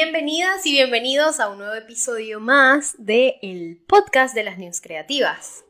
Bienvenidas 0.00 0.64
y 0.64 0.74
bienvenidos 0.74 1.40
a 1.40 1.48
un 1.48 1.58
nuevo 1.58 1.74
episodio 1.74 2.38
más 2.38 2.94
de 3.04 3.40
el 3.42 3.82
podcast 3.88 4.32
de 4.32 4.44
las 4.44 4.56
News 4.56 4.80
Creativas. 4.80 5.64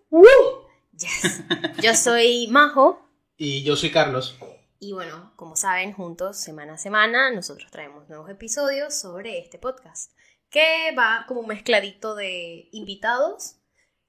Yes. 0.92 1.42
Yo 1.80 1.94
soy 1.94 2.46
Majo 2.48 3.08
Y 3.38 3.62
yo 3.62 3.74
soy 3.74 3.90
Carlos. 3.90 4.38
y 4.80 4.92
bueno, 4.92 5.32
como 5.36 5.56
saben, 5.56 5.94
juntos 5.94 6.36
semana 6.36 6.74
a 6.74 6.76
semana 6.76 7.30
nosotros 7.30 7.70
traemos 7.70 8.06
nuevos 8.10 8.28
episodios 8.28 9.00
sobre 9.00 9.38
este 9.38 9.58
podcast 9.58 10.12
que 10.50 10.94
va 10.94 11.24
como 11.26 11.40
un 11.40 11.46
mezcladito 11.46 12.14
de 12.14 12.68
invitados 12.72 13.56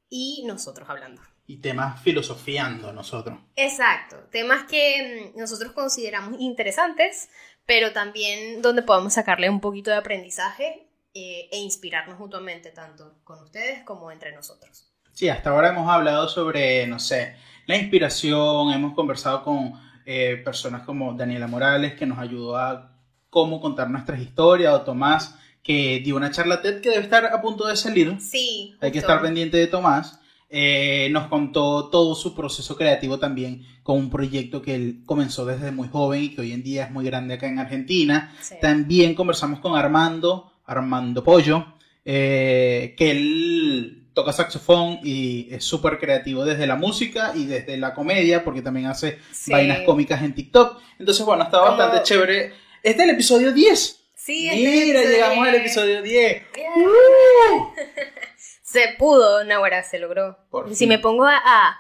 y 0.10 0.44
nosotros 0.46 0.90
hablando. 0.90 1.22
Y 1.48 1.62
temas 1.62 2.02
filosofiando 2.04 2.92
nosotros. 2.92 3.40
Exacto, 3.56 4.18
temas 4.32 4.66
que 4.66 5.32
mm, 5.34 5.40
nosotros 5.40 5.72
consideramos 5.72 6.42
interesantes, 6.42 7.30
pero 7.70 7.94
también 7.94 8.64
donde 8.64 8.82
podamos 8.82 9.14
sacarle 9.14 9.48
un 9.48 9.60
poquito 9.60 9.92
de 9.92 9.98
aprendizaje 9.98 10.88
eh, 11.14 11.50
e 11.52 11.60
inspirarnos 11.60 12.18
mutuamente, 12.18 12.72
tanto 12.72 13.20
con 13.24 13.44
ustedes 13.44 13.84
como 13.84 14.12
entre 14.12 14.34
nosotros. 14.34 14.88
Sí, 15.12 15.30
hasta 15.30 15.52
ahora 15.52 15.70
hemos 15.70 15.88
hablado 15.88 16.28
sobre, 16.28 16.88
no 16.88 16.98
sé, 16.98 17.36
la 17.68 17.78
inspiración, 17.78 18.72
hemos 18.74 18.96
conversado 18.96 19.44
con 19.44 19.80
eh, 20.08 20.42
personas 20.44 20.82
como 20.82 21.14
Daniela 21.14 21.46
Morales, 21.46 21.94
que 21.94 22.08
nos 22.08 22.18
ayudó 22.18 22.58
a 22.58 22.92
cómo 23.30 23.62
contar 23.62 23.88
nuestras 23.92 24.20
historias, 24.20 24.74
o 24.74 24.82
Tomás, 24.82 25.36
que 25.62 26.02
dio 26.04 26.16
una 26.16 26.32
charla 26.32 26.64
TED 26.64 26.82
que 26.82 26.90
debe 26.90 27.04
estar 27.04 27.28
a 27.28 27.40
punto 27.40 27.68
de 27.68 27.78
salir. 27.78 28.20
Sí, 28.20 28.76
Hay 28.82 28.92
que 28.92 28.98
estar 28.98 29.22
pendiente 29.22 29.58
de 29.58 29.68
Tomás. 29.68 30.20
Eh, 30.52 31.10
nos 31.12 31.28
contó 31.28 31.90
todo 31.90 32.16
su 32.16 32.34
proceso 32.34 32.76
creativo 32.76 33.20
también 33.20 33.64
con 33.84 33.98
un 33.98 34.10
proyecto 34.10 34.62
que 34.64 34.74
él 34.74 35.02
comenzó 35.06 35.46
desde 35.46 35.72
muy 35.72 35.88
joven 35.90 36.24
y 36.24 36.30
que 36.30 36.42
hoy 36.42 36.54
en 36.54 36.64
día 36.64 36.86
es 36.86 36.92
muy 36.92 37.06
grande 37.06 37.36
acá 37.36 37.48
en 37.48 37.60
Argentina. 37.60 38.34
Sí. 38.42 38.56
También 38.60 39.14
conversamos 39.14 39.60
con 39.60 39.76
Armando, 39.78 40.52
Armando 40.66 41.24
Pollo, 41.24 41.66
eh, 42.04 42.96
que 42.98 43.12
él 43.12 44.08
toca 44.16 44.34
saxofón 44.34 45.00
y 45.04 45.48
es 45.54 45.64
súper 45.64 46.00
creativo 46.00 46.44
desde 46.44 46.66
la 46.66 46.76
música 46.76 47.32
y 47.36 47.46
desde 47.46 47.78
la 47.78 47.94
comedia, 47.94 48.44
porque 48.44 48.62
también 48.64 48.88
hace 48.88 49.20
Sí. 49.32 49.52
vainas 49.52 49.82
cómicas 49.86 50.24
en 50.24 50.34
TikTok. 50.34 50.82
Entonces, 50.98 51.24
bueno, 51.26 51.44
está 51.44 51.60
Como- 51.60 51.78
bastante 51.78 52.04
chévere. 52.04 52.54
Este 52.82 53.04
es 53.04 53.08
el 53.08 53.10
episodio 53.12 53.54
10. 53.54 53.98
Sí, 54.16 54.50
este 54.50 54.86
Mira, 54.86 55.02
llegamos 55.04 55.48
al 55.48 55.56
episodio 55.56 56.02
10. 56.02 56.44
Se 58.72 58.96
pudo, 59.00 59.44
Nahuara, 59.44 59.84
se 59.84 59.98
logró. 60.00 60.38
Por 60.52 60.74
si 60.76 60.86
me 60.86 61.00
pongo 61.00 61.26
a, 61.26 61.38
a- 61.44 61.80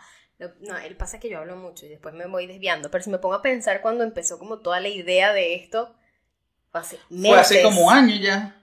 No, 0.61 0.77
el 0.77 0.95
pasa 0.97 1.17
es 1.17 1.21
que 1.21 1.29
yo 1.29 1.37
hablo 1.39 1.55
mucho 1.55 1.85
y 1.85 1.89
después 1.89 2.15
me 2.15 2.25
voy 2.25 2.47
desviando, 2.47 2.89
pero 2.89 3.03
si 3.03 3.09
me 3.09 3.19
pongo 3.19 3.35
a 3.35 3.41
pensar 3.41 3.81
cuando 3.81 4.03
empezó 4.03 4.39
como 4.39 4.59
toda 4.59 4.79
la 4.79 4.87
idea 4.87 5.33
de 5.33 5.53
esto, 5.55 5.95
fue 6.71 6.81
hace 6.81 6.99
meses. 7.09 7.29
Fue 7.29 7.39
hace 7.39 7.61
como 7.61 7.91
años 7.91 8.19
ya. 8.21 8.55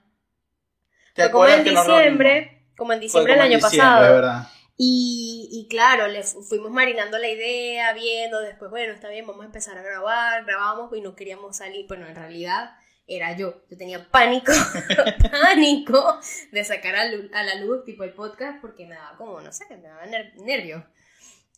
¿Te 1.14 1.22
Fue 1.22 1.30
como 1.32 1.46
en 1.46 1.64
que 1.64 1.70
diciembre, 1.70 2.66
como 2.76 2.92
en 2.92 3.00
diciembre 3.00 3.32
del 3.34 3.42
año 3.42 3.56
diciembre, 3.58 3.88
pasado. 3.88 4.14
verdad. 4.14 4.48
Y, 4.76 5.48
y 5.52 5.68
claro, 5.68 6.06
le 6.08 6.22
fu- 6.22 6.42
fuimos 6.42 6.70
marinando 6.70 7.16
la 7.18 7.28
idea, 7.28 7.92
viendo, 7.94 8.40
después, 8.40 8.70
bueno, 8.70 8.92
está 8.92 9.08
bien, 9.08 9.26
vamos 9.26 9.42
a 9.42 9.46
empezar 9.46 9.78
a 9.78 9.82
grabar, 9.82 10.44
grabamos 10.44 10.94
y 10.94 11.00
no 11.00 11.14
queríamos 11.14 11.56
salir, 11.56 11.86
bueno, 11.88 12.06
en 12.06 12.14
realidad 12.14 12.76
era 13.06 13.36
yo, 13.36 13.62
yo 13.70 13.76
tenía 13.76 14.04
pánico, 14.10 14.52
pánico 15.30 16.18
de 16.52 16.64
sacar 16.64 16.96
a, 16.96 17.02
a 17.02 17.42
la 17.44 17.54
luz 17.56 17.84
tipo 17.84 18.04
el 18.04 18.12
podcast 18.12 18.60
porque 18.60 18.86
me 18.86 18.94
daba 18.96 19.16
como, 19.16 19.40
no 19.40 19.52
sé, 19.52 19.64
me 19.70 19.80
daba 19.80 20.04
ner- 20.06 20.34
nervios. 20.36 20.82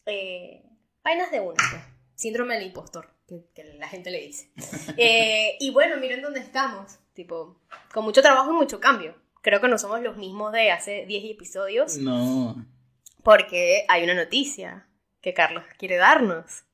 Eh, 0.06 0.62
vainas 1.02 1.30
de 1.30 1.40
uno, 1.40 1.54
pues, 1.54 1.82
síndrome 2.14 2.54
del 2.54 2.66
impostor, 2.66 3.10
que, 3.26 3.46
que 3.54 3.64
la 3.78 3.88
gente 3.88 4.10
le 4.10 4.20
dice. 4.20 4.50
Eh, 4.96 5.56
y 5.60 5.70
bueno, 5.70 5.96
miren 5.98 6.22
dónde 6.22 6.40
estamos, 6.40 6.98
tipo, 7.14 7.60
con 7.92 8.04
mucho 8.04 8.20
trabajo 8.22 8.50
y 8.50 8.54
mucho 8.54 8.80
cambio. 8.80 9.14
Creo 9.40 9.60
que 9.60 9.68
no 9.68 9.78
somos 9.78 10.02
los 10.02 10.16
mismos 10.16 10.52
de 10.52 10.70
hace 10.72 11.06
10 11.06 11.24
episodios. 11.32 11.96
No. 11.98 12.56
Porque 13.22 13.84
hay 13.88 14.02
una 14.04 14.14
noticia 14.14 14.88
que 15.22 15.32
Carlos 15.32 15.64
quiere 15.78 15.96
darnos. 15.96 16.64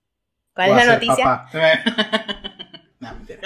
¿Cuál 0.55 0.71
es 0.71 0.77
la 0.87 0.95
noticia? 0.95 1.47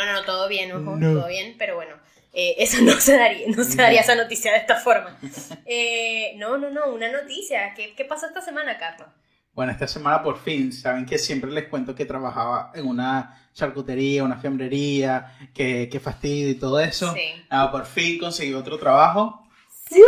no. 0.04 0.12
No, 0.12 0.12
no, 0.20 0.25
todo 0.25 0.48
bien, 0.48 0.72
ojo, 0.72 0.97
No. 0.97 1.12
todo 1.20 1.28
bien, 1.28 1.56
pero 1.59 1.76
bueno, 1.76 1.94
eh, 2.32 2.54
eso 2.59 2.82
no 2.82 2.92
se 2.92 3.16
daría, 3.16 3.47
no 3.48 3.64
se 3.64 3.76
daría 3.76 4.00
esa 4.00 4.14
noticia 4.14 4.53
de 4.53 4.59
esta 4.59 4.76
forma. 4.76 5.16
Eh, 5.66 6.32
no, 6.36 6.56
no, 6.56 6.70
no, 6.70 6.86
una 6.94 7.12
noticia. 7.12 7.75
¿Qué, 7.75 7.94
qué 7.94 8.04
pasó 8.06 8.26
esta 8.26 8.41
semana, 8.41 8.78
Carlos? 8.78 9.08
Bueno, 9.53 9.72
esta 9.72 9.87
semana 9.87 10.22
por 10.22 10.38
fin, 10.38 10.72
saben 10.72 11.04
que 11.04 11.19
siempre 11.19 11.50
les 11.50 11.69
cuento 11.69 11.94
que 11.94 12.04
trabajaba 12.06 12.70
en 12.75 12.87
una 12.87 13.48
charcutería, 13.53 14.22
una 14.25 14.38
fiambrería, 14.38 15.37
que, 15.53 15.88
que 15.91 16.00
fastidio 16.00 16.48
y 16.50 16.54
todo 16.54 16.78
eso. 16.81 17.12
Sí. 17.12 17.44
Ah, 17.50 17.70
por 17.70 17.84
fin 17.84 18.19
conseguí 18.19 18.54
otro 18.54 18.78
trabajo. 18.78 19.47
Sí. 19.91 20.00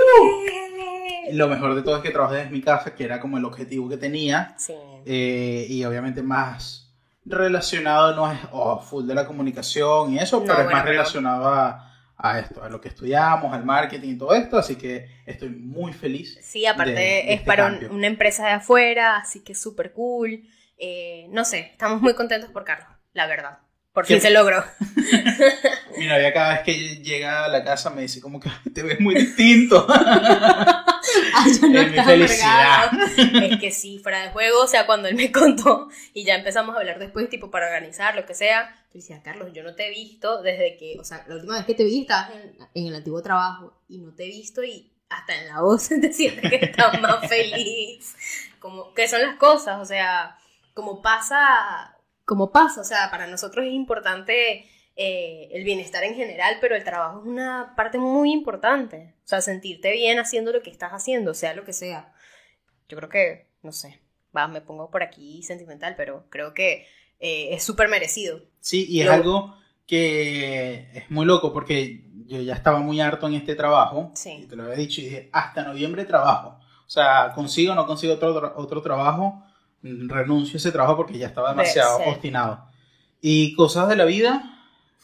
Lo 1.32 1.48
mejor 1.48 1.74
de 1.74 1.82
todo 1.82 1.96
es 1.96 2.02
que 2.02 2.10
trabajo 2.10 2.34
desde 2.34 2.50
mi 2.50 2.60
casa, 2.62 2.94
que 2.94 3.04
era 3.04 3.20
como 3.20 3.38
el 3.38 3.44
objetivo 3.44 3.88
que 3.88 3.96
tenía. 3.96 4.54
Sí. 4.56 4.74
Eh, 5.04 5.66
y 5.68 5.84
obviamente 5.84 6.22
más 6.22 6.89
relacionado, 7.24 8.14
no 8.14 8.30
es 8.30 8.38
oh, 8.52 8.80
full 8.80 9.06
de 9.06 9.14
la 9.14 9.26
comunicación 9.26 10.12
y 10.14 10.18
eso, 10.18 10.40
No, 10.40 10.46
pero 10.46 10.60
es 10.60 10.64
más 10.66 10.82
pero- 10.82 10.92
relacionado 10.92 11.48
a, 11.48 11.86
a 12.16 12.38
esto, 12.38 12.62
a 12.62 12.68
lo 12.68 12.80
que 12.80 12.88
estudiamos, 12.88 13.52
al 13.52 13.64
marketing 13.64 14.10
y 14.14 14.18
todo 14.18 14.34
esto. 14.34 14.58
Así 14.58 14.76
que 14.76 15.06
estoy 15.26 15.48
muy 15.50 15.92
feliz. 15.92 16.38
Sí, 16.42 16.66
aparte 16.66 16.92
de- 16.92 17.00
de 17.00 17.18
es 17.20 17.30
este 17.40 17.46
para 17.46 17.66
un- 17.66 17.84
una 17.90 18.06
empresa 18.06 18.46
de 18.46 18.52
afuera, 18.52 19.16
así 19.16 19.40
que 19.44 19.54
súper 19.54 19.92
cool. 19.92 20.42
Eh, 20.78 21.26
no 21.30 21.44
sé, 21.44 21.70
estamos 21.72 22.00
muy 22.00 22.14
contentos 22.14 22.50
por 22.50 22.64
Carlos, 22.64 22.88
la 23.12 23.26
verdad. 23.26 23.58
Por 23.92 24.06
fin 24.06 24.16
¿Qué? 24.16 24.20
se 24.22 24.30
logró. 24.30 24.64
Mi 25.98 26.06
novia 26.06 26.32
cada 26.32 26.54
vez 26.54 26.60
que 26.62 26.74
llega 27.02 27.44
a 27.44 27.48
la 27.48 27.64
casa 27.64 27.90
me 27.90 28.02
dice 28.02 28.20
como 28.20 28.38
que 28.40 28.48
te 28.72 28.82
ves 28.82 29.00
muy 29.00 29.14
distinto. 29.14 29.86
Yo 31.60 31.68
no 31.68 31.80
Es 31.80 31.90
mi 31.90 31.98
felicidad. 31.98 32.88
amargado. 32.88 33.46
Es 33.46 33.60
que 33.60 33.70
sí, 33.72 33.98
fuera 33.98 34.22
de 34.22 34.30
juego, 34.30 34.62
o 34.62 34.66
sea, 34.68 34.86
cuando 34.86 35.08
él 35.08 35.16
me 35.16 35.32
contó 35.32 35.88
y 36.14 36.24
ya 36.24 36.34
empezamos 36.36 36.74
a 36.76 36.78
hablar 36.78 36.98
después, 36.98 37.28
tipo, 37.28 37.50
para 37.50 37.66
organizar, 37.66 38.14
lo 38.14 38.26
que 38.26 38.34
sea, 38.34 38.70
yo 38.92 39.00
decía, 39.00 39.22
Carlos, 39.22 39.48
yo 39.52 39.62
no 39.62 39.74
te 39.74 39.86
he 39.88 39.90
visto 39.90 40.40
desde 40.42 40.76
que, 40.76 40.96
o 41.00 41.04
sea, 41.04 41.24
la 41.26 41.34
última 41.34 41.56
vez 41.56 41.64
que 41.64 41.74
te 41.74 41.84
vi 41.84 42.02
estabas 42.02 42.30
en, 42.32 42.56
en 42.74 42.86
el 42.86 42.94
antiguo 42.94 43.22
trabajo 43.22 43.74
y 43.88 43.98
no 43.98 44.12
te 44.14 44.24
he 44.24 44.28
visto 44.28 44.62
y 44.62 44.90
hasta 45.08 45.34
en 45.34 45.48
la 45.48 45.60
voz 45.62 45.88
te 45.88 46.12
sientes 46.12 46.48
que 46.48 46.64
estás 46.64 47.00
más 47.00 47.26
feliz. 47.28 48.14
Como, 48.60 48.92
que 48.94 49.08
son 49.08 49.22
las 49.22 49.36
cosas, 49.36 49.80
o 49.80 49.84
sea, 49.84 50.36
como 50.74 51.02
pasa, 51.02 51.96
como 52.30 52.52
pasa, 52.52 52.80
o 52.80 52.84
sea, 52.84 53.10
para 53.10 53.26
nosotros 53.26 53.66
es 53.66 53.72
importante 53.72 54.64
eh, 54.94 55.48
el 55.50 55.64
bienestar 55.64 56.04
en 56.04 56.14
general, 56.14 56.58
pero 56.60 56.76
el 56.76 56.84
trabajo 56.84 57.18
es 57.18 57.26
una 57.26 57.74
parte 57.74 57.98
muy 57.98 58.30
importante. 58.30 59.16
O 59.24 59.26
sea, 59.28 59.40
sentirte 59.40 59.90
bien 59.90 60.20
haciendo 60.20 60.52
lo 60.52 60.62
que 60.62 60.70
estás 60.70 60.92
haciendo, 60.92 61.34
sea 61.34 61.54
lo 61.54 61.64
que 61.64 61.72
sea. 61.72 62.12
Yo 62.88 62.96
creo 62.98 63.08
que, 63.08 63.48
no 63.64 63.72
sé, 63.72 64.00
va, 64.34 64.46
me 64.46 64.60
pongo 64.60 64.92
por 64.92 65.02
aquí 65.02 65.42
sentimental, 65.42 65.94
pero 65.96 66.26
creo 66.30 66.54
que 66.54 66.86
eh, 67.18 67.48
es 67.50 67.64
súper 67.64 67.88
merecido. 67.88 68.42
Sí, 68.60 68.86
y 68.88 69.00
es 69.00 69.10
algo 69.10 69.56
que 69.84 70.88
es 70.94 71.10
muy 71.10 71.26
loco 71.26 71.52
porque 71.52 72.04
yo 72.26 72.40
ya 72.42 72.54
estaba 72.54 72.78
muy 72.78 73.00
harto 73.00 73.26
en 73.26 73.34
este 73.34 73.56
trabajo. 73.56 74.12
Sí. 74.14 74.42
Y 74.44 74.46
te 74.46 74.54
lo 74.54 74.62
había 74.62 74.76
dicho 74.76 75.00
y 75.00 75.06
dije, 75.06 75.30
hasta 75.32 75.64
noviembre 75.64 76.04
trabajo. 76.04 76.60
O 76.86 76.90
sea, 76.90 77.32
consigo 77.34 77.72
o 77.72 77.74
no 77.74 77.88
consigo 77.88 78.14
otro, 78.14 78.52
otro 78.54 78.82
trabajo, 78.82 79.42
renuncio 79.82 80.56
a 80.56 80.58
ese 80.58 80.72
trabajo 80.72 80.96
porque 80.96 81.18
ya 81.18 81.26
estaba 81.26 81.50
demasiado 81.50 81.98
Sí. 81.98 82.04
obstinado. 82.08 82.66
Y 83.20 83.54
cosas 83.54 83.88
de 83.88 83.96
la 83.96 84.04
vida 84.04 84.58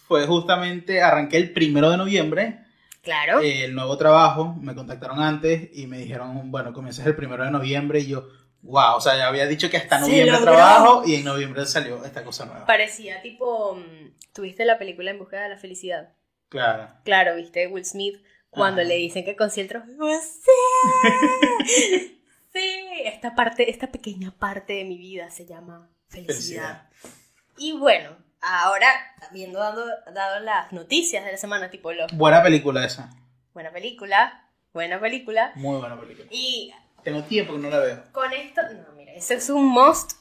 fue 0.07 0.27
justamente, 0.27 1.03
arranqué 1.03 1.37
el 1.39 1.53
primero 1.53 1.91
de 1.91 1.97
noviembre, 1.97 2.61
Claro. 3.03 3.41
eh, 3.41 3.65
el 3.65 3.75
nuevo 3.75 3.97
trabajo, 3.97 4.55
me 4.61 4.75
contactaron 4.75 5.21
antes 5.21 5.69
y 5.73 5.87
me 5.87 5.99
dijeron, 5.99 6.51
bueno, 6.51 6.73
comienzas 6.73 7.07
el 7.07 7.15
primero 7.17 7.45
de 7.45 7.51
noviembre 7.51 8.01
y 8.01 8.07
yo, 8.09 8.27
wow, 8.63 8.97
o 8.97 9.01
sea, 9.01 9.17
ya 9.17 9.29
había 9.29 9.47
dicho 9.47 9.69
que 9.71 9.77
hasta 9.77 9.99
noviembre 10.01 10.33
logró. 10.33 10.53
trabajo 10.55 11.03
y 11.07 11.15
en 11.17 11.25
noviembre 11.25 11.65
salió 11.67 12.05
esta 12.05 12.25
cosa 12.25 12.47
nueva. 12.47 12.67
Parecía 12.67 13.21
tipo, 13.23 13.75
mm, 13.77 14.13
¿tuviste 14.33 14.65
la 14.65 14.79
película 14.79 15.11
En 15.11 15.19
Busca 15.19 15.41
de 15.43 15.49
la 15.51 15.57
Felicidad? 15.57 16.15
Claro. 16.49 16.89
Claro, 17.05 17.37
viste 17.37 17.67
Will 17.69 17.85
Smith 17.85 18.17
cuando 18.51 18.81
Ajá. 18.81 18.89
le 18.89 18.97
dicen 18.97 19.25
que 19.25 19.37
con 19.37 19.51
el 19.55 19.69
trofeo. 19.69 19.95
Sí, 21.65 22.16
sí, 22.57 23.03
esta 23.05 23.35
parte, 23.35 23.71
esta 23.71 23.89
pequeña 23.93 24.31
parte 24.33 24.73
de 24.75 24.85
mi 24.85 24.99
vida 24.99 25.31
se 25.31 25.47
llama 25.47 25.89
felicidad. 26.09 26.89
Y 27.59 27.73
bueno, 27.73 28.17
ahora, 28.41 28.89
habiendo 29.29 29.59
dado, 29.59 29.85
dado 30.13 30.41
las 30.41 30.73
noticias 30.73 31.25
de 31.25 31.33
la 31.33 31.39
semana, 31.39 31.71
tipo 31.71 31.93
los 31.93 32.13
Buena 32.13 32.43
película 32.43 32.85
esa. 32.85 33.11
buena 33.55 33.71
película, 33.71 34.49
buena 34.73 35.01
película. 35.01 35.53
Muy 35.57 35.79
buena 35.79 35.99
película. 35.99 36.29
Y 36.31 36.73
Tengo 37.05 37.23
tiempo 37.25 37.53
que 37.55 37.59
no 37.61 37.71
la 37.71 37.79
veo. 37.79 38.03
con 38.13 38.33
esto, 38.33 38.63
no, 38.73 38.93
mira, 38.97 39.13
eso 39.13 39.35
es 39.35 39.49
un 39.51 39.67
must. 39.67 40.13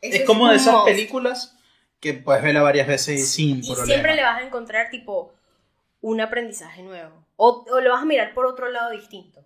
Eso 0.00 0.16
Es 0.18 0.24
como 0.26 0.48
de 0.48 0.56
esas 0.56 0.74
must. 0.74 0.86
películas 0.86 1.56
que 2.00 2.14
puedes 2.14 2.42
verla 2.42 2.62
varias 2.62 2.88
veces 2.88 3.30
sin 3.30 3.58
Y 3.58 3.66
problema. 3.66 3.86
siempre 3.86 4.14
le 4.16 4.22
vas 4.24 4.38
a 4.42 4.44
encontrar 4.46 4.90
tipo 4.90 5.32
un 6.00 6.20
aprendizaje 6.20 6.82
nuevo. 6.82 7.24
O, 7.36 7.64
o 7.70 7.80
lo 7.80 7.90
vas 7.92 8.02
a 8.02 8.06
mirar 8.06 8.34
por 8.34 8.46
otro 8.46 8.68
lado 8.70 8.90
distinto. 8.90 9.44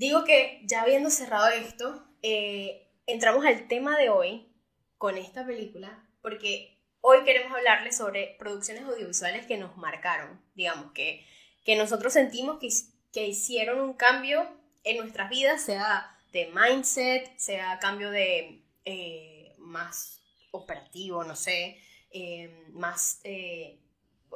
Digo 0.00 0.24
que 0.24 0.62
ya 0.64 0.80
habiendo 0.80 1.10
cerrado 1.10 1.48
esto, 1.48 2.02
eh, 2.22 2.88
entramos 3.04 3.44
al 3.44 3.68
tema 3.68 3.98
de 3.98 4.08
hoy 4.08 4.50
con 4.96 5.18
esta 5.18 5.44
película, 5.44 6.08
porque 6.22 6.78
hoy 7.02 7.22
queremos 7.24 7.52
hablarles 7.52 7.98
sobre 7.98 8.34
producciones 8.38 8.84
audiovisuales 8.84 9.44
que 9.44 9.58
nos 9.58 9.76
marcaron. 9.76 10.40
Digamos 10.54 10.92
que 10.92 11.26
que 11.66 11.76
nosotros 11.76 12.14
sentimos 12.14 12.58
que, 12.58 12.70
que 13.12 13.26
hicieron 13.26 13.78
un 13.78 13.92
cambio 13.92 14.48
en 14.84 14.96
nuestras 14.96 15.28
vidas, 15.28 15.60
sea 15.60 16.16
de 16.32 16.50
mindset, 16.50 17.36
sea 17.36 17.78
cambio 17.78 18.10
de 18.10 18.64
eh, 18.86 19.52
más 19.58 20.22
operativo, 20.50 21.24
no 21.24 21.36
sé, 21.36 21.78
eh, 22.10 22.64
más 22.70 23.20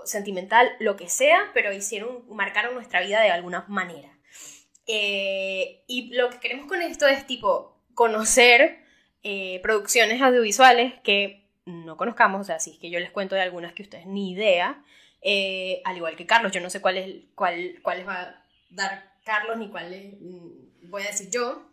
sentimental, 0.05 0.77
lo 0.79 0.97
que 0.97 1.09
sea, 1.09 1.53
pero 1.55 1.73
hicieron, 1.73 2.29
marcaron 2.29 2.75
nuestra 2.75 3.01
vida 3.01 3.23
de 3.23 3.31
alguna 3.31 3.65
manera. 3.67 4.14
Y 4.87 6.11
lo 6.15 6.31
que 6.31 6.41
queremos 6.41 6.67
con 6.67 6.83
esto 6.83 7.07
es 7.07 7.27
tipo 7.27 7.77
conocer 7.95 8.85
producciones 9.63 10.21
audiovisuales 10.21 10.95
que 11.03 11.49
no 11.65 11.97
conozcamos, 11.97 12.43
o 12.43 12.45
sea, 12.45 12.59
si 12.59 12.73
es 12.73 12.79
que 12.79 12.91
yo 12.91 13.01
les 13.01 13.11
cuento 13.11 13.35
de 13.35 13.41
algunas 13.41 13.73
que 13.73 13.83
ustedes 13.83 14.07
ni 14.07 14.33
idea, 14.33 14.83
al 15.85 15.97
igual 15.97 16.17
que 16.17 16.27
Carlos, 16.27 16.53
yo 16.53 16.61
no 16.61 16.71
sé 16.71 16.81
cuál, 16.81 16.99
es, 16.99 17.15
cuál, 17.35 17.79
cuál 17.83 17.99
les 17.99 18.07
va 18.07 18.21
a 18.21 18.45
dar 18.71 19.13
Carlos 19.25 19.57
ni 19.57 19.71
cuál 19.71 19.91
les, 19.91 20.13
mm, 20.21 20.91
voy 20.91 21.03
a 21.03 21.07
decir 21.07 21.31
yo, 21.31 21.71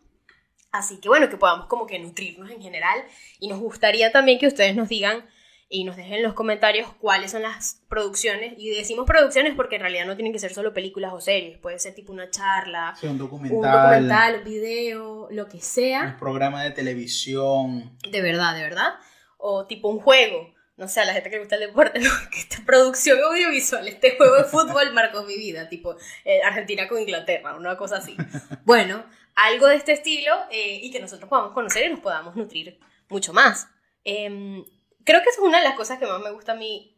Así 0.71 1.01
que 1.01 1.09
bueno, 1.09 1.29
que 1.29 1.37
podamos 1.37 1.67
como 1.67 1.85
que 1.85 1.99
nutrirnos 1.99 2.49
en 2.49 2.61
general. 2.61 3.03
Y 3.39 3.49
nos 3.49 3.59
gustaría 3.59 4.11
también 4.11 4.39
que 4.39 4.47
ustedes 4.47 4.75
nos 4.75 4.87
digan 4.89 5.25
y 5.71 5.85
nos 5.85 5.95
dejen 5.95 6.15
en 6.15 6.23
los 6.23 6.33
comentarios 6.33 6.89
cuáles 6.99 7.31
son 7.31 7.43
las 7.43 7.81
producciones. 7.87 8.53
Y 8.57 8.69
decimos 8.71 9.05
producciones 9.07 9.55
porque 9.55 9.77
en 9.77 9.81
realidad 9.81 10.05
no 10.05 10.15
tienen 10.15 10.33
que 10.33 10.39
ser 10.39 10.53
solo 10.53 10.73
películas 10.73 11.13
o 11.13 11.21
series, 11.21 11.57
puede 11.57 11.79
ser 11.79 11.95
tipo 11.95 12.11
una 12.11 12.29
charla, 12.29 12.93
un 13.01 13.17
documental, 13.17 13.57
un 13.57 13.61
documental, 13.61 14.35
un 14.39 14.43
video, 14.43 15.27
lo 15.31 15.47
que 15.47 15.61
sea. 15.61 16.01
Un 16.13 16.17
programa 16.17 16.63
de 16.63 16.71
televisión. 16.71 17.97
De 18.09 18.21
verdad, 18.21 18.53
de 18.53 18.63
verdad. 18.63 18.95
O 19.37 19.65
tipo 19.65 19.87
un 19.87 19.99
juego. 19.99 20.53
No 20.75 20.87
sé, 20.87 20.99
a 20.99 21.05
la 21.05 21.13
gente 21.13 21.29
que 21.29 21.35
le 21.37 21.41
gusta 21.41 21.55
el 21.55 21.61
deporte, 21.61 21.99
¿no? 22.01 22.09
que 22.31 22.39
esta 22.39 22.57
producción 22.65 23.19
audiovisual, 23.23 23.87
este 23.87 24.17
juego 24.17 24.35
de 24.35 24.43
fútbol 24.43 24.91
marcó 24.93 25.23
mi 25.23 25.37
vida, 25.37 25.69
tipo 25.69 25.95
eh, 26.25 26.41
Argentina 26.43 26.87
con 26.87 26.99
Inglaterra, 26.99 27.55
una 27.55 27.77
cosa 27.77 27.97
así. 27.97 28.17
Bueno, 28.65 29.05
algo 29.35 29.67
de 29.67 29.75
este 29.75 29.93
estilo 29.93 30.33
eh, 30.51 30.79
y 30.81 30.91
que 30.91 30.99
nosotros 30.99 31.29
podamos 31.29 31.53
conocer 31.53 31.85
y 31.85 31.89
nos 31.91 31.99
podamos 32.01 32.35
nutrir 32.35 32.79
mucho 33.09 33.31
más. 33.31 33.69
Em, 34.03 34.63
creo 35.03 35.21
que 35.21 35.29
eso 35.29 35.41
es 35.41 35.47
una 35.47 35.59
de 35.59 35.63
las 35.63 35.75
cosas 35.75 35.99
que 35.99 36.05
más 36.05 36.21
me 36.21 36.31
gusta 36.31 36.53
a 36.53 36.55
mí 36.55 36.97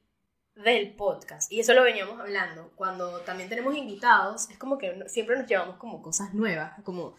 del 0.55 0.95
podcast 0.95 1.51
y 1.51 1.59
eso 1.59 1.73
lo 1.73 1.83
veníamos 1.83 2.19
hablando. 2.19 2.71
Cuando 2.75 3.21
también 3.21 3.49
tenemos 3.49 3.75
invitados 3.75 4.49
es 4.49 4.57
como 4.57 4.77
que 4.77 5.07
siempre 5.07 5.35
nos 5.35 5.47
llevamos 5.47 5.77
como 5.77 6.01
cosas 6.01 6.33
nuevas 6.33 6.81
como 6.83 7.15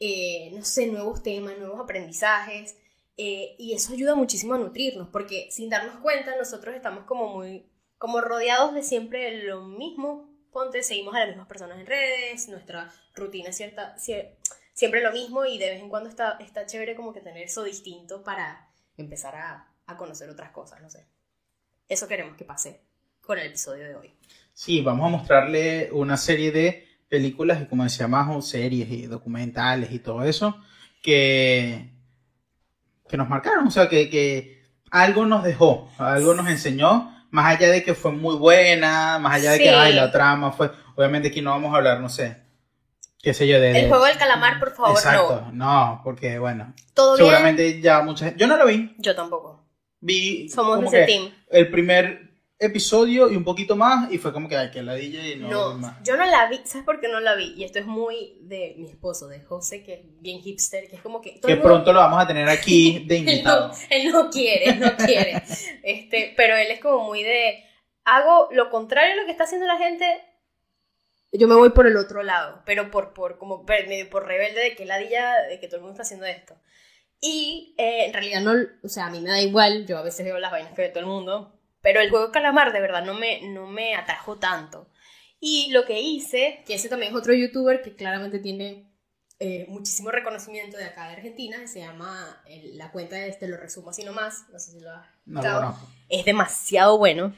eh, 0.00 0.50
no 0.52 0.64
sé 0.64 0.88
nuevos 0.88 1.22
temas 1.22 1.56
nuevos 1.58 1.80
aprendizajes 1.80 2.76
eh, 3.16 3.54
y 3.58 3.74
eso 3.74 3.92
ayuda 3.92 4.16
muchísimo 4.16 4.54
a 4.54 4.58
nutrirnos 4.58 5.08
porque 5.08 5.48
sin 5.52 5.70
darnos 5.70 6.00
cuenta 6.00 6.36
nosotros 6.36 6.74
estamos 6.74 7.04
como 7.04 7.28
muy 7.28 7.66
como 7.98 8.20
rodeados 8.20 8.74
de 8.74 8.82
siempre 8.82 9.44
lo 9.44 9.62
mismo. 9.62 10.32
Ponte 10.50 10.82
seguimos 10.82 11.14
a 11.14 11.20
las 11.20 11.28
mismas 11.28 11.48
personas 11.48 11.78
en 11.78 11.86
redes 11.86 12.48
nuestra 12.48 12.92
rutina 13.14 13.52
cierta 13.52 13.96
siempre 13.98 15.02
lo 15.02 15.12
mismo 15.12 15.44
y 15.44 15.58
de 15.58 15.70
vez 15.70 15.80
en 15.80 15.88
cuando 15.88 16.08
está, 16.08 16.36
está 16.40 16.66
chévere 16.66 16.96
como 16.96 17.12
que 17.12 17.20
tener 17.20 17.42
eso 17.44 17.62
distinto 17.62 18.22
para 18.22 18.68
empezar 18.96 19.34
a, 19.36 19.73
a 19.86 19.96
conocer 19.96 20.28
otras 20.30 20.50
cosas, 20.50 20.80
no 20.80 20.90
sé. 20.90 21.06
Eso 21.88 22.08
queremos 22.08 22.36
que 22.36 22.44
pase 22.44 22.80
con 23.20 23.38
el 23.38 23.46
episodio 23.46 23.84
de 23.84 23.96
hoy. 23.96 24.14
Sí, 24.52 24.80
vamos 24.80 25.06
a 25.06 25.10
mostrarle 25.16 25.90
una 25.92 26.16
serie 26.16 26.52
de 26.52 26.88
películas 27.08 27.60
y 27.62 27.66
como 27.66 27.84
decía 27.84 28.08
Majo, 28.08 28.40
series 28.42 28.90
y 28.90 29.06
documentales 29.06 29.92
y 29.92 29.98
todo 29.98 30.24
eso 30.24 30.56
que, 31.02 31.92
que 33.08 33.16
nos 33.16 33.28
marcaron, 33.28 33.66
o 33.66 33.70
sea, 33.70 33.88
que, 33.88 34.08
que 34.08 34.62
algo 34.90 35.26
nos 35.26 35.44
dejó, 35.44 35.90
algo 35.98 36.34
nos 36.34 36.48
enseñó, 36.48 37.14
más 37.30 37.54
allá 37.54 37.68
de 37.68 37.84
que 37.84 37.94
fue 37.94 38.12
muy 38.12 38.36
buena, 38.36 39.18
más 39.18 39.34
allá 39.34 39.52
de 39.52 39.58
que 39.58 39.70
ay, 39.70 39.92
la 39.92 40.10
trama 40.10 40.52
fue, 40.52 40.70
obviamente 40.96 41.28
aquí 41.28 41.42
no 41.42 41.50
vamos 41.50 41.74
a 41.74 41.76
hablar, 41.76 42.00
no 42.00 42.08
sé, 42.08 42.38
qué 43.20 43.34
sé 43.34 43.46
yo, 43.46 43.60
de... 43.60 43.78
El 43.78 43.88
juego 43.88 44.06
del 44.06 44.16
calamar, 44.16 44.58
por 44.58 44.74
favor, 44.74 44.92
Exacto, 44.92 45.50
no. 45.52 46.00
porque 46.02 46.38
bueno, 46.38 46.72
¿Todo 46.94 47.16
seguramente 47.16 47.80
ya 47.80 48.02
mucha 48.02 48.34
Yo 48.36 48.46
no 48.46 48.56
lo 48.56 48.66
vi. 48.66 48.94
Yo 48.98 49.14
tampoco. 49.14 49.63
Vi 50.04 50.48
Somos 50.50 50.80
de 50.80 50.86
ese 50.86 51.06
team. 51.06 51.32
el 51.50 51.70
primer 51.70 52.34
episodio 52.58 53.30
y 53.30 53.36
un 53.36 53.44
poquito 53.44 53.74
más 53.74 54.12
y 54.12 54.18
fue 54.18 54.32
como 54.32 54.48
que, 54.48 54.56
ay, 54.56 54.70
que 54.70 54.82
la 54.82 54.94
DJ 54.94 55.32
y 55.32 55.36
no, 55.36 55.48
no 55.48 55.74
más. 55.74 56.02
Yo 56.04 56.16
no 56.16 56.24
la 56.26 56.46
vi, 56.48 56.60
¿sabes 56.64 56.84
por 56.84 57.00
qué 57.00 57.08
no 57.08 57.20
la 57.20 57.34
vi? 57.34 57.54
Y 57.56 57.64
esto 57.64 57.78
es 57.78 57.86
muy 57.86 58.38
de 58.42 58.74
mi 58.78 58.88
esposo, 58.90 59.28
de 59.28 59.40
José, 59.40 59.82
que 59.82 59.94
es 59.94 60.00
bien 60.20 60.40
hipster, 60.40 60.88
que 60.88 60.96
es 60.96 61.02
como 61.02 61.20
que... 61.20 61.40
que 61.40 61.56
pronto 61.56 61.92
lo 61.92 62.00
vamos 62.00 62.22
a 62.22 62.26
tener 62.26 62.48
aquí 62.48 62.98
de 63.06 63.16
invitado. 63.16 63.72
él, 63.90 64.12
no, 64.12 64.30
quiere, 64.30 64.74
no 64.76 64.94
quiere. 64.96 65.42
este, 65.82 66.34
pero 66.36 66.54
él 66.56 66.70
es 66.70 66.80
como 66.80 67.04
muy 67.04 67.22
de... 67.22 67.64
Hago 68.04 68.48
lo 68.52 68.68
contrario 68.68 69.14
a 69.14 69.16
lo 69.16 69.24
que 69.24 69.32
está 69.32 69.44
haciendo 69.44 69.66
la 69.66 69.78
gente, 69.78 70.04
yo 71.36 71.48
me 71.48 71.56
voy 71.56 71.70
por 71.70 71.86
el 71.86 71.96
otro 71.96 72.22
lado, 72.22 72.62
pero 72.64 72.90
por, 72.90 73.12
por, 73.12 73.38
como 73.38 73.64
medio 73.64 74.08
por 74.08 74.26
rebelde 74.26 74.60
de 74.60 74.76
que 74.76 74.84
ladilla, 74.84 75.42
de 75.48 75.58
que 75.58 75.66
todo 75.66 75.78
el 75.78 75.82
mundo 75.82 75.94
está 75.94 76.02
haciendo 76.02 76.26
esto. 76.26 76.54
Y 77.26 77.74
eh, 77.78 78.04
en 78.04 78.12
realidad 78.12 78.42
no, 78.42 78.52
o 78.82 78.88
sea, 78.88 79.06
a 79.06 79.10
mí 79.10 79.18
me 79.18 79.30
da 79.30 79.40
igual, 79.40 79.86
yo 79.86 79.96
a 79.96 80.02
veces 80.02 80.26
veo 80.26 80.38
las 80.38 80.52
vainas 80.52 80.74
que 80.74 80.82
ve 80.82 80.88
todo 80.90 81.00
el 81.00 81.06
mundo, 81.06 81.58
pero 81.80 82.02
el 82.02 82.10
juego 82.10 82.26
de 82.26 82.32
calamar 82.32 82.70
de 82.70 82.82
verdad 82.82 83.02
no 83.02 83.14
me, 83.14 83.40
no 83.48 83.66
me 83.66 83.94
atrajo 83.94 84.38
tanto. 84.38 84.90
Y 85.40 85.70
lo 85.70 85.86
que 85.86 86.02
hice, 86.02 86.62
que 86.66 86.74
ese 86.74 86.90
también 86.90 87.12
es 87.12 87.18
otro 87.18 87.32
youtuber 87.32 87.80
que 87.80 87.96
claramente 87.96 88.40
tiene 88.40 88.92
eh, 89.38 89.64
muchísimo 89.68 90.10
reconocimiento 90.10 90.76
de 90.76 90.84
acá 90.84 91.08
de 91.08 91.14
Argentina, 91.14 91.66
se 91.66 91.80
llama, 91.80 92.44
la 92.74 92.92
cuenta 92.92 93.16
de 93.16 93.30
este, 93.30 93.48
lo 93.48 93.56
resumo 93.56 93.88
así 93.88 94.04
nomás, 94.04 94.44
no 94.52 94.58
sé 94.58 94.72
si 94.72 94.80
lo 94.80 94.90
ha 94.90 95.10
no, 95.24 95.78
Es 96.10 96.26
demasiado 96.26 96.98
bueno, 96.98 97.34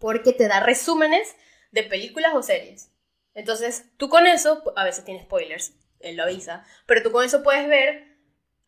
porque 0.00 0.32
te 0.32 0.48
da 0.48 0.58
resúmenes 0.58 1.36
de 1.70 1.84
películas 1.84 2.32
o 2.34 2.42
series. 2.42 2.90
Entonces, 3.32 3.84
tú 3.96 4.08
con 4.08 4.26
eso, 4.26 4.64
a 4.74 4.82
veces 4.82 5.04
tiene 5.04 5.22
spoilers, 5.22 5.74
él 6.00 6.16
lo 6.16 6.24
avisa, 6.24 6.64
pero 6.84 7.00
tú 7.04 7.12
con 7.12 7.24
eso 7.24 7.44
puedes 7.44 7.68
ver, 7.68 8.07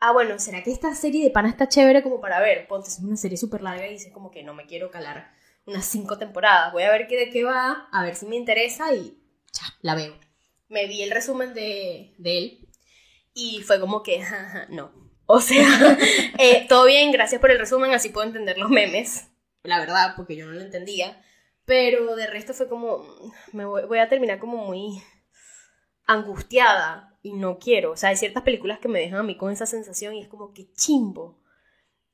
ah, 0.00 0.12
bueno, 0.12 0.38
¿será 0.38 0.62
que 0.62 0.72
esta 0.72 0.94
serie 0.94 1.24
de 1.24 1.30
pana 1.30 1.48
está 1.48 1.68
chévere 1.68 2.02
como 2.02 2.20
para 2.20 2.40
ver? 2.40 2.66
Ponte, 2.66 2.88
es 2.88 2.98
una 2.98 3.16
serie 3.16 3.36
súper 3.36 3.62
larga 3.62 3.86
y 3.86 3.92
dices 3.92 4.12
como 4.12 4.30
que 4.30 4.42
no 4.42 4.54
me 4.54 4.66
quiero 4.66 4.90
calar 4.90 5.32
unas 5.66 5.84
cinco 5.84 6.18
temporadas, 6.18 6.72
voy 6.72 6.82
a 6.82 6.90
ver 6.90 7.06
qué 7.06 7.16
de 7.16 7.30
qué 7.30 7.44
va, 7.44 7.88
a 7.92 8.02
ver 8.02 8.16
si 8.16 8.26
me 8.26 8.36
interesa 8.36 8.92
y 8.92 9.18
ya, 9.52 9.66
la 9.82 9.94
veo. 9.94 10.18
Me 10.68 10.86
vi 10.86 11.02
el 11.02 11.10
resumen 11.10 11.54
de, 11.54 12.14
él 12.22 12.68
y 13.34 13.62
fue 13.62 13.80
como 13.80 14.02
que, 14.02 14.24
no. 14.70 14.92
O 15.26 15.40
sea, 15.40 15.98
eh, 16.38 16.66
todo 16.68 16.86
bien, 16.86 17.12
gracias 17.12 17.40
por 17.40 17.50
el 17.50 17.58
resumen, 17.58 17.92
así 17.92 18.08
puedo 18.08 18.26
entender 18.26 18.58
los 18.58 18.70
memes, 18.70 19.28
la 19.62 19.78
verdad, 19.78 20.14
porque 20.16 20.36
yo 20.36 20.46
no 20.46 20.52
lo 20.52 20.60
entendía. 20.60 21.22
Pero 21.64 22.16
de 22.16 22.26
resto 22.26 22.52
fue 22.52 22.68
como, 22.68 23.06
me 23.52 23.64
voy, 23.64 23.98
a 23.98 24.08
terminar 24.08 24.40
como 24.40 24.56
muy 24.56 25.00
angustiada 26.04 27.09
y 27.22 27.32
no 27.34 27.58
quiero. 27.58 27.92
O 27.92 27.96
sea, 27.96 28.10
hay 28.10 28.16
ciertas 28.16 28.42
películas 28.42 28.78
que 28.78 28.88
me 28.88 29.00
dejan 29.00 29.20
a 29.20 29.22
mí 29.22 29.36
con 29.36 29.52
esa 29.52 29.66
sensación 29.66 30.14
y 30.14 30.22
es 30.22 30.28
como 30.28 30.52
que 30.52 30.72
chimbo. 30.72 31.38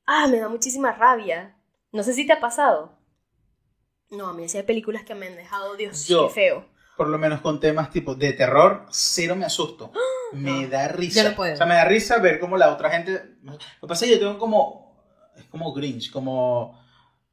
Ah, 0.05 0.27
me 0.27 0.39
da 0.39 0.49
muchísima 0.49 0.93
rabia. 0.93 1.55
No 1.91 2.03
sé 2.03 2.13
si 2.13 2.25
te 2.25 2.33
ha 2.33 2.39
pasado. 2.39 2.97
No, 4.09 4.27
a 4.27 4.33
mí 4.33 4.47
sí 4.47 4.57
hay 4.57 4.63
películas 4.63 5.03
que 5.03 5.15
me 5.15 5.27
han 5.27 5.35
dejado, 5.35 5.75
Dios, 5.75 6.05
qué 6.07 6.29
feo. 6.33 6.65
Por 6.95 7.09
lo 7.09 7.17
menos 7.17 7.41
con 7.41 7.59
temas 7.59 7.91
tipo 7.91 8.15
de 8.15 8.33
terror, 8.33 8.85
cero 8.89 9.35
me 9.35 9.45
asusto. 9.45 9.91
Me 10.33 10.67
da 10.67 10.89
risa. 10.89 11.33
O 11.37 11.55
sea, 11.55 11.65
me 11.65 11.75
da 11.75 11.85
risa 11.85 12.17
ver 12.17 12.41
cómo 12.41 12.57
la 12.57 12.73
otra 12.73 12.89
gente. 12.89 13.37
Lo 13.43 13.57
que 13.57 13.87
pasa 13.87 14.03
es 14.03 14.11
que 14.11 14.17
yo 14.17 14.27
tengo 14.27 14.37
como. 14.37 15.01
Es 15.37 15.45
como 15.45 15.71
Grinch, 15.73 16.11
como 16.11 16.77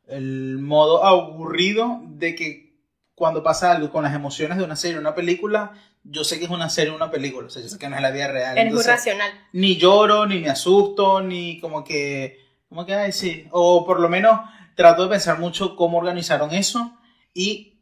el 0.06 0.58
modo 0.58 1.04
aburrido 1.04 2.02
de 2.04 2.36
que 2.36 2.78
cuando 3.16 3.42
pasa 3.42 3.72
algo 3.72 3.90
con 3.90 4.04
las 4.04 4.14
emociones 4.14 4.58
de 4.58 4.64
una 4.64 4.76
serie 4.76 4.98
o 4.98 5.00
una 5.00 5.16
película, 5.16 5.72
yo 6.04 6.22
sé 6.22 6.38
que 6.38 6.44
es 6.44 6.50
una 6.50 6.68
serie 6.68 6.94
una 6.94 7.10
película, 7.10 7.46
o 7.46 7.50
sea, 7.50 7.62
yo 7.62 7.68
sé 7.68 7.78
que 7.78 7.88
no 7.88 7.96
es 7.96 8.02
la 8.02 8.10
vida 8.10 8.28
real. 8.28 8.56
Es 8.58 8.72
muy 8.72 8.82
racional. 8.82 9.30
Ni 9.52 9.76
lloro, 9.76 10.26
ni 10.26 10.38
me 10.38 10.50
asusto, 10.50 11.22
ni 11.22 11.58
como 11.60 11.82
que, 11.82 12.38
como 12.68 12.84
que, 12.84 12.94
ay, 12.94 13.12
sí, 13.12 13.46
o 13.50 13.84
por 13.86 14.00
lo 14.00 14.08
menos 14.08 14.40
trato 14.74 15.04
de 15.04 15.08
pensar 15.08 15.38
mucho 15.38 15.76
cómo 15.76 15.98
organizaron 15.98 16.52
eso 16.52 16.98
y 17.32 17.80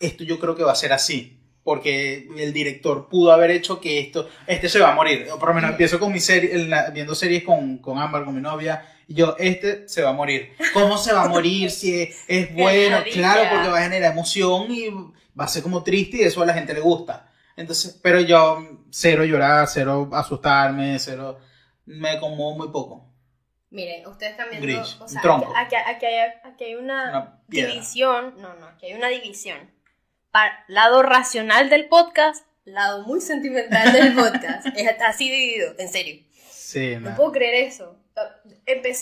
esto 0.00 0.24
yo 0.24 0.38
creo 0.38 0.54
que 0.54 0.64
va 0.64 0.72
a 0.72 0.76
ser 0.76 0.92
así, 0.92 1.40
porque 1.62 2.28
el 2.36 2.52
director 2.52 3.08
pudo 3.08 3.32
haber 3.32 3.50
hecho 3.50 3.80
que 3.80 4.00
esto, 4.00 4.28
este 4.46 4.68
se 4.68 4.78
va 4.78 4.92
a 4.92 4.94
morir, 4.94 5.28
o 5.32 5.38
por 5.38 5.48
lo 5.48 5.54
menos 5.54 5.70
empiezo 5.70 5.98
con 5.98 6.12
mi 6.12 6.20
serie, 6.20 6.68
viendo 6.92 7.14
series 7.14 7.42
con, 7.42 7.78
con 7.78 7.98
Amber, 7.98 8.24
con 8.24 8.34
mi 8.34 8.42
novia, 8.42 8.92
y 9.08 9.14
yo, 9.14 9.36
este 9.38 9.88
se 9.88 10.02
va 10.02 10.10
a 10.10 10.12
morir. 10.12 10.50
¿Cómo 10.74 10.98
se 10.98 11.12
va 11.12 11.22
a 11.22 11.28
morir? 11.28 11.70
Si 11.70 12.12
es, 12.26 12.54
bueno, 12.54 12.98
claro, 13.12 13.48
porque 13.50 13.68
va 13.68 13.78
a 13.78 13.82
generar 13.82 14.12
emoción 14.12 14.70
y 14.70 14.88
va 15.38 15.44
a 15.44 15.48
ser 15.48 15.62
como 15.62 15.82
triste 15.82 16.18
y 16.18 16.22
eso 16.22 16.42
a 16.42 16.46
la 16.46 16.54
gente 16.54 16.74
le 16.74 16.80
gusta. 16.80 17.30
Entonces, 17.56 17.98
pero 18.02 18.20
yo, 18.20 18.84
cero 18.90 19.24
llorar, 19.24 19.66
cero 19.66 20.08
asustarme, 20.12 20.98
cero, 20.98 21.38
me 21.86 22.20
conmuevo 22.20 22.56
muy 22.56 22.68
poco. 22.68 23.10
Miren, 23.70 24.06
ustedes 24.06 24.32
están 24.32 24.48
viendo, 24.50 24.82
o 25.00 25.08
sea, 25.08 25.20
tronco. 25.20 25.52
Aquí, 25.56 25.74
aquí, 25.74 26.06
hay, 26.06 26.30
aquí, 26.44 26.64
hay, 26.64 26.74
una, 26.76 27.40
división, 27.48 28.34
no, 28.38 28.54
no, 28.54 28.66
aquí 28.66 28.86
hay 28.86 28.94
una 28.94 29.08
división. 29.08 29.58
Para, 30.30 30.64
lado 30.68 31.02
racional 31.02 31.68
del 31.68 31.88
podcast, 31.88 32.46
lado 32.64 33.04
muy 33.06 33.20
sentimental 33.20 33.92
del 33.92 34.14
podcast. 34.14 34.66
es 34.76 34.88
así 35.02 35.30
dividido, 35.30 35.74
en 35.78 35.88
serio. 35.88 36.22
Sí, 36.50 36.94
no. 36.96 37.10
no 37.10 37.16
puedo 37.16 37.32
creer 37.32 37.66
eso. 37.66 37.98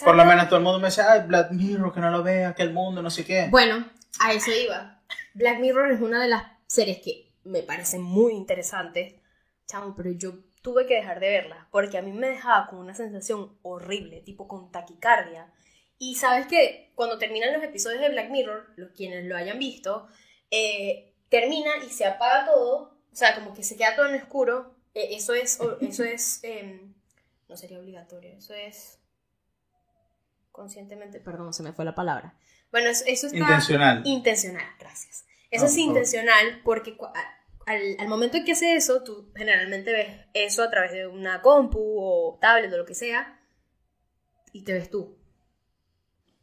Por 0.04 0.16
lo 0.16 0.24
menos 0.24 0.46
todo 0.48 0.58
el 0.58 0.64
mundo 0.64 0.78
me 0.78 0.86
decía, 0.88 1.10
ay, 1.10 1.20
Black 1.26 1.50
Mirror, 1.52 1.92
que 1.92 2.00
no 2.00 2.10
lo 2.10 2.22
vea, 2.22 2.54
que 2.54 2.62
el 2.62 2.72
mundo, 2.72 3.00
no 3.00 3.10
sé 3.10 3.24
qué. 3.24 3.46
Bueno, 3.50 3.88
a 4.20 4.32
eso 4.32 4.50
iba. 4.50 5.00
Black 5.34 5.58
Mirror 5.60 5.92
es 5.92 6.00
una 6.00 6.20
de 6.20 6.28
las 6.28 6.44
series 6.66 6.98
que 6.98 7.23
me 7.44 7.62
parecen 7.62 8.02
muy 8.02 8.34
interesantes, 8.34 9.14
chamo, 9.66 9.94
pero 9.96 10.10
yo 10.12 10.34
tuve 10.62 10.86
que 10.86 10.94
dejar 10.94 11.20
de 11.20 11.28
verlas 11.28 11.66
porque 11.70 11.98
a 11.98 12.02
mí 12.02 12.12
me 12.12 12.28
dejaba 12.28 12.66
con 12.68 12.78
una 12.78 12.94
sensación 12.94 13.58
horrible, 13.62 14.22
tipo 14.22 14.48
con 14.48 14.72
taquicardia. 14.72 15.52
Y 15.98 16.16
sabes 16.16 16.46
que 16.46 16.92
cuando 16.94 17.18
terminan 17.18 17.52
los 17.52 17.62
episodios 17.62 18.00
de 18.00 18.08
Black 18.08 18.30
Mirror, 18.30 18.72
los 18.76 18.90
quienes 18.92 19.24
lo 19.26 19.36
hayan 19.36 19.58
visto, 19.58 20.08
eh, 20.50 21.14
termina 21.28 21.70
y 21.86 21.90
se 21.90 22.06
apaga 22.06 22.46
todo, 22.46 22.98
o 23.12 23.16
sea, 23.16 23.34
como 23.34 23.54
que 23.54 23.62
se 23.62 23.76
queda 23.76 23.94
todo 23.94 24.06
en 24.06 24.16
oscuro. 24.16 24.74
Eh, 24.94 25.08
eso 25.12 25.34
es, 25.34 25.58
eso 25.80 26.04
es, 26.04 26.40
em, 26.42 26.94
no 27.48 27.56
sería 27.56 27.78
obligatorio, 27.78 28.32
eso 28.32 28.54
es 28.54 28.98
conscientemente, 30.50 31.20
perdón, 31.20 31.52
se 31.52 31.62
me 31.62 31.72
fue 31.72 31.84
la 31.84 31.94
palabra. 31.94 32.38
Bueno, 32.70 32.88
eso, 32.88 33.04
eso 33.06 33.26
está... 33.26 33.38
Intencional. 33.38 34.02
Intencional, 34.04 34.66
gracias. 34.78 35.24
Eso 35.54 35.64
Ah, 35.64 35.68
es 35.68 35.74
favor. 35.74 35.88
intencional 35.88 36.60
porque 36.64 36.96
al, 37.66 37.96
al 37.98 38.08
momento 38.08 38.36
en 38.36 38.44
que 38.44 38.52
hace 38.52 38.74
eso, 38.76 39.02
tú 39.02 39.30
generalmente 39.36 39.92
ves 39.92 40.08
eso 40.34 40.62
a 40.62 40.70
través 40.70 40.92
de 40.92 41.06
una 41.06 41.40
compu 41.42 41.78
o 41.80 42.38
tablet 42.40 42.72
o 42.72 42.76
lo 42.78 42.84
que 42.84 42.94
sea 42.94 43.40
y 44.52 44.62
te 44.64 44.72
ves 44.72 44.90
tú. 44.90 45.16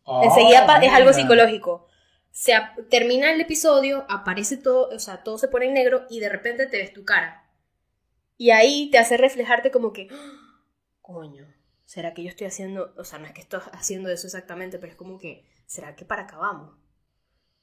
Oh, 0.03 0.23
Enseguida 0.23 0.65
es 0.81 0.93
algo 0.93 1.13
psicológico. 1.13 1.87
Se 2.31 2.53
termina 2.89 3.31
el 3.31 3.41
episodio, 3.41 4.05
aparece 4.09 4.57
todo, 4.57 4.89
o 4.89 4.99
sea, 4.99 5.21
todo 5.23 5.37
se 5.37 5.47
pone 5.49 5.65
en 5.67 5.73
negro 5.73 6.05
y 6.09 6.19
de 6.19 6.29
repente 6.29 6.65
te 6.65 6.77
ves 6.77 6.93
tu 6.93 7.03
cara. 7.05 7.49
Y 8.37 8.51
ahí 8.51 8.89
te 8.89 8.97
hace 8.97 9.17
reflejarte 9.17 9.69
como 9.69 9.91
que, 9.93 10.07
"Ah, 10.11 10.63
coño, 11.01 11.45
¿será 11.85 12.13
que 12.13 12.23
yo 12.23 12.29
estoy 12.29 12.47
haciendo, 12.47 12.93
o 12.97 13.03
sea, 13.03 13.19
no 13.19 13.25
es 13.27 13.33
que 13.33 13.41
estoy 13.41 13.59
haciendo 13.73 14.09
eso 14.09 14.27
exactamente, 14.27 14.79
pero 14.79 14.91
es 14.93 14.97
como 14.97 15.19
que, 15.19 15.45
¿será 15.67 15.95
que 15.95 16.05
para 16.05 16.23
acá 16.23 16.37
vamos? 16.37 16.73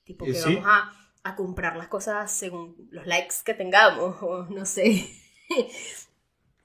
Tipo 0.05 0.25
que 0.27 0.35
sí. 0.35 0.55
vamos 0.55 0.65
a, 0.67 0.93
a 1.25 1.35
comprar 1.37 1.77
las 1.77 1.89
cosas 1.89 2.31
según 2.33 2.89
los 2.91 3.07
likes 3.07 3.37
que 3.45 3.55
tengamos, 3.55 4.17
o 4.23 4.45
no 4.47 4.65
sé. 4.67 5.09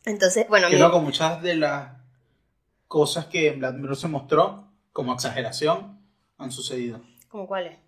Entonces, 0.06 0.48
bueno, 0.50 0.68
Que 0.70 0.76
mi- 0.76 0.82
loco, 0.82 1.00
muchas 1.00 1.42
de 1.42 1.56
las 1.56 1.92
cosas 2.88 3.26
que 3.28 3.48
en 3.50 3.60
Black 3.60 3.76
Mirror 3.76 3.96
se 3.96 4.08
mostró 4.08 4.72
como 4.92 5.14
exageración 5.14 6.00
han 6.38 6.52
sucedido. 6.52 7.02
¿cómo 7.30 7.48
cuál 7.48 7.68
es? 7.68 7.80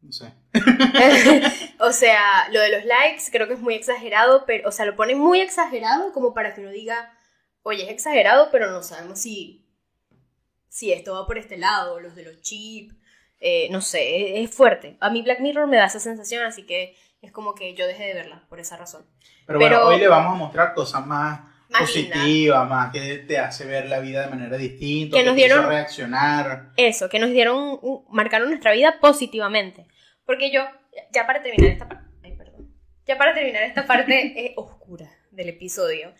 No 0.00 0.12
sé. 0.12 0.32
o 1.80 1.92
sea, 1.92 2.48
lo 2.50 2.60
de 2.60 2.70
los 2.70 2.84
likes 2.84 3.24
creo 3.30 3.46
que 3.46 3.54
es 3.54 3.60
muy 3.60 3.74
exagerado, 3.74 4.44
pero, 4.46 4.68
o 4.68 4.72
sea, 4.72 4.86
lo 4.86 4.96
ponen 4.96 5.18
muy 5.18 5.40
exagerado 5.40 6.12
como 6.12 6.34
para 6.34 6.54
que 6.54 6.60
uno 6.62 6.70
diga, 6.70 7.12
oye, 7.62 7.84
es 7.84 7.90
exagerado, 7.90 8.48
pero 8.50 8.70
no 8.70 8.82
sabemos 8.82 9.20
si, 9.20 9.66
si 10.68 10.92
esto 10.92 11.14
va 11.14 11.26
por 11.26 11.38
este 11.38 11.58
lado, 11.58 12.00
los 12.00 12.14
de 12.16 12.24
los 12.24 12.40
chips, 12.40 12.94
eh, 13.40 13.68
no 13.70 13.80
sé, 13.80 14.40
es, 14.42 14.48
es 14.50 14.54
fuerte. 14.56 14.96
A 15.00 15.10
mí 15.10 15.22
Black 15.22 15.40
Mirror 15.40 15.66
me 15.68 15.76
da 15.76 15.86
esa 15.86 16.00
sensación, 16.00 16.44
así 16.44 16.64
que 16.66 16.96
es 17.20 17.32
como 17.32 17.54
que 17.54 17.74
yo 17.74 17.86
dejé 17.86 18.04
de 18.06 18.14
verla 18.14 18.44
por 18.48 18.60
esa 18.60 18.76
razón. 18.76 19.04
Pero, 19.46 19.58
Pero- 19.58 19.76
bueno, 19.76 19.88
hoy 19.88 19.98
le 19.98 20.08
vamos 20.08 20.32
a 20.32 20.36
mostrar 20.36 20.74
cosas 20.74 21.04
más, 21.06 21.40
Más 21.70 21.80
positivas, 21.82 22.68
más 22.68 22.90
que 22.92 23.18
te 23.18 23.38
hace 23.38 23.64
ver 23.66 23.86
la 23.88 23.98
vida 24.00 24.22
de 24.22 24.28
manera 24.30 24.56
distinta, 24.56 25.16
Que 25.18 25.24
nos 25.24 25.34
dieron- 25.36 25.66
reaccionar. 25.68 26.72
Eso, 26.76 27.08
que 27.08 27.18
nos 27.18 27.30
dieron, 27.30 27.78
marcaron 28.10 28.48
nuestra 28.48 28.72
vida 28.72 28.98
positivamente. 29.00 29.86
Porque 30.24 30.50
yo, 30.50 30.62
ya 31.12 31.26
para 31.26 31.42
terminar 31.42 31.70
esta 31.72 31.88
parte, 31.88 32.04
ay, 32.24 32.36
perdón, 32.36 32.74
ya 33.06 33.18
para 33.18 33.34
terminar 33.34 33.62
esta 33.64 33.86
parte 33.86 34.14
eh, 34.46 34.54
oscura 34.56 35.10
del 35.30 35.48
episodio, 35.50 36.12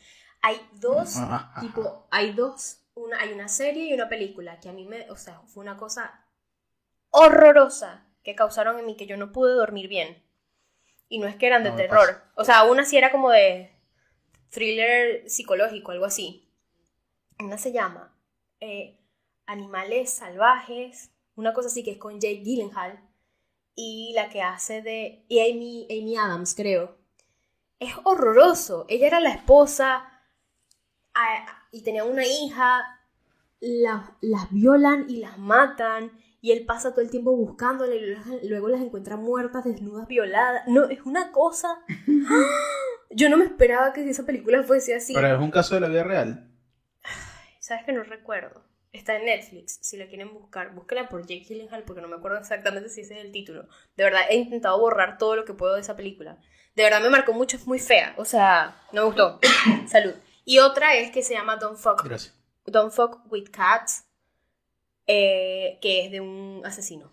hay 0.43 0.57
dos, 0.75 1.15
tipo, 1.61 2.07
hay 2.11 2.33
dos, 2.33 2.83
una, 2.95 3.21
hay 3.21 3.33
una 3.33 3.49
serie 3.49 3.85
y 3.85 3.95
una 3.95 4.09
película 4.09 4.59
que 4.61 4.69
a 4.69 4.73
mí 4.73 4.85
me, 4.87 5.09
o 5.11 5.17
sea, 5.17 5.41
fue 5.47 5.63
una 5.63 5.77
cosa 5.77 6.25
horrorosa 7.11 8.07
que 8.23 8.35
causaron 8.35 8.79
en 8.79 8.87
mí 8.87 8.97
que 8.97 9.07
yo 9.07 9.17
no 9.17 9.33
pude 9.33 9.55
dormir 9.55 9.89
bien. 9.89 10.23
Y 11.09 11.19
no 11.19 11.27
es 11.27 11.37
que 11.37 11.47
eran 11.47 11.63
de 11.65 11.71
No 11.71 11.77
terror, 11.77 12.07
pasa. 12.07 12.33
o 12.35 12.45
sea, 12.45 12.65
una 12.65 12.85
sí 12.85 12.99
era 12.99 13.11
como 13.11 13.31
de 13.31 13.73
thriller 14.51 15.29
psicológico, 15.29 15.93
algo 15.93 16.05
así. 16.05 16.51
Una 17.41 17.57
se 17.59 17.73
llama 17.73 18.15
eh, 18.61 18.99
Animales 19.47 20.13
Salvajes, 20.13 21.11
una 21.37 21.53
cosa 21.55 21.69
así 21.69 21.83
que 21.85 21.93
es 21.93 21.99
con 21.99 22.21
Jake 22.21 22.43
Gyllenhaal 22.45 23.01
y 23.75 24.13
la 24.15 24.29
que 24.29 24.43
hace 24.43 24.83
de 24.83 25.25
y 25.29 25.39
Amy, 25.41 25.87
Amy 25.91 26.17
Adams, 26.17 26.55
creo. 26.55 26.99
Es 27.79 27.95
horroroso. 28.05 28.85
Ella 28.89 29.07
era 29.07 29.21
la 29.21 29.31
esposa 29.31 30.21
a- 31.15 31.67
y 31.71 31.83
tenía 31.83 32.05
una 32.05 32.27
hija, 32.27 33.01
la- 33.61 34.17
las 34.21 34.51
violan 34.51 35.07
y 35.09 35.19
las 35.19 35.39
matan 35.39 36.11
y 36.41 36.53
él 36.53 36.65
pasa 36.65 36.93
todo 36.93 37.01
el 37.01 37.11
tiempo 37.11 37.37
buscándola 37.37 37.95
y 37.95 38.49
luego, 38.49 38.69
las 38.69 38.81
encuentra 38.81 39.17
muertas, 39.17 39.65
desnudas, 39.65 40.07
violadas. 40.07 40.63
No, 40.67 40.85
es 40.85 41.01
una 41.05 41.33
cosa... 41.33 41.81
Yo 43.11 43.31
no 43.31 43.39
me 43.39 43.47
esperaba 43.47 43.95
que 43.95 44.09
esa 44.09 44.27
película 44.27 44.63
fuese 44.63 44.95
así. 44.95 45.15
Pero 45.15 45.35
es 45.35 45.41
un 45.41 45.51
caso 45.51 45.75
de 45.75 45.81
la 45.81 45.89
vida 45.89 46.05
real. 46.05 46.51
¿Sabes 47.59 47.85
que 47.87 47.93
no 47.93 48.03
recuerdo? 48.03 48.63
Está 48.93 49.17
en 49.17 49.27
Netflix, 49.27 49.79
si 49.83 49.97
la 49.97 50.09
quieren 50.09 50.33
buscar, 50.33 50.75
búsquela 50.75 51.09
por 51.09 51.23
Jake 51.23 51.45
Gyllenhaal 51.45 51.85
porque 51.85 52.03
no 52.03 52.09
me 52.09 52.17
acuerdo 52.17 52.39
exactamente 52.39 52.89
si 52.89 53.03
ese 53.03 53.19
es 53.19 53.25
el 53.25 53.33
título. 53.33 53.67
De 53.97 54.05
verdad, 54.05 54.23
he 54.29 54.37
intentado 54.37 54.79
borrar 54.79 55.19
todo 55.19 55.37
lo 55.37 55.45
que 55.45 55.55
puedo 55.55 55.75
de 55.75 55.81
esa 55.81 55.97
película. 55.97 56.39
De 56.75 56.83
verdad 56.83 57.01
me 57.01 57.11
marcó 57.11 57.33
mucho, 57.33 57.57
es 57.57 57.67
muy 57.67 57.79
fea. 57.79 58.15
O 58.17 58.25
sea, 58.25 58.77
no 58.93 59.03
me 59.03 59.07
gustó. 59.09 59.41
Salud. 59.89 60.15
Y 60.45 60.61
otra 60.61 60.95
es 60.97 61.11
que 61.11 61.23
se 61.23 61.35
llama 61.35 61.57
Don't 61.57 61.77
Fuck, 61.77 62.05
Gracias. 62.05 62.35
Don't 62.65 62.93
Fuck 62.93 63.31
with 63.31 63.51
Cats, 63.51 64.08
eh, 65.09 65.79
que 65.83 66.05
es 66.05 66.13
de 66.13 66.21
un 66.21 66.63
asesino 66.65 67.13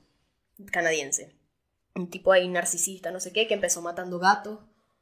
canadiense. 0.71 1.35
Un 1.95 2.09
tipo 2.11 2.31
ahí 2.31 2.47
narcisista, 2.47 3.09
no 3.09 3.19
sé 3.19 3.33
qué, 3.33 3.47
que 3.47 3.55
empezó 3.55 3.81
matando 3.81 4.19
gatos 4.19 4.59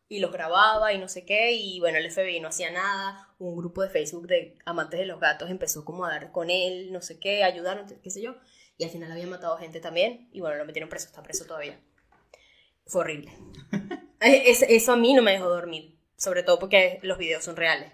y 0.07 0.19
los 0.19 0.31
grababa 0.31 0.93
y 0.93 0.99
no 0.99 1.07
sé 1.09 1.25
qué, 1.25 1.53
y 1.53 1.79
bueno, 1.79 1.97
el 1.97 2.09
FBI 2.11 2.39
no 2.39 2.47
hacía 2.49 2.71
nada, 2.71 3.33
un 3.39 3.57
grupo 3.57 3.81
de 3.81 3.89
Facebook 3.89 4.27
de 4.27 4.55
amantes 4.65 4.99
de 4.99 5.07
los 5.07 5.19
gatos 5.19 5.49
empezó 5.49 5.83
como 5.85 6.05
a 6.05 6.09
dar 6.09 6.31
con 6.31 6.49
él, 6.51 6.91
no 6.91 7.01
sé 7.01 7.19
qué, 7.19 7.43
ayudaron, 7.43 7.87
qué 8.01 8.09
sé 8.11 8.21
yo, 8.21 8.35
y 8.77 8.83
al 8.83 8.91
final 8.91 9.11
había 9.11 9.25
matado 9.27 9.57
gente 9.57 9.79
también, 9.79 10.29
y 10.31 10.39
bueno, 10.41 10.55
lo 10.57 10.65
metieron 10.65 10.89
preso, 10.89 11.07
está 11.07 11.23
preso 11.23 11.45
todavía. 11.45 11.79
Fue 12.85 13.01
horrible. 13.01 13.31
Es- 14.19 14.61
eso 14.61 14.93
a 14.93 14.97
mí 14.97 15.13
no 15.13 15.21
me 15.21 15.31
dejó 15.31 15.49
dormir, 15.49 15.97
sobre 16.15 16.43
todo 16.43 16.57
porque 16.59 16.99
los 17.01 17.17
videos 17.17 17.43
son 17.43 17.55
reales. 17.57 17.91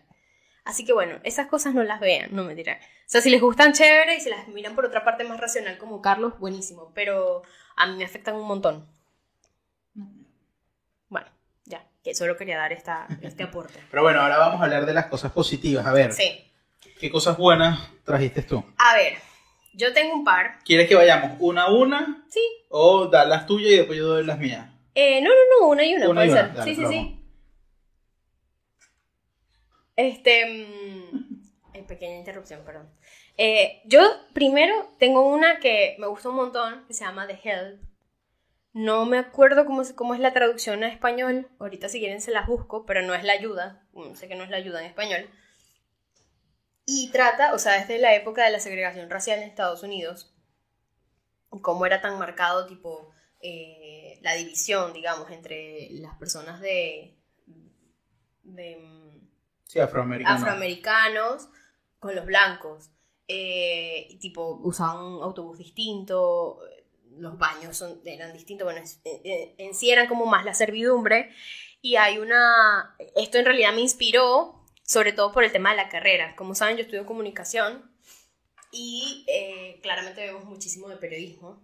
Así 0.65 0.85
que 0.85 0.93
bueno, 0.93 1.19
esas 1.23 1.47
cosas 1.47 1.73
no 1.73 1.83
las 1.83 1.99
vean, 1.99 2.29
no 2.31 2.43
me 2.43 2.53
dirán. 2.55 2.77
O 2.77 2.81
sea, 3.11 3.21
si 3.21 3.29
les 3.29 3.41
gustan 3.41 3.73
chévere 3.73 4.15
y 4.17 4.19
si 4.19 4.29
las 4.29 4.47
miran 4.49 4.75
por 4.75 4.85
otra 4.85 5.03
parte 5.03 5.23
más 5.23 5.39
racional 5.39 5.77
como 5.77 6.01
Carlos, 6.01 6.37
buenísimo, 6.39 6.91
pero 6.93 7.41
a 7.75 7.87
mí 7.87 7.95
me 7.97 8.05
afectan 8.05 8.35
un 8.35 8.45
montón. 8.47 8.85
Bueno, 11.07 11.27
ya, 11.65 11.83
que 12.03 12.13
solo 12.13 12.37
quería 12.37 12.57
dar 12.57 12.71
esta, 12.73 13.07
este 13.21 13.43
aporte. 13.43 13.79
Pero 13.89 14.03
bueno, 14.03 14.21
ahora 14.21 14.37
vamos 14.37 14.61
a 14.61 14.65
hablar 14.65 14.85
de 14.85 14.93
las 14.93 15.07
cosas 15.07 15.31
positivas. 15.31 15.85
A 15.85 15.93
ver, 15.93 16.13
Sí. 16.13 16.51
¿qué 16.99 17.09
cosas 17.09 17.37
buenas 17.37 17.79
trajiste 18.03 18.43
tú? 18.43 18.63
A 18.77 18.95
ver, 18.95 19.13
yo 19.73 19.91
tengo 19.93 20.13
un 20.13 20.23
par. 20.23 20.59
¿Quieres 20.63 20.87
que 20.87 20.95
vayamos 20.95 21.37
una 21.39 21.63
a 21.63 21.71
una? 21.71 22.25
Sí. 22.29 22.41
¿O 22.69 23.07
dar 23.07 23.27
las 23.27 23.45
tuyas 23.47 23.71
y 23.71 23.77
después 23.77 23.97
yo 23.97 24.07
doy 24.07 24.25
las 24.25 24.37
mías? 24.37 24.67
Eh, 24.93 25.21
no, 25.21 25.29
no, 25.29 25.35
no, 25.61 25.67
una 25.69 25.83
y 25.83 25.95
una, 25.95 26.09
Una 26.09 26.21
puede 26.21 26.27
y 26.27 26.31
una, 26.31 26.41
ser. 26.41 26.53
dale, 26.53 26.75
sí, 26.75 26.81
sí, 26.81 26.87
sí. 26.87 27.18
Este. 29.99 30.45
mm, 30.45 31.41
eh, 31.73 31.83
pequeña 31.83 32.15
interrupción, 32.17 32.63
perdón. 32.65 32.89
Eh, 33.37 33.81
yo 33.85 34.01
primero 34.33 34.73
tengo 34.97 35.27
una 35.27 35.59
que 35.59 35.95
me 35.99 36.07
gusta 36.07 36.29
un 36.29 36.35
montón, 36.35 36.85
que 36.87 36.93
se 36.93 37.03
llama 37.05 37.27
The 37.27 37.39
Help. 37.43 37.81
No 38.73 39.05
me 39.05 39.17
acuerdo 39.17 39.65
cómo, 39.65 39.83
se- 39.83 39.95
cómo 39.95 40.13
es 40.13 40.19
la 40.19 40.31
traducción 40.33 40.83
a 40.83 40.87
español. 40.87 41.49
Ahorita 41.59 41.89
si 41.89 41.99
quieren 41.99 42.21
se 42.21 42.31
las 42.31 42.47
busco, 42.47 42.85
pero 42.85 43.01
no 43.01 43.13
es 43.15 43.23
la 43.23 43.33
ayuda. 43.33 43.85
Mm, 43.93 44.13
Sé 44.15 44.27
que 44.27 44.35
no 44.35 44.43
es 44.43 44.49
la 44.49 44.57
ayuda 44.57 44.79
en 44.81 44.85
español. 44.87 45.29
Y 46.85 47.11
trata, 47.11 47.53
o 47.53 47.59
sea, 47.59 47.73
desde 47.79 47.97
la 47.99 48.15
época 48.15 48.43
de 48.45 48.51
la 48.51 48.59
segregación 48.59 49.09
racial 49.09 49.39
en 49.39 49.49
Estados 49.49 49.83
Unidos, 49.83 50.33
cómo 51.61 51.85
era 51.85 52.01
tan 52.01 52.17
marcado, 52.17 52.65
tipo, 52.67 53.11
eh, 53.41 54.17
la 54.21 54.33
división, 54.33 54.93
digamos, 54.93 55.29
entre 55.31 55.89
las 55.91 56.15
personas 56.17 56.59
de, 56.61 57.15
de 58.43 58.77
Sí, 59.69 59.79
afroamericano. 59.79 60.35
afroamericanos 60.35 61.47
con 61.99 62.15
los 62.15 62.25
blancos. 62.25 62.89
Eh, 63.27 64.17
tipo, 64.19 64.59
usaban 64.63 64.97
un 65.03 65.21
autobús 65.23 65.59
distinto, 65.59 66.59
los 67.17 67.37
baños 67.37 67.77
son, 67.77 68.01
eran 68.03 68.33
distintos, 68.33 68.65
bueno, 68.65 68.81
es- 68.81 68.99
eh, 69.05 69.21
eh, 69.23 69.55
en 69.59 69.75
sí 69.75 69.91
eran 69.91 70.07
como 70.07 70.25
más 70.25 70.43
la 70.43 70.55
servidumbre. 70.55 71.29
Y 71.81 71.97
hay 71.97 72.17
una, 72.17 72.95
esto 73.15 73.37
en 73.37 73.45
realidad 73.45 73.71
me 73.73 73.81
inspiró, 73.81 74.65
sobre 74.83 75.13
todo 75.13 75.31
por 75.31 75.43
el 75.43 75.51
tema 75.51 75.69
de 75.69 75.77
la 75.77 75.89
carrera. 75.89 76.35
Como 76.35 76.55
saben, 76.55 76.77
yo 76.77 76.81
estudio 76.83 77.05
comunicación 77.05 77.91
y 78.71 79.23
eh, 79.27 79.79
claramente 79.83 80.21
vemos 80.25 80.45
muchísimo 80.45 80.89
de 80.89 80.97
periodismo. 80.97 81.61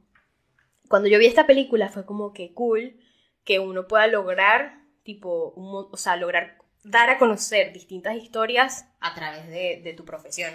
Cuando 0.89 1.09
yo 1.09 1.17
vi 1.17 1.25
esta 1.25 1.47
película 1.47 1.89
fue 1.89 2.05
como 2.05 2.33
que 2.33 2.53
cool 2.53 2.99
que 3.43 3.57
uno 3.57 3.87
pueda 3.87 4.05
lograr, 4.05 4.83
tipo, 5.03 5.49
un 5.55 5.87
o 5.91 5.97
sea, 5.97 6.15
lograr 6.17 6.57
dar 6.85 7.09
a 7.09 7.17
conocer 7.17 7.73
distintas 7.73 8.15
historias 8.15 8.85
a 8.99 9.15
través 9.15 9.47
de, 9.47 9.93
tu 9.97 10.05
profesión. 10.05 10.53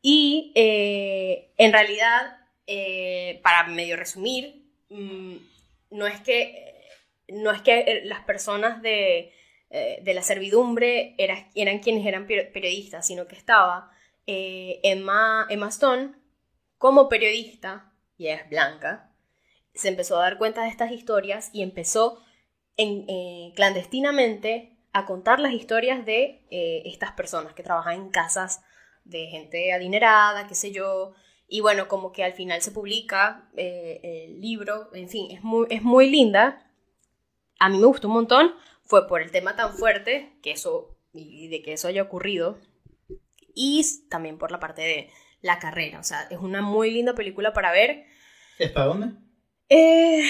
Y 0.00 0.52
eh, 0.54 1.52
en 1.58 1.72
realidad, 1.72 2.38
eh, 2.66 3.40
para 3.42 3.64
medio 3.66 3.96
resumir, 3.96 4.64
mm, 4.88 5.36
no 5.90 6.06
es 6.06 6.20
que 6.20 6.70
no 7.28 7.50
es 7.50 7.62
que 7.62 8.02
las 8.04 8.20
personas 8.24 8.82
de, 8.82 9.32
eh, 9.70 10.00
de 10.02 10.14
la 10.14 10.22
servidumbre 10.22 11.14
era- 11.18 11.48
eran 11.54 11.78
quienes 11.78 12.04
eran 12.04 12.26
per- 12.26 12.52
periodistas, 12.52 13.06
sino 13.06 13.26
que 13.26 13.36
estaba 13.36 13.90
Emma, 14.26 15.46
Emma 15.50 15.68
Stone 15.68 16.12
como 16.78 17.08
periodista, 17.08 17.92
y 18.18 18.28
es 18.28 18.48
blanca, 18.50 19.10
se 19.74 19.88
empezó 19.88 20.18
a 20.18 20.22
dar 20.22 20.38
cuenta 20.38 20.62
de 20.62 20.68
estas 20.68 20.92
historias 20.92 21.50
y 21.52 21.62
empezó 21.62 22.22
en, 22.76 23.52
clandestinamente 23.54 24.71
a 24.92 25.06
contar 25.06 25.40
las 25.40 25.52
historias 25.52 26.04
de 26.04 26.44
eh, 26.50 26.82
estas 26.84 27.12
personas 27.12 27.54
que 27.54 27.62
trabajan 27.62 27.94
en 27.94 28.10
casas 28.10 28.62
de 29.04 29.26
gente 29.26 29.72
adinerada, 29.72 30.46
qué 30.46 30.54
sé 30.54 30.70
yo, 30.70 31.14
y 31.48 31.60
bueno, 31.60 31.88
como 31.88 32.12
que 32.12 32.24
al 32.24 32.32
final 32.32 32.62
se 32.62 32.70
publica 32.70 33.48
eh, 33.56 34.00
el 34.02 34.40
libro, 34.40 34.88
en 34.94 35.08
fin, 35.08 35.30
es 35.30 35.42
muy, 35.42 35.66
es 35.70 35.82
muy 35.82 36.08
linda. 36.08 36.70
A 37.58 37.68
mí 37.68 37.78
me 37.78 37.86
gustó 37.86 38.08
un 38.08 38.14
montón, 38.14 38.54
fue 38.84 39.06
por 39.06 39.22
el 39.22 39.30
tema 39.30 39.56
tan 39.56 39.74
fuerte 39.74 40.32
que 40.42 40.52
eso, 40.52 40.96
y 41.12 41.48
de 41.48 41.62
que 41.62 41.74
eso 41.74 41.88
haya 41.88 42.02
ocurrido, 42.02 42.58
y 43.54 43.84
también 44.08 44.38
por 44.38 44.50
la 44.50 44.60
parte 44.60 44.82
de 44.82 45.10
la 45.42 45.58
carrera, 45.58 45.98
o 45.98 46.04
sea, 46.04 46.22
es 46.30 46.38
una 46.38 46.62
muy 46.62 46.90
linda 46.90 47.14
película 47.14 47.52
para 47.52 47.72
ver. 47.72 48.06
¿Está 48.58 48.84
dónde? 48.84 49.14
Eh, 49.68 50.24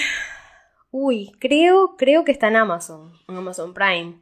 uy, 0.91 1.31
creo, 1.39 1.95
creo 1.97 2.25
que 2.25 2.31
está 2.31 2.47
en 2.47 2.55
Amazon, 2.55 3.13
en 3.27 3.37
Amazon 3.37 3.73
Prime. 3.73 4.19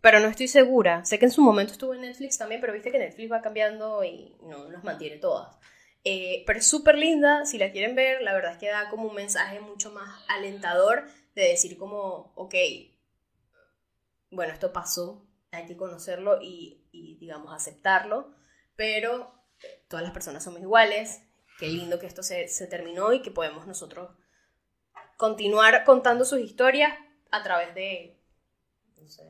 Pero 0.00 0.20
no 0.20 0.28
estoy 0.28 0.48
segura. 0.48 1.04
Sé 1.04 1.18
que 1.18 1.26
en 1.26 1.30
su 1.30 1.42
momento 1.42 1.72
estuvo 1.72 1.94
en 1.94 2.02
Netflix 2.02 2.38
también, 2.38 2.60
pero 2.60 2.72
viste 2.72 2.90
que 2.90 2.98
Netflix 2.98 3.30
va 3.30 3.42
cambiando 3.42 4.02
y 4.04 4.36
no 4.42 4.70
las 4.70 4.82
mantiene 4.84 5.18
todas. 5.18 5.56
Eh, 6.04 6.44
pero 6.46 6.58
es 6.58 6.66
súper 6.66 6.96
linda, 6.96 7.44
si 7.44 7.58
la 7.58 7.72
quieren 7.72 7.94
ver, 7.94 8.22
la 8.22 8.32
verdad 8.32 8.52
es 8.52 8.58
que 8.58 8.68
da 8.68 8.88
como 8.88 9.08
un 9.08 9.14
mensaje 9.14 9.60
mucho 9.60 9.92
más 9.92 10.24
alentador 10.28 11.04
de 11.34 11.42
decir 11.42 11.76
como, 11.76 12.32
ok, 12.36 12.54
bueno, 14.30 14.52
esto 14.52 14.72
pasó, 14.72 15.26
hay 15.50 15.66
que 15.66 15.76
conocerlo 15.76 16.40
y, 16.40 16.88
digamos, 17.20 17.52
aceptarlo, 17.52 18.34
pero 18.76 19.34
todas 19.88 20.02
las 20.02 20.12
personas 20.12 20.42
somos 20.42 20.60
iguales, 20.60 21.22
qué 21.58 21.66
lindo 21.66 21.98
que 21.98 22.06
esto 22.06 22.22
se, 22.22 22.48
se 22.48 22.66
terminó 22.66 23.12
y 23.12 23.20
que 23.20 23.30
podemos 23.30 23.66
nosotros 23.66 24.10
continuar 25.18 25.84
contando 25.84 26.24
sus 26.24 26.40
historias 26.40 26.94
a 27.30 27.42
través 27.42 27.74
de, 27.74 28.22
no 28.96 29.06
sé, 29.06 29.24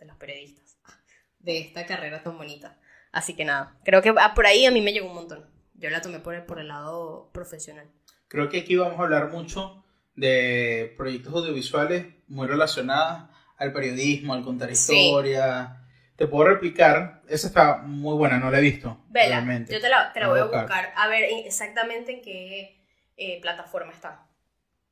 de, 0.00 0.06
los 0.06 0.16
periodistas, 0.16 0.78
de 1.38 1.58
esta 1.60 1.86
carrera 1.86 2.22
tan 2.22 2.36
bonita. 2.36 2.78
Así 3.12 3.34
que 3.34 3.44
nada, 3.44 3.76
creo 3.84 4.02
que 4.02 4.12
ah, 4.18 4.34
por 4.34 4.46
ahí 4.46 4.66
a 4.66 4.70
mí 4.70 4.80
me 4.80 4.92
llegó 4.92 5.08
un 5.08 5.14
montón. 5.14 5.48
Yo 5.74 5.90
la 5.90 6.00
tomé 6.00 6.18
por 6.18 6.34
el, 6.34 6.42
por 6.44 6.58
el 6.60 6.68
lado 6.68 7.30
profesional. 7.32 7.88
Creo 8.28 8.48
que 8.48 8.60
aquí 8.60 8.76
vamos 8.76 8.98
a 9.00 9.02
hablar 9.04 9.30
mucho 9.30 9.84
de 10.14 10.94
proyectos 10.96 11.32
audiovisuales 11.34 12.06
muy 12.28 12.46
relacionados 12.46 13.28
al 13.56 13.72
periodismo, 13.72 14.34
al 14.34 14.44
contar 14.44 14.74
Sí. 14.74 14.94
historia. 15.06 15.76
Te 16.16 16.26
puedo 16.26 16.48
replicar, 16.50 17.22
esa 17.28 17.46
está 17.48 17.78
muy 17.78 18.14
buena, 18.14 18.38
no 18.38 18.50
la 18.50 18.58
he 18.58 18.62
visto. 18.62 19.02
Vela, 19.08 19.36
realmente. 19.36 19.72
yo 19.72 19.80
te 19.80 19.88
la, 19.88 20.12
te 20.12 20.20
la 20.20 20.28
voy 20.28 20.40
voy 20.40 20.48
a 20.54 20.60
buscar. 20.60 20.92
a 20.94 21.08
ver 21.08 21.24
en- 21.24 21.46
exactamente 21.46 22.12
en 22.12 22.22
qué 22.22 22.84
eh, 23.16 23.40
plataforma 23.40 23.90
está. 23.92 24.26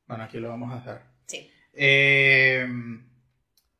Bueno, 0.07 0.23
aquí 0.23 0.39
lo 0.39 0.49
vamos 0.49 0.73
a 0.73 0.77
hacer. 0.77 1.01
Sí. 1.27 1.51
Eh, 1.73 2.67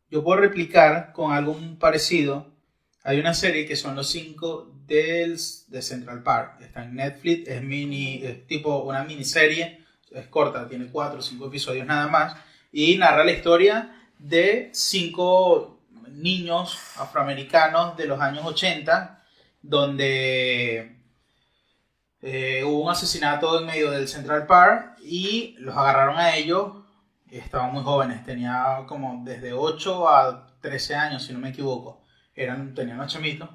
yo 0.10 0.24
puedo 0.24 0.42
replicar 0.42 1.14
con 1.14 1.34
algo 1.34 1.58
parecido. 1.80 2.48
Hay 3.04 3.20
una 3.20 3.34
serie 3.34 3.66
que 3.66 3.76
son 3.76 3.96
los 3.96 4.10
cinco 4.10 4.72
del, 4.88 5.40
de 5.68 5.82
Central 5.82 6.24
Park. 6.24 6.62
Está 6.62 6.84
en 6.84 6.96
Netflix, 6.96 7.48
es 7.48 7.62
mini, 7.62 8.22
es 8.24 8.46
tipo 8.48 8.80
una 8.80 9.04
miniserie, 9.04 9.86
es 10.12 10.28
corta, 10.28 10.68
tiene 10.68 10.88
cuatro 10.88 11.20
o 11.20 11.22
cinco 11.22 11.48
episodios 11.48 11.86
nada 11.86 12.08
más. 12.08 12.36
Y 12.72 12.98
narra 12.98 13.24
la 13.24 13.32
historia 13.32 13.96
de 14.18 14.70
cinco 14.74 15.80
niños 16.12 16.78
afroamericanos 16.98 17.96
de 17.98 18.06
los 18.06 18.20
años 18.20 18.46
80, 18.46 19.24
donde 19.62 20.98
eh, 22.22 22.64
hubo 22.66 22.84
un 22.84 22.92
asesinato 22.92 23.60
en 23.60 23.66
medio 23.66 23.92
del 23.92 24.08
Central 24.08 24.46
Park 24.46 24.98
y 25.04 25.56
los 25.60 25.76
agarraron 25.76 26.18
a 26.18 26.36
ellos. 26.36 26.79
Estaban 27.32 27.74
muy 27.74 27.84
jóvenes, 27.84 28.24
tenía 28.24 28.84
como 28.88 29.24
desde 29.24 29.54
8 29.54 30.10
a 30.10 30.48
13 30.62 30.96
años, 30.96 31.24
si 31.24 31.34
no 31.34 31.40
me 31.40 31.50
equivoco. 31.50 32.04
Eran, 32.36 32.74
tenían 32.74 32.98
los 32.98 33.12
chamitos. 33.12 33.50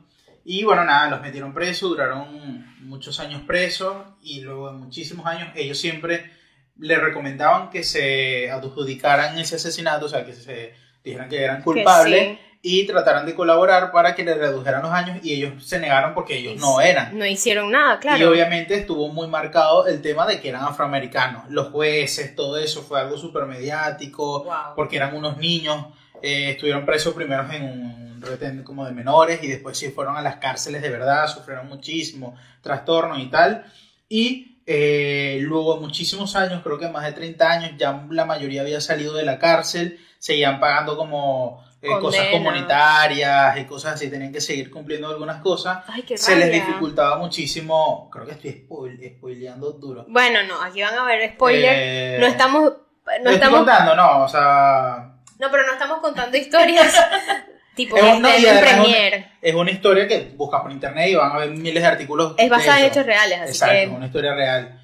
Y 0.45 0.65
bueno, 0.65 0.85
nada, 0.85 1.11
los 1.11 1.23
metieron 1.23 1.55
presos, 1.55 1.89
duraron 1.89 2.67
muchos 2.81 3.19
años 3.19 3.43
presos 3.43 3.97
y 4.21 4.43
luego 4.43 4.71
de 4.71 4.79
muchísimos 4.79 5.27
años 5.27 5.49
ellos 5.55 5.79
siempre 5.79 6.31
le 6.79 6.97
recomendaban 6.97 7.71
que 7.71 7.83
se 7.83 8.51
adjudicaran 8.51 9.39
ese 9.39 9.57
asesinato, 9.57 10.07
o 10.07 10.09
sea, 10.09 10.25
que 10.25 10.35
se 10.35 10.75
dijeran 11.03 11.29
que 11.29 11.43
eran 11.43 11.63
culpables 11.63 12.39
Que 12.39 12.54
y 12.66 12.87
trataran 12.87 13.27
de 13.27 13.35
colaborar 13.35 13.92
para 13.92 14.14
que 14.14 14.24
le 14.24 14.33
redujeran 14.33 14.81
los 14.81 14.90
años 14.90 15.18
y 15.22 15.35
ellos 15.35 15.62
se 15.68 15.79
negaron 15.79 16.14
porque 16.14 16.38
ellos 16.38 16.59
no 16.59 16.79
sí, 16.79 16.87
eran. 16.87 17.16
No 17.18 17.27
hicieron 17.27 17.70
nada, 17.70 18.00
claro. 18.00 18.18
Y 18.18 18.24
obviamente 18.24 18.74
estuvo 18.74 19.07
muy 19.12 19.29
marcado 19.29 19.87
el 19.87 20.00
tema 20.00 20.27
de 20.27 20.40
que 20.40 20.48
eran 20.48 20.64
afroamericanos. 20.64 21.42
Los 21.50 21.68
jueces, 21.68 22.35
todo 22.35 22.57
eso 22.57 22.83
fue 22.83 22.98
algo 22.98 23.18
súper 23.18 23.44
mediático, 23.44 24.44
Wow. 24.44 24.74
porque 24.77 24.96
eran 24.96 25.14
unos 25.14 25.37
niños, 25.37 25.88
eh, 26.22 26.53
estuvieron 26.53 26.87
presos 26.87 27.12
primero 27.12 27.44
en 27.53 27.64
un 27.64 28.22
retén 28.22 28.62
como 28.64 28.87
de 28.87 28.92
menores 28.92 29.42
y 29.42 29.48
después 29.48 29.77
sí 29.77 29.90
fueron 29.90 30.16
a 30.16 30.22
las 30.22 30.37
cárceles 30.37 30.81
de 30.81 30.88
verdad, 30.88 31.27
sufrieron 31.29 31.68
muchísimo 31.68 32.35
trastorno 32.62 33.18
y 33.18 33.27
tal. 33.29 33.66
Y 34.09 34.57
eh, 34.66 35.37
luego 35.42 35.77
muchísimos 35.77 36.35
años, 36.35 36.62
creo 36.64 36.79
que 36.79 36.88
más 36.88 37.05
de 37.05 37.12
30 37.12 37.50
años, 37.50 37.70
ya 37.77 38.07
la 38.09 38.24
mayoría 38.24 38.62
había 38.62 38.81
salido 38.81 39.12
de 39.12 39.24
la 39.27 39.38
cárcel, 39.38 39.98
seguían 40.18 40.61
pagando 40.61 40.96
como 40.96 41.62
eh, 41.85 42.01
cosas 42.01 42.27
comunitarias 42.33 43.59
y 43.59 43.64
cosas 43.64 43.94
así, 43.94 44.09
tenían 44.11 44.33
que 44.33 44.40
seguir 44.40 44.70
cumpliendo 44.70 45.09
algunas 45.09 45.42
cosas 45.42 45.85
Ay, 45.88 46.03
qué 46.03 46.16
se 46.18 46.37
les 46.37 46.51
dificultaba 46.53 47.16
muchísimo. 47.18 48.09
Creo 48.12 48.27
que 48.27 48.33
estoy 48.33 48.51
spoil, 48.64 48.99
spoileando 49.16 49.73
duro. 49.73 50.05
Bueno, 50.09 50.42
no, 50.44 50.61
aquí 50.62 50.83
van 50.83 50.94
a 50.99 51.05
ver 51.05 51.33
spoiler. 51.35 51.73
Eh, 51.77 52.16
no 52.20 52.27
estamos. 52.27 52.62
No 53.07 53.12
estoy 53.16 53.35
estamos. 53.35 53.59
contando, 53.59 53.94
no, 53.94 54.25
o 54.25 54.29
sea. 54.29 55.12
No, 55.38 55.51
pero 55.51 55.66
no 55.66 55.73
estamos 55.73 55.99
contando 55.99 56.37
historias. 56.37 56.94
tipo, 57.75 57.97
Es 57.97 58.03
no, 58.03 58.29
de 58.29 58.35
además 58.35 58.44
es 58.44 58.53
un- 58.53 58.61
premier. 58.61 59.27
Es 59.42 59.55
una 59.55 59.70
historia 59.70 60.09
que 60.09 60.33
buscas 60.37 60.62
por 60.62 60.73
internet 60.73 61.09
y 61.11 61.14
van 61.16 61.33
a 61.33 61.38
ver 61.38 61.51
miles 61.51 61.83
de 61.83 61.88
artículos. 61.88 62.35
Es 62.38 62.49
basada 62.49 62.81
en 62.81 62.87
hechos 62.87 63.05
reales, 63.05 63.40
así 63.40 63.51
Exacto, 63.51 63.75
que. 63.75 63.83
es 63.83 63.90
una 63.90 64.07
historia 64.07 64.35
real. 64.35 64.81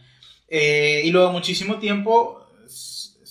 Eh, 0.48 1.02
y 1.04 1.10
luego 1.12 1.30
muchísimo 1.32 1.76
tiempo 1.78 2.44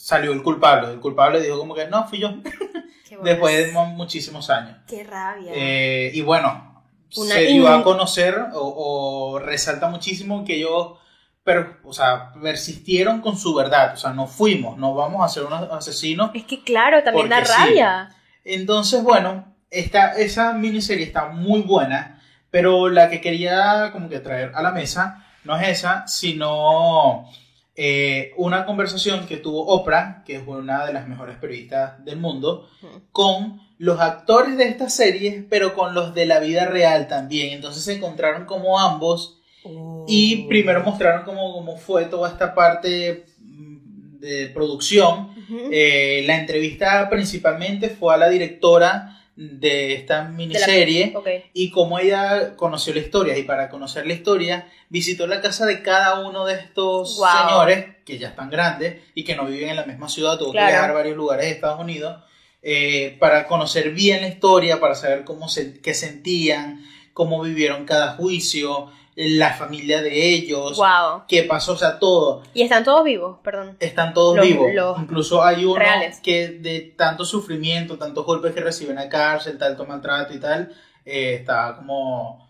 salió 0.09 0.31
el 0.33 0.41
culpable. 0.41 0.91
El 0.91 0.99
culpable 0.99 1.39
dijo 1.39 1.59
como 1.59 1.75
que 1.75 1.87
no, 1.87 2.07
fui 2.07 2.19
yo. 2.19 2.29
Después 3.23 3.67
de 3.67 3.71
mu- 3.71 3.85
muchísimos 3.95 4.49
años. 4.49 4.77
Qué 4.87 5.03
rabia. 5.03 5.51
Eh, 5.53 6.11
y 6.13 6.21
bueno, 6.21 6.83
Una 7.15 7.33
se 7.35 7.41
dio 7.45 7.67
a 7.67 7.83
conocer 7.83 8.35
o, 8.53 9.33
o 9.33 9.39
resalta 9.39 9.87
muchísimo 9.89 10.43
que 10.43 10.55
ellos 10.57 10.93
pero, 11.43 11.77
o 11.83 11.93
sea, 11.93 12.31
persistieron 12.41 13.21
con 13.21 13.35
su 13.37 13.55
verdad. 13.55 13.93
O 13.93 13.97
sea, 13.97 14.11
no 14.13 14.27
fuimos, 14.27 14.77
no 14.77 14.93
vamos 14.93 15.23
a 15.25 15.29
ser 15.29 15.43
unos 15.45 15.71
asesinos. 15.71 16.31
es 16.33 16.43
que, 16.43 16.63
claro, 16.63 17.03
también 17.03 17.29
da 17.29 17.43
sí. 17.43 17.51
rabia. 17.57 18.09
Entonces, 18.43 19.01
bueno, 19.03 19.55
esta, 19.71 20.13
esa 20.13 20.53
miniserie 20.53 21.05
está 21.05 21.29
muy 21.29 21.61
buena, 21.61 22.21
pero 22.51 22.89
la 22.89 23.09
que 23.09 23.19
quería 23.21 23.89
como 23.91 24.09
que 24.09 24.19
traer 24.19 24.51
a 24.53 24.61
la 24.61 24.71
mesa 24.71 25.25
no 25.43 25.57
es 25.57 25.67
esa, 25.69 26.07
sino 26.07 27.25
eh, 27.81 28.33
una 28.35 28.65
conversación 28.65 29.25
que 29.25 29.37
tuvo 29.37 29.65
Oprah, 29.67 30.25
que 30.25 30.35
es 30.35 30.43
una 30.45 30.85
de 30.85 30.91
las 30.91 31.07
mejores 31.07 31.37
periodistas 31.37 32.03
del 32.03 32.17
mundo, 32.17 32.67
con 33.13 33.61
los 33.77 34.01
actores 34.01 34.57
de 34.57 34.65
esta 34.65 34.89
serie, 34.89 35.45
pero 35.49 35.73
con 35.73 35.93
los 35.93 36.13
de 36.13 36.25
la 36.25 36.41
vida 36.41 36.65
real 36.65 37.07
también. 37.07 37.53
Entonces 37.53 37.81
se 37.85 37.93
encontraron 37.93 38.43
como 38.43 38.77
ambos 38.77 39.39
y 40.09 40.45
primero 40.49 40.83
mostraron 40.83 41.23
cómo, 41.23 41.53
cómo 41.53 41.77
fue 41.77 42.03
toda 42.03 42.27
esta 42.27 42.53
parte 42.53 43.23
mm, 43.39 44.19
de 44.19 44.47
producción. 44.53 45.29
Eh, 45.71 46.23
la 46.27 46.37
entrevista 46.37 47.09
principalmente 47.09 47.87
fue 47.87 48.13
a 48.13 48.17
la 48.17 48.27
directora 48.27 49.18
de 49.41 49.93
esta 49.93 50.17
De 50.17 50.23
la- 50.23 50.29
miniserie 50.31 51.13
y 51.53 51.69
cómo 51.69 51.97
ella 51.97 52.57
conoció 52.57 52.93
la 52.93 52.99
historia 52.99 53.37
y 53.37 53.43
para 53.43 53.69
conocer 53.69 54.05
la 54.05 54.11
historia 54.13 54.67
visitó 54.89 55.27
la 55.27 55.39
casa 55.39 55.65
de 55.65 55.81
cada 55.81 56.19
uno 56.27 56.45
de 56.45 56.55
estos 56.55 57.15
Wow. 57.17 57.27
señores 57.47 57.85
que 58.03 58.17
ya 58.17 58.27
están 58.27 58.49
grandes 58.49 58.97
y 59.15 59.23
que 59.23 59.37
no 59.37 59.45
viven 59.45 59.69
en 59.69 59.77
la 59.77 59.85
misma 59.85 60.09
ciudad, 60.09 60.37
tuvo 60.37 60.51
Claro. 60.51 60.67
que 60.67 60.71
viajar 60.73 60.89
a 60.89 60.93
varios 60.93 61.15
lugares 61.15 61.45
de 61.45 61.51
Estados 61.51 61.79
Unidos 61.79 62.21
eh, 62.61 63.15
para 63.17 63.47
conocer 63.47 63.91
bien 63.91 64.19
la 64.21 64.27
historia, 64.27 64.81
para 64.81 64.93
saber 64.93 65.23
cómo 65.23 65.47
se, 65.47 65.79
qué 65.79 65.93
sentían, 65.93 66.83
cómo 67.13 67.41
vivieron 67.41 67.85
cada 67.85 68.17
juicio, 68.17 68.91
la 69.21 69.53
familia 69.53 70.01
de 70.01 70.29
ellos, 70.33 70.77
Wow. 70.77 71.23
qué 71.27 71.43
pasó, 71.43 71.73
o 71.73 71.77
sea, 71.77 71.99
todo. 71.99 72.41
Y 72.53 72.61
están 72.61 72.85
todos 72.85 73.03
vivos, 73.03 73.39
perdón. 73.43 73.75
Están 73.81 74.13
todos 74.13 74.37
Los- 74.37 74.45
vivos. 74.47 74.69
los 74.73 74.97
Incluso 74.99 75.43
hay 75.43 75.65
uno 75.65 75.75
reales. 75.75 76.19
que 76.21 76.47
de 76.49 76.93
tanto 76.97 77.25
sufrimiento, 77.25 77.97
tantos 77.97 78.25
golpes 78.25 78.53
que 78.53 78.61
recibe 78.61 78.91
en 78.91 78.95
la 78.95 79.09
cárcel, 79.09 79.57
tanto 79.57 79.85
maltrato 79.85 80.33
y 80.33 80.39
tal, 80.39 80.73
eh, 81.05 81.35
está 81.35 81.75
como. 81.77 82.47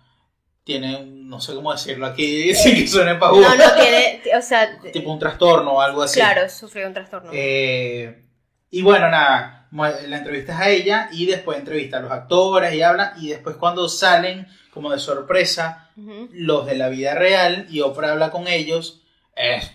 Tiene, 0.63 1.03
no 1.03 1.41
sé 1.41 1.55
cómo 1.55 1.71
decirlo 1.71 2.05
aquí, 2.05 2.53
sin 2.53 2.75
que 2.75 2.87
suene 2.87 3.15
pa' 3.15 3.29
No, 3.31 3.41
no 3.41 3.73
tiene, 3.75 4.21
o 4.37 4.41
sea, 4.43 4.79
tipo 4.93 5.11
un 5.11 5.17
trastorno 5.17 5.71
o 5.73 5.81
algo 5.81 6.03
así. 6.03 6.19
claro, 6.19 6.47
sufrió 6.47 6.85
un 6.85 6.93
trastorno. 6.93 7.31
Eh, 7.33 8.25
Y 8.69 8.83
bueno, 8.83 9.09
nada, 9.09 9.58
la 9.71 10.17
entrevista 10.17 10.53
es 10.53 10.59
a 10.59 10.69
ella 10.69 11.09
y 11.11 11.25
después 11.25 11.57
entrevista 11.57 11.97
a 11.97 12.01
los 12.01 12.11
actores 12.11 12.73
y 12.73 12.81
hablan 12.81 13.13
y 13.21 13.29
después 13.29 13.55
cuando 13.55 13.87
salen 13.87 14.47
como 14.71 14.91
de 14.91 14.99
sorpresa 14.99 15.89
los 16.31 16.65
de 16.65 16.75
la 16.75 16.89
vida 16.89 17.13
real 17.15 17.67
y 17.69 17.81
Oprah 17.81 18.11
habla 18.11 18.31
con 18.31 18.47
ellos, 18.47 19.01
es 19.35 19.71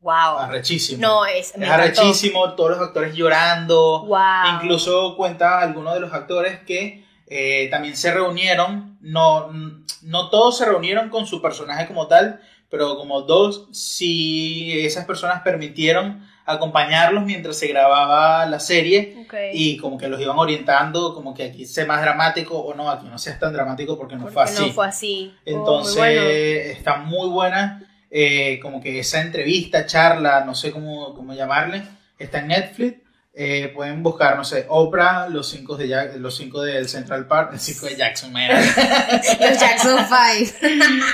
Wow. 0.00 0.38
arrechísimo. 0.38 1.00
No, 1.00 1.24
es, 1.24 1.56
me 1.56 1.64
es 1.64 1.70
arrechísimo, 1.70 2.52
todos 2.54 2.72
los 2.72 2.80
actores 2.80 3.14
llorando. 3.14 4.04
Wow. 4.04 4.56
Incluso 4.56 5.16
cuenta 5.16 5.60
algunos 5.60 5.94
de 5.94 6.00
los 6.00 6.12
actores 6.12 6.60
que 6.66 7.06
eh, 7.26 7.68
también 7.70 7.96
se 7.96 8.12
reunieron, 8.12 8.98
no, 9.00 9.50
no 10.02 10.28
todos 10.28 10.58
se 10.58 10.66
reunieron 10.66 11.08
con 11.08 11.26
su 11.26 11.40
personaje 11.40 11.86
como 11.86 12.06
tal, 12.06 12.42
pero 12.68 12.96
como 12.98 13.22
dos, 13.22 13.68
si 13.72 14.78
esas 14.84 15.06
personas 15.06 15.40
permitieron 15.42 16.28
acompañarlos 16.46 17.24
mientras 17.24 17.58
se 17.58 17.68
grababa 17.68 18.44
la 18.46 18.60
serie 18.60 19.26
y 19.52 19.76
como 19.78 19.96
que 19.98 20.08
los 20.08 20.20
iban 20.20 20.38
orientando, 20.38 21.14
como 21.14 21.32
que 21.34 21.44
aquí 21.44 21.66
sea 21.66 21.86
más 21.86 22.02
dramático 22.02 22.58
o 22.58 22.74
no, 22.74 22.90
aquí 22.90 23.06
no 23.08 23.18
seas 23.18 23.38
tan 23.40 23.52
dramático 23.52 23.96
porque 23.96 24.14
no 24.16 24.22
Porque 24.22 24.34
fue 24.34 24.42
así. 24.44 24.66
no 24.66 24.72
fue 24.72 24.86
así. 24.86 25.34
Oh, 25.34 25.50
muy 25.50 25.58
Entonces 25.58 25.96
bueno. 25.96 26.20
está 26.22 26.96
muy 26.98 27.28
buena, 27.30 27.82
eh, 28.10 28.58
como 28.60 28.80
que 28.82 28.98
esa 28.98 29.20
entrevista, 29.22 29.86
charla, 29.86 30.44
no 30.44 30.54
sé 30.54 30.70
cómo, 30.70 31.14
cómo 31.14 31.32
llamarle, 31.34 31.82
está 32.18 32.40
en 32.40 32.48
Netflix. 32.48 32.98
eh, 33.36 33.72
pueden 33.74 34.00
buscar, 34.04 34.36
no 34.36 34.44
sé, 34.44 34.64
Oprah, 34.68 35.28
los 35.28 35.48
cinco, 35.48 35.76
de 35.76 35.88
Jack- 35.88 36.14
los 36.18 36.36
cinco 36.36 36.62
del 36.62 36.88
Central 36.88 37.26
Park, 37.26 37.50
los 37.54 37.62
cinco 37.62 37.86
de 37.86 37.96
Jackson, 37.96 38.32
mira. 38.32 38.60
Los 39.40 39.58
Jackson 39.58 39.98
5. 40.38 40.58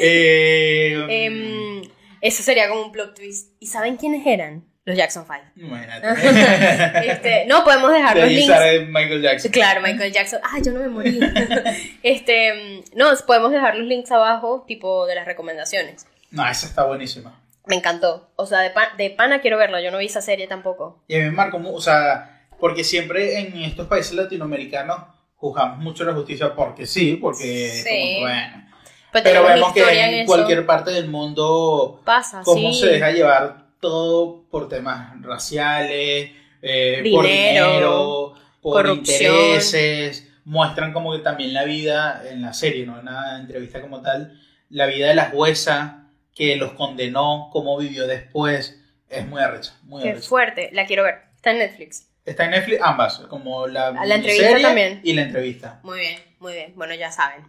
eh, 0.00 1.06
Em, 1.08 1.82
eso 2.20 2.42
sería 2.42 2.68
como 2.68 2.82
un 2.82 2.92
plot 2.92 3.14
twist. 3.16 3.52
¿Y 3.60 3.66
saben 3.66 3.96
quiénes 3.96 4.26
eran? 4.26 4.64
Los 4.90 4.98
Jackson 4.98 5.24
5. 5.26 5.66
imagínate. 5.66 6.06
Este, 7.10 7.46
no, 7.46 7.64
podemos 7.64 7.92
dejar 7.92 8.14
De 8.16 8.22
los 8.22 8.30
links. 8.30 8.88
Michael 8.90 9.22
Jackson. 9.22 9.50
Claro, 9.52 9.80
Michael 9.80 10.12
Jackson. 10.12 10.40
Ah, 10.42 10.58
yo 10.64 10.72
no 10.72 10.80
me 10.80 10.88
morí. 10.88 11.20
este, 12.02 12.82
no, 12.94 13.06
podemos 13.26 13.50
dejar 13.52 13.76
los 13.76 13.86
links 13.86 14.10
abajo, 14.12 14.64
tipo 14.66 15.06
de 15.06 15.14
las 15.14 15.26
recomendaciones. 15.26 16.06
No, 16.30 16.46
esa 16.48 16.66
está 16.66 16.84
buenísima. 16.84 17.40
Me 17.66 17.76
encantó. 17.76 18.30
O 18.36 18.46
sea, 18.46 18.60
de, 18.60 18.70
pa- 18.70 18.92
de 18.96 19.10
pana 19.10 19.40
quiero 19.40 19.58
verlo. 19.58 19.80
Yo 19.80 19.90
no 19.90 19.98
vi 19.98 20.06
esa 20.06 20.20
serie 20.22 20.46
tampoco. 20.46 21.02
Y 21.08 21.16
a 21.16 21.18
mí 21.18 21.24
me 21.26 21.30
marcó, 21.32 21.60
o 21.72 21.80
sea, 21.80 22.46
porque 22.58 22.84
siempre 22.84 23.38
en 23.38 23.56
estos 23.62 23.86
países 23.86 24.12
latinoamericanos 24.14 24.98
juzgamos 25.36 25.78
mucho 25.78 26.04
la 26.04 26.12
justicia 26.12 26.54
porque 26.54 26.86
sí, 26.86 27.16
porque 27.16 27.70
Sí. 27.70 28.14
como 28.16 28.20
bueno. 28.20 28.66
Pero, 29.12 29.24
Pero 29.24 29.40
tenemos 29.44 29.54
vemos 29.54 29.72
que 29.72 30.04
en 30.04 30.14
eso. 30.20 30.26
cualquier 30.26 30.66
parte 30.66 30.90
del 30.92 31.08
mundo 31.08 32.00
pasa, 32.04 32.42
cómo 32.44 32.72
sí. 32.72 32.80
se 32.80 32.86
deja 32.90 33.10
llevar 33.10 33.66
todo 33.80 34.44
por 34.50 34.68
temas 34.68 35.20
raciales, 35.22 36.30
eh, 36.62 37.10
por 37.12 37.24
Dinero, 37.26 38.34
por 38.60 38.74
corrupción. 38.86 39.34
intereses. 39.34 40.26
Muestran 40.44 40.92
como 40.92 41.12
que 41.12 41.20
también 41.20 41.52
la 41.54 41.64
vida 41.64 42.22
en 42.28 42.42
la 42.42 42.52
serie, 42.52 42.84
no 42.86 42.94
en 42.98 43.02
una 43.02 43.38
entrevista 43.38 43.80
como 43.80 44.00
tal, 44.02 44.40
la 44.68 44.86
vida 44.86 45.08
de 45.08 45.14
la 45.14 45.30
jueza 45.30 46.08
que 46.34 46.56
los 46.56 46.72
condenó, 46.72 47.50
cómo 47.52 47.76
vivió 47.78 48.06
después. 48.06 48.76
Es 49.08 49.26
muy 49.26 49.40
arrecha, 49.42 49.74
muy 49.82 50.02
Qué 50.02 50.10
arrecha. 50.10 50.28
fuerte. 50.28 50.70
La 50.72 50.86
quiero 50.86 51.02
ver. 51.04 51.16
Está 51.36 51.50
en 51.52 51.58
Netflix. 51.58 52.08
Está 52.24 52.44
en 52.44 52.50
Netflix 52.52 52.80
ambas, 52.82 53.18
como 53.28 53.66
la, 53.66 53.90
la 53.92 54.14
entrevista 54.14 54.60
también. 54.60 55.00
y 55.02 55.12
la 55.14 55.22
entrevista. 55.22 55.80
Muy 55.82 55.98
bien, 56.00 56.18
muy 56.38 56.52
bien. 56.52 56.72
Bueno, 56.76 56.94
ya 56.94 57.10
saben. 57.10 57.44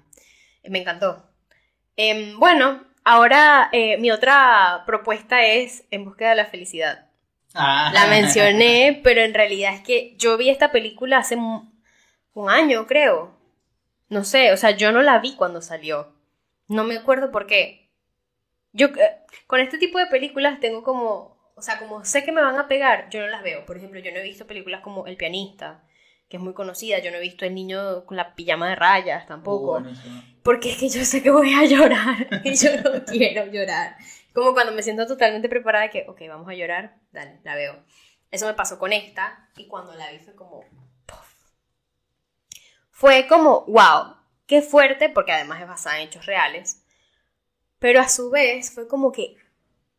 Me 0.64 0.80
encantó. 0.80 1.24
Em, 1.98 2.40
bueno, 2.40 2.84
ahora 3.04 3.70
eh, 3.72 3.98
mi 3.98 4.12
otra 4.12 4.84
propuesta 4.86 5.44
es 5.46 5.86
En 5.92 6.06
búsqueda 6.06 6.32
de 6.32 6.36
la 6.36 6.46
felicidad. 6.46 7.08
Ah. 7.54 7.92
La 7.94 8.08
mencioné, 8.08 9.00
pero 9.04 9.22
en 9.22 9.34
realidad 9.34 9.74
es 9.74 9.82
que 9.82 10.16
yo 10.18 10.38
vi 10.38 10.50
esta 10.50 10.72
película 10.72 11.18
hace 11.18 11.36
un, 11.36 11.70
año, 12.50 12.88
creo. 12.88 13.38
No 14.10 14.24
sé, 14.24 14.52
o 14.52 14.58
sea, 14.58 14.72
yo 14.72 14.92
no 14.92 15.02
la 15.02 15.20
vi 15.20 15.36
cuando 15.36 15.62
salió. 15.62 16.14
No 16.68 16.84
me 16.84 16.98
acuerdo 16.98 17.32
por 17.32 17.48
qué. 17.48 17.90
Yo 18.74 18.88
eh, 18.88 19.18
con 19.48 19.60
este 19.60 19.78
tipo 19.78 20.00
de 20.00 20.08
películas 20.08 20.60
tengo 20.60 20.84
como, 20.84 21.38
o 21.56 21.62
sea, 21.62 21.78
como 21.78 22.06
sé 22.06 22.24
que 22.24 22.32
me 22.32 22.42
van 22.42 22.58
a 22.58 22.68
pegar, 22.68 23.10
yo 23.10 23.22
no 23.22 23.28
las 23.28 23.44
veo. 23.44 23.66
Por 23.66 23.78
ejemplo, 23.78 24.00
yo 24.00 24.12
no 24.12 24.20
he 24.20 24.24
visto 24.24 24.48
películas 24.48 24.82
como 24.82 25.08
El 25.08 25.18
pianista, 25.18 25.84
que 26.32 26.38
es 26.38 26.44
muy 26.44 26.54
conocida. 26.54 27.00
Yo 27.00 27.12
no 27.12 27.18
he 27.18 27.22
visto 27.22 27.46
El 27.46 27.54
niño 27.54 28.06
con 28.06 28.16
la 28.16 28.34
pijama 28.34 28.70
de 28.70 28.76
rayas 28.76 29.28
tampoco. 29.28 29.84
Porque 30.42 30.72
es 30.72 30.78
que 30.78 30.88
yo 30.88 31.04
sé 31.04 31.22
que 31.22 31.30
voy 31.30 31.54
a 31.54 31.66
llorar 31.66 32.26
y 32.46 32.56
yo 32.56 32.70
no 32.82 33.04
quiero 33.06 33.46
llorar. 33.52 33.98
Como 34.34 34.54
cuando 34.54 34.72
me 34.72 34.82
siento 34.82 35.06
totalmente 35.06 35.50
preparada 35.50 35.90
que, 35.90 36.06
ok, 36.08 36.22
vamos 36.30 36.48
a 36.48 36.54
llorar, 36.54 36.96
dale, 37.12 37.42
la 37.44 37.56
veo. 37.56 37.84
Eso 38.32 38.46
me 38.48 38.54
pasó 38.54 38.80
con 38.80 38.94
esta 38.94 39.50
y 39.58 39.68
cuando 39.68 39.94
la 39.94 40.10
vi 40.10 40.20
fue 40.20 40.34
como, 40.34 40.64
puff. 41.06 41.52
Fue 42.92 43.28
como, 43.28 43.66
wow, 43.66 44.16
qué 44.48 44.62
fuerte, 44.62 45.10
porque 45.10 45.34
además 45.34 45.62
es 45.62 45.68
basada 45.68 46.00
en 46.00 46.08
hechos 46.08 46.26
reales. 46.26 46.82
Pero 47.78 48.00
a 48.00 48.08
su 48.08 48.30
vez 48.30 48.74
fue 48.74 48.88
como 48.88 49.12
que, 49.12 49.36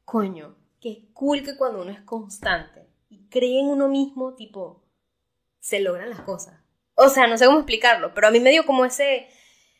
coño, 0.06 0.56
qué 0.80 1.10
cool 1.12 1.42
que 1.42 1.58
cuando 1.58 1.82
uno 1.82 1.90
es 1.90 2.00
constante 2.00 2.88
y 3.10 3.28
cree 3.28 3.60
en 3.60 3.66
uno 3.66 3.88
mismo, 3.88 4.32
tipo, 4.32 4.81
se 5.62 5.80
logran 5.80 6.10
las 6.10 6.20
cosas. 6.22 6.60
O 6.94 7.08
sea, 7.08 7.26
no 7.28 7.38
sé 7.38 7.46
cómo 7.46 7.58
explicarlo, 7.58 8.12
pero 8.12 8.26
a 8.26 8.30
mí 8.30 8.40
me 8.40 8.50
dio 8.50 8.66
como 8.66 8.84
ese, 8.84 9.28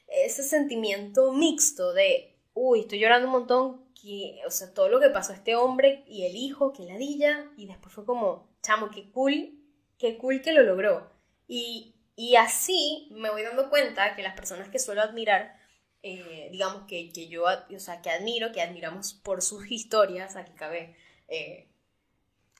ese 0.07 0.45
sentimiento 0.45 1.33
mixto 1.33 1.92
de, 1.92 2.38
uy, 2.55 2.81
estoy 2.81 3.01
llorando 3.01 3.27
un 3.27 3.33
montón, 3.33 3.92
que, 4.01 4.40
o 4.47 4.51
sea, 4.51 4.73
todo 4.73 4.88
lo 4.88 5.01
que 5.01 5.11
pasó 5.11 5.33
a 5.33 5.37
este 5.37 5.57
hombre 5.57 6.05
y 6.07 6.25
el 6.25 6.37
hijo, 6.37 6.73
que 6.73 6.85
ladilla, 6.85 7.51
y 7.57 7.66
después 7.66 7.92
fue 7.92 8.07
como, 8.07 8.57
chamo, 8.62 8.90
qué 8.90 9.11
cool, 9.11 9.59
qué 9.99 10.16
cool 10.18 10.40
que 10.40 10.53
lo 10.53 10.62
logró. 10.62 11.11
Y, 11.49 11.97
y 12.14 12.37
así 12.37 13.09
me 13.11 13.31
voy 13.31 13.42
dando 13.42 13.68
cuenta 13.68 14.14
que 14.14 14.23
las 14.23 14.35
personas 14.35 14.68
que 14.68 14.79
suelo 14.79 15.03
admirar, 15.03 15.57
eh, 16.03 16.49
digamos 16.53 16.85
que, 16.87 17.12
que 17.12 17.27
yo, 17.27 17.45
o 17.45 17.79
sea, 17.81 18.01
que 18.03 18.11
admiro, 18.11 18.53
que 18.53 18.62
admiramos 18.62 19.14
por 19.14 19.42
sus 19.42 19.71
historias, 19.71 20.37
aquí 20.37 20.53
cabe 20.53 20.97
eh, 21.27 21.72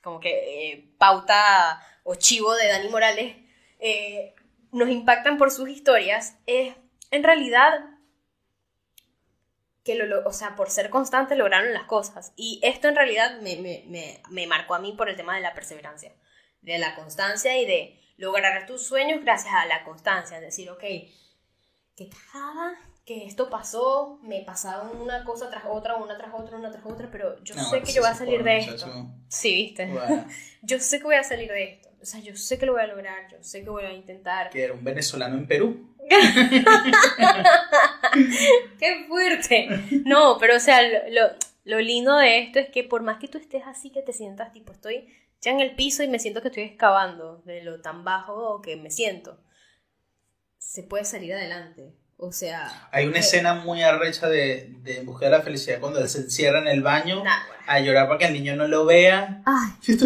como 0.02 0.20
que 0.20 0.30
eh, 0.72 0.94
pauta 0.98 1.80
o 2.04 2.14
chivo 2.14 2.54
de 2.54 2.68
Dani 2.68 2.88
Morales, 2.88 3.36
eh, 3.78 4.34
nos 4.72 4.88
impactan 4.88 5.38
por 5.38 5.50
sus 5.50 5.68
historias, 5.68 6.36
es 6.46 6.74
en 7.10 7.22
realidad 7.22 7.84
que 9.84 9.94
lo, 9.96 10.26
o 10.26 10.32
sea, 10.32 10.54
por 10.56 10.70
ser 10.70 10.90
constante 10.90 11.36
lograron 11.36 11.72
las 11.72 11.84
cosas. 11.84 12.32
Y 12.36 12.60
esto 12.62 12.88
en 12.88 12.96
realidad 12.96 13.40
me, 13.40 13.56
me, 13.56 13.84
me, 13.88 14.22
me 14.30 14.46
marcó 14.46 14.74
a 14.74 14.78
mí 14.78 14.92
por 14.92 15.08
el 15.08 15.16
tema 15.16 15.34
de 15.34 15.40
la 15.42 15.54
perseverancia, 15.54 16.14
de 16.60 16.78
la 16.78 16.94
constancia 16.94 17.58
y 17.58 17.66
de 17.66 18.00
lograr 18.16 18.66
tus 18.66 18.86
sueños 18.86 19.22
gracias 19.22 19.54
a 19.54 19.66
la 19.66 19.84
constancia. 19.84 20.36
Es 20.36 20.42
decir, 20.42 20.70
ok, 20.70 20.80
qué 20.80 22.08
cagada 22.32 22.78
que 23.04 23.26
esto 23.26 23.50
pasó, 23.50 24.20
me 24.22 24.42
pasaron 24.42 24.96
una 25.00 25.24
cosa 25.24 25.50
tras 25.50 25.64
otra, 25.68 25.96
una 25.96 26.16
tras 26.16 26.32
otra, 26.34 26.56
una 26.56 26.70
tras 26.70 26.84
otra, 26.86 27.08
pero 27.10 27.42
yo 27.42 27.54
No, 27.56 27.62
sé 27.62 27.82
que 27.82 27.92
yo 27.92 28.00
voy 28.02 28.10
a 28.10 28.14
salir 28.14 28.42
de 28.44 28.58
esto. 28.58 28.72
muchacho, 28.86 29.10
Sí, 29.28 29.54
viste. 29.54 29.86
bueno, 29.86 30.24
Yo 30.62 30.78
sé 30.78 30.98
que 30.98 31.04
voy 31.04 31.16
a 31.16 31.24
salir 31.24 31.48
de 31.50 31.64
esto. 31.64 31.88
O 32.00 32.04
sea, 32.04 32.20
yo 32.20 32.36
sé 32.36 32.58
que 32.58 32.66
lo 32.66 32.72
voy 32.72 32.82
a 32.82 32.86
lograr, 32.86 33.28
yo 33.30 33.38
sé 33.42 33.62
que 33.64 33.70
voy 33.70 33.84
a 33.84 33.92
intentar. 33.92 34.50
que 34.50 34.62
era 34.62 34.72
un 34.72 34.82
venezolano 34.84 35.36
en 35.36 35.46
Perú. 35.46 35.88
¡Qué 38.78 39.04
fuerte! 39.08 39.68
No, 40.04 40.36
pero 40.38 40.56
o 40.56 40.60
sea, 40.60 40.82
lo- 41.10 41.30
lo 41.64 41.80
lindo 41.80 42.16
de 42.16 42.38
esto 42.40 42.58
es 42.58 42.68
que 42.70 42.82
por 42.84 43.02
más 43.02 43.18
que 43.18 43.28
tú 43.28 43.38
estés 43.38 43.62
así, 43.66 43.90
que 43.90 44.02
te 44.02 44.12
sientas 44.12 44.52
tipo, 44.52 44.72
estoy 44.72 45.08
ya 45.40 45.50
en 45.52 45.60
el 45.60 45.74
piso 45.74 46.02
y 46.02 46.08
me 46.08 46.18
siento 46.18 46.42
que 46.42 46.48
estoy 46.48 46.64
excavando 46.64 47.42
de 47.44 47.62
lo 47.62 47.80
tan 47.80 48.04
bajo 48.04 48.60
que 48.62 48.76
me 48.76 48.90
siento, 48.90 49.38
se 50.58 50.82
puede 50.82 51.04
salir 51.04 51.34
adelante. 51.34 51.94
O 52.24 52.30
sea... 52.30 52.88
Hay 52.92 53.06
una 53.06 53.16
eh, 53.16 53.20
escena 53.20 53.54
muy 53.54 53.82
arrecha 53.82 54.28
de, 54.28 54.76
de 54.82 54.98
En 54.98 55.06
Busca 55.06 55.24
de 55.24 55.32
la 55.32 55.42
Felicidad 55.42 55.80
cuando 55.80 55.98
él 55.98 56.08
se 56.08 56.20
encierra 56.20 56.61
en 56.61 56.68
el 56.68 56.80
baño 56.80 57.16
nah, 57.24 57.46
bueno. 57.48 57.62
a 57.66 57.80
llorar 57.80 58.06
para 58.06 58.18
que 58.18 58.26
el 58.26 58.32
niño 58.32 58.54
no 58.54 58.68
lo 58.68 58.85
vea. 58.87 59.42
Ay, 59.44 59.96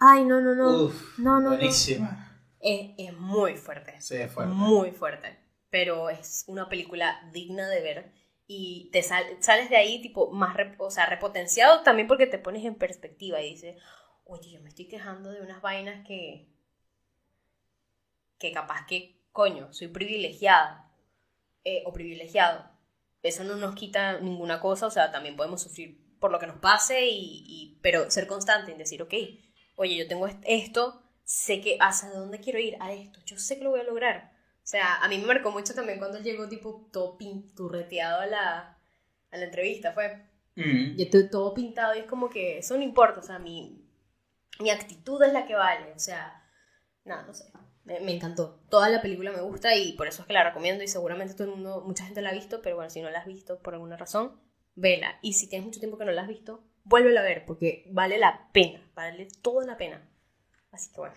ay, 0.00 0.24
no, 0.24 0.40
no, 0.40 0.54
no. 0.54 0.84
Uf, 0.84 1.18
no, 1.18 1.40
no, 1.40 1.40
no. 1.40 1.48
buenísima. 1.50 2.40
Es, 2.58 2.92
es 2.96 3.12
muy 3.18 3.58
fuerte. 3.58 4.00
Sí, 4.00 4.16
es 4.16 4.32
fuerte. 4.32 4.54
Muy 4.54 4.92
fuerte. 4.92 5.38
Pero 5.68 6.08
es 6.08 6.44
una 6.46 6.70
película 6.70 7.20
digna 7.34 7.68
de 7.68 7.82
ver. 7.82 8.12
Y 8.46 8.88
te 8.92 9.02
sal- 9.02 9.36
sales 9.40 9.68
de 9.68 9.76
ahí 9.76 10.00
tipo 10.00 10.30
más, 10.30 10.56
rep- 10.56 10.76
o 10.78 10.90
sea, 10.90 11.04
repotenciado 11.04 11.82
también 11.82 12.08
porque 12.08 12.26
te 12.26 12.38
pones 12.38 12.64
en 12.64 12.76
perspectiva 12.76 13.42
y 13.42 13.50
dices, 13.50 13.76
oye, 14.24 14.50
yo 14.52 14.62
me 14.62 14.70
estoy 14.70 14.88
quejando 14.88 15.30
de 15.32 15.42
unas 15.42 15.60
vainas 15.60 16.06
que, 16.06 16.48
que 18.38 18.52
capaz 18.52 18.86
que, 18.86 19.15
coño, 19.40 19.72
soy 19.72 19.88
privilegiada 19.88 20.70
eh, 21.64 21.82
o 21.86 21.92
privilegiado. 21.92 22.58
Eso 23.22 23.44
no 23.44 23.56
nos 23.56 23.74
quita 23.74 24.20
ninguna 24.20 24.60
cosa, 24.60 24.86
o 24.86 24.90
sea, 24.90 25.10
también 25.12 25.36
podemos 25.36 25.62
sufrir 25.62 25.88
por 26.20 26.30
lo 26.32 26.38
que 26.40 26.46
nos 26.48 26.58
pase, 26.58 27.06
y, 27.06 27.44
y- 27.46 27.80
pero 27.82 28.10
ser 28.10 28.26
constante 28.26 28.72
en 28.72 28.78
decir, 28.78 29.02
ok, 29.02 29.14
oye, 29.76 29.96
yo 29.96 30.08
tengo 30.08 30.26
est- 30.26 30.42
esto, 30.46 31.02
sé 31.24 31.60
que 31.60 31.76
hacia 31.80 32.10
dónde 32.10 32.40
quiero 32.40 32.58
ir, 32.58 32.76
a 32.80 32.92
esto, 32.92 33.20
yo 33.26 33.38
sé 33.38 33.58
que 33.58 33.64
lo 33.64 33.70
voy 33.70 33.80
a 33.80 33.84
lograr. 33.84 34.32
O 34.64 34.68
sea, 34.68 34.96
a 35.02 35.08
mí 35.08 35.18
me 35.18 35.26
marcó 35.26 35.50
mucho 35.52 35.74
también 35.74 35.98
cuando 35.98 36.20
llegó 36.20 36.48
tipo 36.48 36.88
todo 36.92 37.16
pinturreteado 37.18 38.20
a 38.22 38.26
la, 38.26 38.78
a 39.30 39.36
la 39.38 39.44
entrevista, 39.44 39.92
fue. 39.92 40.26
Mm. 40.56 40.96
Yo 40.96 41.04
estoy 41.04 41.30
todo 41.30 41.54
pintado 41.54 41.94
y 41.96 42.00
es 42.00 42.06
como 42.06 42.30
que 42.30 42.58
eso 42.58 42.76
no 42.76 42.82
importa, 42.82 43.20
o 43.20 43.22
sea, 43.22 43.38
mi, 43.38 43.82
Mi 44.60 44.70
actitud 44.70 45.22
es 45.24 45.32
la 45.32 45.46
que 45.46 45.54
vale, 45.54 45.92
o 45.94 45.98
sea, 45.98 46.42
nada, 47.04 47.24
no 47.24 47.34
sé. 47.34 47.44
Me, 47.86 48.00
me 48.00 48.12
encantó. 48.14 48.60
Toda 48.68 48.88
la 48.90 49.00
película 49.00 49.32
me 49.32 49.40
gusta 49.40 49.74
y 49.76 49.92
por 49.92 50.06
eso 50.08 50.22
es 50.22 50.26
que 50.26 50.32
la 50.34 50.44
recomiendo 50.44 50.82
y 50.84 50.88
seguramente 50.88 51.34
todo 51.34 51.44
el 51.48 51.54
mundo, 51.54 51.82
mucha 51.86 52.04
gente 52.04 52.20
la 52.20 52.30
ha 52.30 52.34
visto, 52.34 52.60
pero 52.60 52.76
bueno, 52.76 52.90
si 52.90 53.00
no 53.00 53.08
la 53.10 53.20
has 53.20 53.26
visto 53.26 53.58
por 53.60 53.74
alguna 53.74 53.96
razón, 53.96 54.32
vela. 54.74 55.18
Y 55.22 55.32
si 55.34 55.48
tienes 55.48 55.64
mucho 55.66 55.78
tiempo 55.80 55.96
que 55.96 56.04
no 56.04 56.10
la 56.12 56.22
has 56.22 56.28
visto, 56.28 56.62
vuélvela 56.84 57.20
a 57.20 57.24
ver 57.24 57.44
porque 57.46 57.86
vale 57.90 58.18
la 58.18 58.48
pena, 58.52 58.80
vale 58.94 59.28
toda 59.40 59.64
la 59.64 59.76
pena. 59.76 60.06
Así 60.72 60.90
que 60.92 60.98
bueno, 61.00 61.14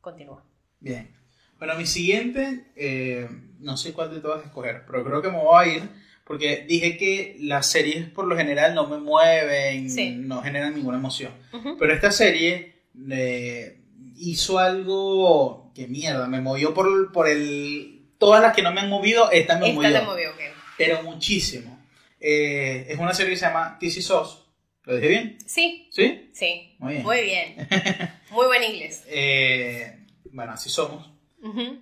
continúa. 0.00 0.44
Bien. 0.80 1.14
Bueno, 1.58 1.74
mi 1.76 1.86
siguiente, 1.86 2.66
eh, 2.76 3.28
no 3.60 3.76
sé 3.78 3.92
cuál 3.94 4.12
de 4.12 4.20
todas 4.20 4.44
escoger, 4.44 4.84
pero 4.86 5.04
creo 5.04 5.22
que 5.22 5.30
me 5.30 5.38
voy 5.42 5.64
a 5.64 5.76
ir 5.76 5.82
porque 6.24 6.66
dije 6.68 6.98
que 6.98 7.36
las 7.40 7.70
series 7.70 8.10
por 8.10 8.26
lo 8.26 8.36
general 8.36 8.74
no 8.74 8.88
me 8.88 8.98
mueven, 8.98 9.88
Sí. 9.88 10.10
no 10.16 10.42
generan 10.42 10.74
ninguna 10.74 10.98
emoción. 10.98 11.32
Pero 11.78 11.94
esta 11.94 12.10
serie 12.10 12.82
eh, 13.10 13.80
hizo 14.16 14.58
algo 14.58 15.65
que 15.76 15.86
mierda, 15.86 16.26
me 16.26 16.40
movió 16.40 16.74
por, 16.74 17.12
por 17.12 17.28
el... 17.28 17.92
Todas 18.18 18.40
las 18.42 18.56
que 18.56 18.62
no 18.62 18.72
me 18.72 18.80
han 18.80 18.88
movido, 18.88 19.30
esta 19.30 19.58
me 19.58 19.68
Esta 19.68 19.74
movió. 19.82 19.98
te 20.00 20.04
movió, 20.06 20.30
ok. 20.30 20.40
Pero 20.78 21.02
muchísimo. 21.02 21.78
Eh, 22.18 22.86
es 22.88 22.98
una 22.98 23.12
serie 23.12 23.32
que 23.32 23.36
se 23.38 23.46
llama 23.46 23.76
Is 23.80 24.10
Us. 24.10 24.42
¿Lo 24.84 24.94
dije 24.96 25.08
bien? 25.08 25.38
Sí, 25.46 25.88
¿Sí? 25.92 26.30
sí. 26.32 26.76
Muy 26.78 26.94
bien. 26.94 27.04
Muy 27.04 27.20
bien. 27.22 27.68
Muy 28.30 28.46
buen 28.46 28.62
inglés. 28.62 29.04
Eh, 29.08 30.06
bueno, 30.32 30.52
así 30.52 30.70
somos. 30.70 31.10
Ujú. 31.42 31.78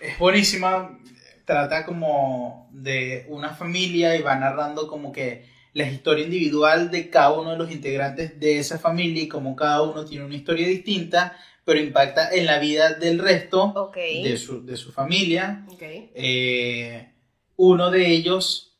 Es 0.00 0.18
buenísima. 0.18 0.98
Trata 1.44 1.86
como 1.86 2.68
de 2.72 3.24
una 3.28 3.50
familia 3.54 4.16
y 4.16 4.22
va 4.22 4.34
narrando 4.36 4.88
como 4.88 5.12
que 5.12 5.46
la 5.74 5.88
historia 5.88 6.24
individual 6.24 6.90
de 6.90 7.08
cada 7.08 7.32
uno 7.38 7.52
de 7.52 7.58
los 7.58 7.70
integrantes 7.70 8.38
de 8.40 8.58
esa 8.58 8.78
familia 8.78 9.22
y 9.22 9.28
como 9.28 9.54
cada 9.54 9.82
uno 9.82 10.04
tiene 10.04 10.24
una 10.24 10.34
historia 10.34 10.66
distinta, 10.66 11.36
pero 11.68 11.80
impacta 11.80 12.30
en 12.32 12.46
la 12.46 12.58
vida 12.58 12.94
del 12.94 13.18
resto 13.18 13.92
de 13.94 14.38
su, 14.38 14.64
de 14.64 14.74
su 14.78 14.90
familia. 14.90 15.66
Ok. 15.68 15.82
Eh, 15.82 17.12
uno 17.56 17.90
de 17.90 18.06
ellos 18.06 18.78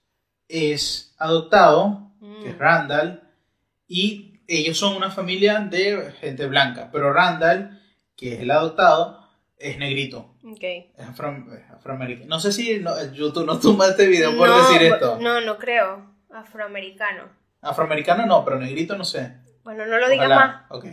es 0.48 1.14
adoptado, 1.18 2.12
que 2.42 2.48
es 2.48 2.56
Mm. 2.56 2.58
Randall, 2.58 3.22
y 3.86 4.40
ellos 4.46 4.78
son 4.78 4.96
una 4.96 5.10
familia 5.10 5.60
de 5.60 6.12
gente 6.18 6.46
blanca, 6.46 6.88
pero 6.90 7.12
Randall, 7.12 7.78
que 8.16 8.32
es 8.32 8.40
el 8.40 8.50
adoptado, 8.50 9.22
es 9.58 9.76
negrito, 9.76 10.34
Ok. 10.44 10.62
es 10.62 11.06
afro- 11.06 11.52
es 11.54 11.70
afroamericano. 11.70 12.26
No 12.30 12.40
sé 12.40 12.52
si 12.52 12.78
no, 12.78 12.92
YouTube 13.12 13.44
no 13.44 13.58
tumba 13.60 13.88
este 13.88 14.06
video 14.06 14.34
por 14.34 14.48
No, 14.48 14.56
decir 14.56 14.82
esto. 14.90 15.18
No, 15.20 15.42
no 15.42 15.58
creo. 15.58 16.06
Afroamericano. 16.30 17.24
Afroamericano 17.60 18.24
no, 18.24 18.44
pero 18.46 18.58
negrito 18.58 18.96
no 18.96 19.04
sé. 19.04 19.34
Bueno, 19.62 19.84
no 19.84 19.98
lo 19.98 20.08
digas 20.08 20.30
más. 20.30 20.62
Ok. 20.70 20.86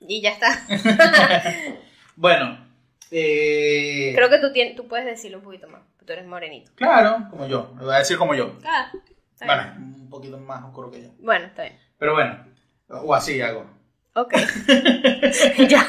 Y 0.00 0.20
ya 0.22 0.30
está. 0.30 0.66
Bueno, 2.16 2.58
eh, 3.10 4.12
Creo 4.14 4.28
que 4.28 4.38
tú, 4.38 4.48
tien- 4.52 4.76
tú 4.76 4.86
puedes 4.86 5.06
decirlo 5.06 5.38
un 5.38 5.44
poquito 5.44 5.68
más. 5.68 5.80
Tú 6.04 6.12
eres 6.12 6.26
morenito. 6.26 6.70
claro, 6.74 7.26
como 7.30 7.46
yo, 7.46 7.72
me 7.76 7.84
voy 7.84 7.94
a 7.94 7.98
decir 7.98 8.18
como 8.18 8.34
yo. 8.34 8.58
Ah, 8.64 8.90
está 9.32 9.46
Bueno, 9.46 9.62
bien. 9.62 9.94
un 10.02 10.10
poquito 10.10 10.36
más 10.38 10.62
oscuro 10.64 10.90
que 10.90 11.02
yo. 11.02 11.08
Bueno, 11.20 11.46
está 11.46 11.62
bien. 11.62 11.78
Pero 11.98 12.12
bueno, 12.14 12.44
o 12.88 13.14
así 13.14 13.40
hago. 13.40 13.64
Ok. 14.14 14.34
ya, 15.68 15.86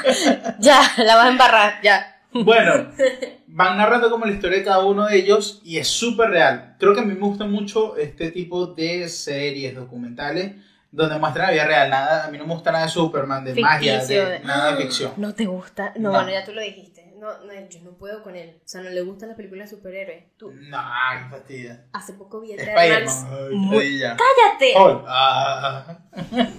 ya, 0.59 0.81
la 0.97 1.15
vas 1.15 1.25
a 1.25 1.29
embarrar, 1.31 1.81
ya. 1.81 2.21
Bueno, 2.31 2.91
van 3.47 3.77
narrando 3.77 4.09
como 4.09 4.25
la 4.25 4.31
historia 4.31 4.59
de 4.59 4.63
cada 4.63 4.85
uno 4.85 5.07
de 5.07 5.17
ellos 5.17 5.59
y 5.65 5.77
es 5.79 5.87
súper 5.89 6.29
real. 6.29 6.75
Creo 6.79 6.93
que 6.93 7.01
a 7.01 7.03
mí 7.03 7.13
me 7.13 7.19
gusta 7.19 7.45
mucho 7.45 7.97
este 7.97 8.31
tipo 8.31 8.67
de 8.67 9.09
series 9.09 9.75
documentales 9.75 10.53
donde 10.91 11.17
muestran 11.19 11.47
la 11.47 11.53
vida 11.53 11.65
real. 11.65 11.89
Nada, 11.89 12.25
a 12.25 12.31
mí 12.31 12.37
no 12.37 12.45
me 12.45 12.53
gusta 12.53 12.71
nada 12.71 12.85
de 12.85 12.91
Superman, 12.91 13.43
de 13.45 13.55
magia, 13.55 14.03
de, 14.05 14.25
de- 14.25 14.39
nada 14.41 14.75
de 14.75 14.83
ficción. 14.83 15.13
No 15.17 15.33
te 15.33 15.45
gusta. 15.45 15.93
No, 15.95 16.09
No. 16.09 16.11
bueno, 16.11 16.29
ya 16.31 16.43
tú 16.45 16.51
lo 16.53 16.61
dijiste. 16.61 17.13
No, 17.17 17.27
no, 17.45 17.53
yo 17.69 17.79
no 17.83 17.97
puedo 17.97 18.23
con 18.23 18.35
él. 18.35 18.59
O 18.65 18.67
sea, 18.67 18.81
no 18.81 18.89
le 18.89 19.01
gustan 19.01 19.29
las 19.29 19.35
películas 19.37 19.69
de 19.69 19.77
superhéroes. 19.77 20.35
Tú, 20.37 20.51
No, 20.51 20.79
qué 21.23 21.29
fastidia. 21.29 21.85
hace 21.93 22.13
poco 22.13 22.41
vi 22.41 22.53
Eternals. 22.53 23.25
Muy-. 23.51 23.99
¡Cállate! 24.01 24.73
Ah, 25.07 25.99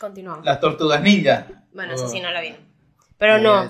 Continuamos. 0.00 0.44
las 0.44 0.60
tortugas 0.60 1.00
ninja. 1.02 1.46
Bueno, 1.72 1.94
eso 1.94 2.08
sí 2.08 2.18
Oh, 2.20 2.22
no 2.24 2.30
la 2.30 2.40
vi. 2.40 2.54
Pero 3.18 3.38
no. 3.38 3.66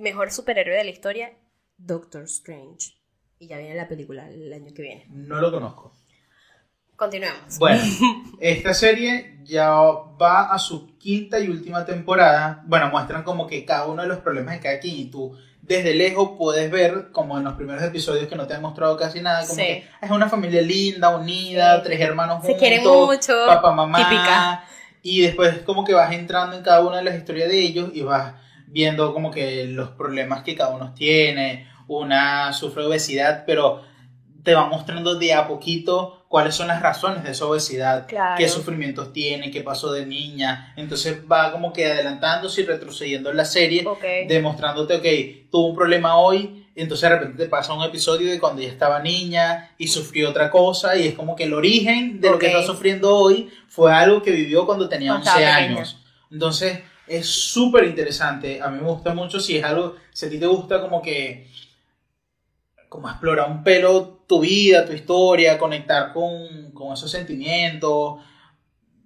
Mejor 0.00 0.30
superhéroe 0.30 0.76
de 0.76 0.84
la 0.84 0.90
historia, 0.90 1.32
Doctor 1.76 2.24
Strange. 2.24 2.98
Y 3.38 3.48
ya 3.48 3.58
viene 3.58 3.74
la 3.74 3.88
película 3.88 4.28
el 4.28 4.52
año 4.52 4.72
que 4.74 4.82
viene. 4.82 5.06
No 5.08 5.40
lo 5.40 5.50
conozco. 5.50 5.94
Continuemos. 7.02 7.58
Bueno, 7.58 7.82
esta 8.40 8.74
serie 8.74 9.38
ya 9.42 9.72
va 9.72 10.52
a 10.52 10.58
su 10.60 10.96
quinta 10.98 11.40
y 11.40 11.48
última 11.48 11.84
temporada. 11.84 12.62
Bueno, 12.64 12.90
muestran 12.90 13.24
como 13.24 13.48
que 13.48 13.64
cada 13.64 13.86
uno 13.86 14.02
de 14.02 14.08
los 14.08 14.18
problemas 14.18 14.54
de 14.54 14.60
cada 14.60 14.78
quien 14.78 14.94
y 14.96 15.04
tú 15.06 15.36
desde 15.62 15.94
lejos 15.94 16.30
puedes 16.38 16.70
ver, 16.70 17.10
como 17.10 17.38
en 17.38 17.44
los 17.44 17.54
primeros 17.54 17.82
episodios 17.82 18.28
que 18.28 18.36
no 18.36 18.46
te 18.46 18.54
han 18.54 18.62
mostrado 18.62 18.96
casi 18.96 19.20
nada, 19.20 19.40
como 19.42 19.54
Sí. 19.54 19.62
que 19.62 19.84
es 20.00 20.10
una 20.12 20.28
familia 20.28 20.62
linda, 20.62 21.08
unida, 21.16 21.76
Sí. 21.78 21.82
tres 21.86 22.00
hermanos 22.00 22.36
Se 22.42 22.52
juntos, 22.52 22.60
quieren 22.60 22.84
mucho. 22.84 23.32
papá, 23.48 23.72
mamá. 23.72 23.98
Típica. 23.98 24.64
Y 25.02 25.22
después 25.22 25.58
como 25.62 25.84
que 25.84 25.94
vas 25.94 26.12
entrando 26.12 26.56
en 26.56 26.62
cada 26.62 26.82
una 26.86 26.98
de 26.98 27.04
las 27.04 27.16
historias 27.16 27.48
de 27.48 27.58
ellos 27.58 27.90
y 27.92 28.02
vas 28.02 28.34
viendo 28.68 29.12
como 29.12 29.32
que 29.32 29.66
los 29.66 29.88
problemas 29.90 30.44
que 30.44 30.54
cada 30.54 30.70
uno 30.74 30.94
tiene. 30.94 31.66
Una 31.88 32.52
sufre 32.52 32.84
obesidad, 32.84 33.42
pero 33.44 33.82
te 34.44 34.54
va 34.54 34.66
mostrando 34.68 35.16
de 35.16 35.34
a 35.34 35.46
poquito 35.48 36.21
cuáles 36.32 36.54
son 36.54 36.68
las 36.68 36.80
razones 36.80 37.22
de 37.24 37.32
esa 37.32 37.44
obesidad, 37.44 38.06
Claro. 38.06 38.36
qué 38.38 38.48
sufrimientos 38.48 39.12
tiene, 39.12 39.50
qué 39.50 39.60
pasó 39.60 39.92
de 39.92 40.06
niña. 40.06 40.72
Entonces 40.76 41.18
va 41.30 41.52
como 41.52 41.74
que 41.74 41.84
adelantándose 41.84 42.62
y 42.62 42.64
retrocediendo 42.64 43.28
en 43.30 43.36
la 43.36 43.44
serie, 43.44 43.84
demostrándote, 44.28 44.94
ok, 44.96 45.50
tuvo 45.50 45.66
un 45.68 45.76
problema 45.76 46.16
hoy, 46.16 46.66
entonces 46.74 47.10
de 47.10 47.16
repente 47.18 47.44
te 47.44 47.50
pasa 47.50 47.74
un 47.74 47.84
episodio 47.84 48.30
de 48.30 48.40
cuando 48.40 48.62
ella 48.62 48.70
estaba 48.72 48.98
niña 49.00 49.72
y 49.76 49.88
sufrió 49.88 50.30
otra 50.30 50.48
cosa 50.50 50.96
y 50.96 51.06
es 51.06 51.14
como 51.14 51.36
que 51.36 51.44
el 51.44 51.52
origen 51.52 52.18
de 52.18 52.30
lo 52.30 52.38
que 52.38 52.46
está 52.46 52.62
sufriendo 52.62 53.14
hoy 53.14 53.50
fue 53.68 53.92
algo 53.92 54.22
que 54.22 54.30
vivió 54.30 54.64
cuando 54.64 54.88
tenía 54.88 55.10
Cuando 55.10 55.30
11 55.30 55.38
estaba 55.42 55.56
pequeña. 55.58 55.76
años. 55.80 55.98
Entonces 56.30 56.78
es 57.06 57.26
súper 57.26 57.84
interesante, 57.84 58.58
a 58.62 58.68
mí 58.68 58.78
me 58.80 58.88
gusta 58.88 59.12
mucho 59.12 59.38
si 59.38 59.58
es 59.58 59.64
algo, 59.64 59.96
si 60.12 60.24
a 60.24 60.30
ti 60.30 60.38
te 60.38 60.46
gusta 60.46 60.80
como 60.80 61.02
que 61.02 61.51
como 62.92 63.08
explorar 63.08 63.50
un 63.50 63.64
pelo 63.64 64.18
tu 64.26 64.40
vida, 64.40 64.84
tu 64.84 64.92
historia, 64.92 65.56
conectar 65.56 66.12
con, 66.12 66.72
con 66.74 66.92
esos 66.92 67.10
sentimientos, 67.10 68.20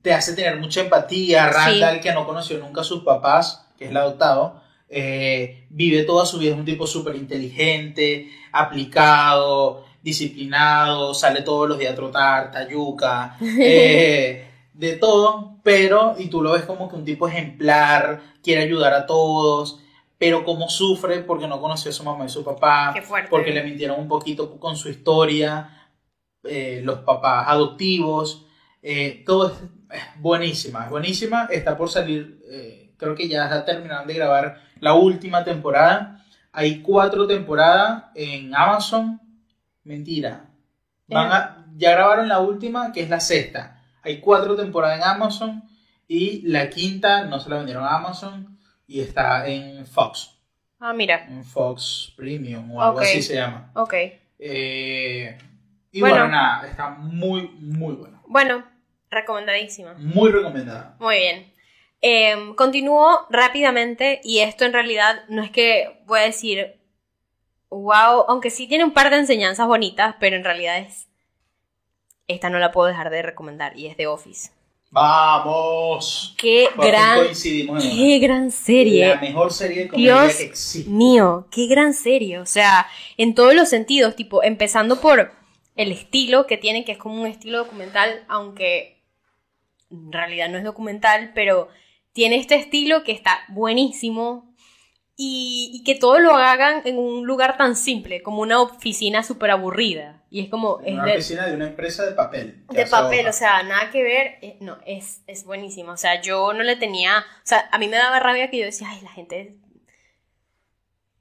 te 0.03 0.13
hace 0.13 0.35
tener 0.35 0.59
mucha 0.59 0.81
empatía. 0.81 1.49
Randall, 1.51 2.01
que 2.01 2.13
no 2.13 2.27
conoció 2.27 2.59
nunca 2.59 2.81
a 2.81 2.85
sus 2.85 3.05
papás, 3.05 3.65
que 3.79 3.85
es 3.85 3.93
el 3.93 3.97
adoptado, 3.97 4.61
eh, 4.89 5.69
vive 5.71 6.03
toda 6.03 6.27
su 6.27 6.39
vida, 6.39 6.51
es 6.51 6.59
un 6.59 6.65
tipo 6.65 6.85
súper 6.85 7.15
inteligente, 7.15 8.29
aplicado, 8.51 9.85
disciplinado, 10.03 11.15
sale 11.15 11.43
todos 11.43 11.69
los 11.69 11.79
días 11.79 11.93
a 11.93 11.97
trotar, 11.97 12.51
tayuca, 12.51 13.37
eh, 13.41 14.51
de 14.75 14.97
todo, 14.97 15.59
pero, 15.63 16.17
y 16.19 16.27
tú 16.27 16.43
lo 16.43 16.51
ves 16.51 16.65
como 16.65 16.89
que 16.89 16.97
un 16.97 17.05
tipo 17.05 17.29
ejemplar, 17.29 18.21
quiere 18.43 18.65
ayudar 18.65 18.95
a 18.95 19.07
todos, 19.07 19.79
pero 20.19 20.45
como 20.45 20.69
sufre 20.69 21.21
porque 21.21 21.47
no 21.47 21.61
conoció 21.61 21.91
a 21.91 21.95
su 21.95 22.05
mamá 22.05 22.25
y 22.25 22.29
su 22.29 22.43
papá, 22.45 22.93
porque 23.31 23.53
le 23.53 23.63
mintieron 23.63 24.01
un 24.01 24.09
poquito 24.09 24.59
con 24.59 24.77
su 24.77 24.89
historia, 24.89 25.89
eh, 26.45 26.81
los 26.85 27.01
papás 27.01 27.47
adoptivos, 27.49 28.47
eh, 28.83 29.23
todo 29.27 29.49
es, 29.49 29.55
es 29.99 30.03
buenísima, 30.21 30.85
es 30.85 30.91
buenísima, 30.91 31.49
está 31.51 31.77
por 31.77 31.91
salir, 31.91 32.41
eh, 32.51 32.95
creo 32.97 33.15
que 33.15 33.29
ya 33.29 33.65
terminaron 33.65 34.07
de 34.07 34.15
grabar 34.15 34.61
la 34.81 34.95
última 34.95 35.45
temporada, 35.45 36.25
hay 36.53 36.81
cuatro 36.83 37.27
temporadas 37.27 38.05
en 38.15 38.55
Amazon, 38.55 39.21
mentira, 39.85 40.45
Van 41.09 41.31
a- 41.33 41.67
ya 41.77 41.93
grabaron 41.93 42.29
la 42.29 42.41
última, 42.41 42.91
que 42.93 43.03
es 43.03 43.11
la 43.11 43.21
sexta, 43.21 43.83
hay 44.03 44.19
cuatro 44.21 44.57
temporadas 44.57 44.97
en 44.99 45.05
Amazon 45.05 45.63
y 46.09 46.43
la 46.49 46.71
quinta 46.71 47.25
no 47.25 47.39
se 47.39 47.51
la 47.51 47.57
vendieron 47.59 47.85
a 47.85 47.97
Amazon 47.97 48.56
y 48.87 49.01
está 49.01 49.47
en 49.49 49.87
Fox, 49.87 50.33
Ah, 50.81 50.93
mira. 50.93 51.25
en 51.29 51.45
Fox 51.45 52.13
Premium 52.17 52.71
o 52.73 52.83
algo 52.83 53.01
así 53.01 53.23
se 53.23 53.35
llama. 53.35 53.71
Ok. 53.75 53.95
Eh, 54.39 55.37
y 55.93 56.01
Bueno. 56.01 56.17
bueno. 56.17 56.29
nada, 56.29 56.69
está 56.69 56.91
muy, 56.91 57.49
muy 57.59 57.95
buena. 57.95 58.21
Bueno, 58.27 58.65
recomendadísima. 59.11 59.95
Muy 59.99 60.31
recomendada. 60.31 60.97
Muy 60.99 61.17
bien. 61.17 61.53
Em, 62.03 62.55
continúo 62.55 63.27
rápidamente 63.31 64.21
y 64.23 64.41
esto 64.41 64.65
en 64.65 64.73
realidad 64.75 65.23
no 65.29 65.43
es 65.43 65.51
que 65.51 66.03
voy 66.07 66.21
a 66.21 66.25
decir, 66.25 66.79
wow, 67.71 68.25
aunque 68.29 68.51
sí 68.51 68.69
tiene 68.69 68.85
un 68.85 68.93
par 68.93 69.11
de 69.11 69.17
enseñanzas 69.19 69.67
bonitas, 69.67 70.15
pero 70.21 70.37
en 70.37 70.45
realidad 70.45 70.79
es... 70.79 71.09
Esta 72.29 72.51
no 72.51 72.59
la 72.59 72.73
puedo 72.73 72.89
dejar 72.89 73.09
de 73.11 73.23
recomendar 73.23 73.79
y 73.79 73.87
es 73.87 73.97
The 73.97 74.09
Office. 74.09 74.51
¡Vamos! 74.97 76.35
Qué 76.39 76.71
Por 76.75 76.87
gran, 76.87 77.19
coincidimos 77.19 77.85
en 77.85 77.91
qué 77.91 78.19
gran 78.19 78.51
serie. 78.51 79.09
La 79.09 79.21
mejor 79.21 79.53
serie 79.53 79.83
de 79.83 79.89
comedia 79.89 80.23
Dios 80.23 80.37
que 80.37 80.45
existe. 80.45 80.89
mío, 80.89 81.47
qué 81.51 81.67
gran 81.67 81.93
serie. 81.93 82.39
O 82.39 82.47
sea, 82.47 82.87
en 83.19 83.35
todos 83.35 83.55
los 83.55 83.69
sentidos, 83.69 84.17
tipo, 84.17 84.43
empezando 84.43 85.03
por 85.03 85.33
el 85.75 85.93
estilo 85.93 86.47
que 86.47 86.57
tiene, 86.57 86.87
que 86.87 86.93
es 86.93 86.99
como 86.99 87.21
un 87.21 87.27
estilo 87.27 87.59
documental, 87.59 88.25
aunque 88.27 89.03
en 89.91 90.13
realidad 90.13 90.49
no 90.49 90.57
es 90.57 90.65
documental, 90.65 91.33
pero 91.35 91.69
tiene 92.15 92.37
este 92.37 92.55
estilo 92.55 93.05
que 93.05 93.13
está 93.13 93.41
buenísimo 93.49 94.51
y, 95.19 95.71
y 95.75 95.85
que 95.85 95.95
todo 95.95 96.19
lo 96.19 96.37
hagan 96.37 96.83
en 96.85 96.99
un 96.99 97.27
lugar 97.27 97.57
tan 97.57 97.75
simple, 97.75 98.23
como 98.23 98.43
una 98.43 98.61
oficina 98.61 99.23
súper 99.23 99.51
aburrida. 99.51 100.23
Y 100.31 100.41
es 100.43 100.51
como... 100.51 100.81
Es 100.85 100.93
Una 100.93 101.05
de, 101.07 101.13
oficina 101.15 101.47
de 101.47 101.55
una 101.55 101.69
empresa 101.69 102.05
de 102.05 102.13
papel. 102.13 102.65
de 102.69 102.85
papel, 102.87 103.21
hojas. 103.21 103.37
o 103.37 103.39
sea, 103.39 103.63
nada 103.63 103.91
que 103.91 104.03
ver. 104.03 104.39
eh, 104.43 104.59
no, 104.61 104.77
es, 104.85 105.23
es 105.27 105.45
buenísimo. 105.45 105.93
O 105.93 105.97
sea, 105.97 106.21
yo 106.21 106.53
no 106.53 106.63
le 106.63 106.77
tenía. 106.77 107.21
O 107.21 107.41
sea, 107.45 107.69
a 107.73 107.79
mí 107.79 107.89
me 107.89 107.97
daba 107.97 108.21
rabia 108.21 108.51
que 108.51 108.59
yo 108.59 108.65
decía, 108.67 108.89
ay, 108.91 109.01
la 109.03 109.11
gente 109.11 109.57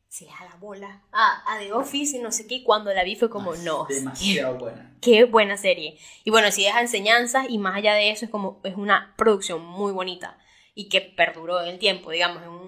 se 0.09 0.25
da 0.25 0.33
la 0.49 0.55
bola 0.55 1.01
a, 1.11 1.43
a 1.55 1.59
The 1.59 1.73
Office 1.73 2.17
y 2.17 2.21
no 2.21 2.31
sé 2.31 2.47
qué. 2.47 2.55
Y 2.55 2.63
cuando 2.63 2.93
la 2.93 3.03
vi 3.03 3.15
fue 3.15 3.29
como, 3.29 3.51
Ah, 3.53 3.57
no, 3.63 3.85
Demasiado 3.89 4.57
buena. 4.57 4.93
qué 5.01 5.25
buena 5.25 5.57
serie. 5.57 5.97
Y 6.23 6.31
bueno, 6.31 6.51
sí 6.51 6.63
deja 6.63 6.81
enseñanzas 6.81 7.47
y 7.49 7.57
más 7.57 7.75
allá 7.77 7.93
de 7.93 8.11
eso 8.11 8.25
es 8.25 8.31
como, 8.31 8.59
es 8.63 8.75
una 8.75 9.13
producción 9.17 9.63
muy 9.65 9.91
bonita 9.91 10.37
y 10.73 10.89
que 10.89 11.01
perduró 11.01 11.61
en 11.61 11.67
el 11.69 11.79
tiempo, 11.79 12.11
digamos, 12.11 12.41
es 12.41 12.47
un- 12.49 12.64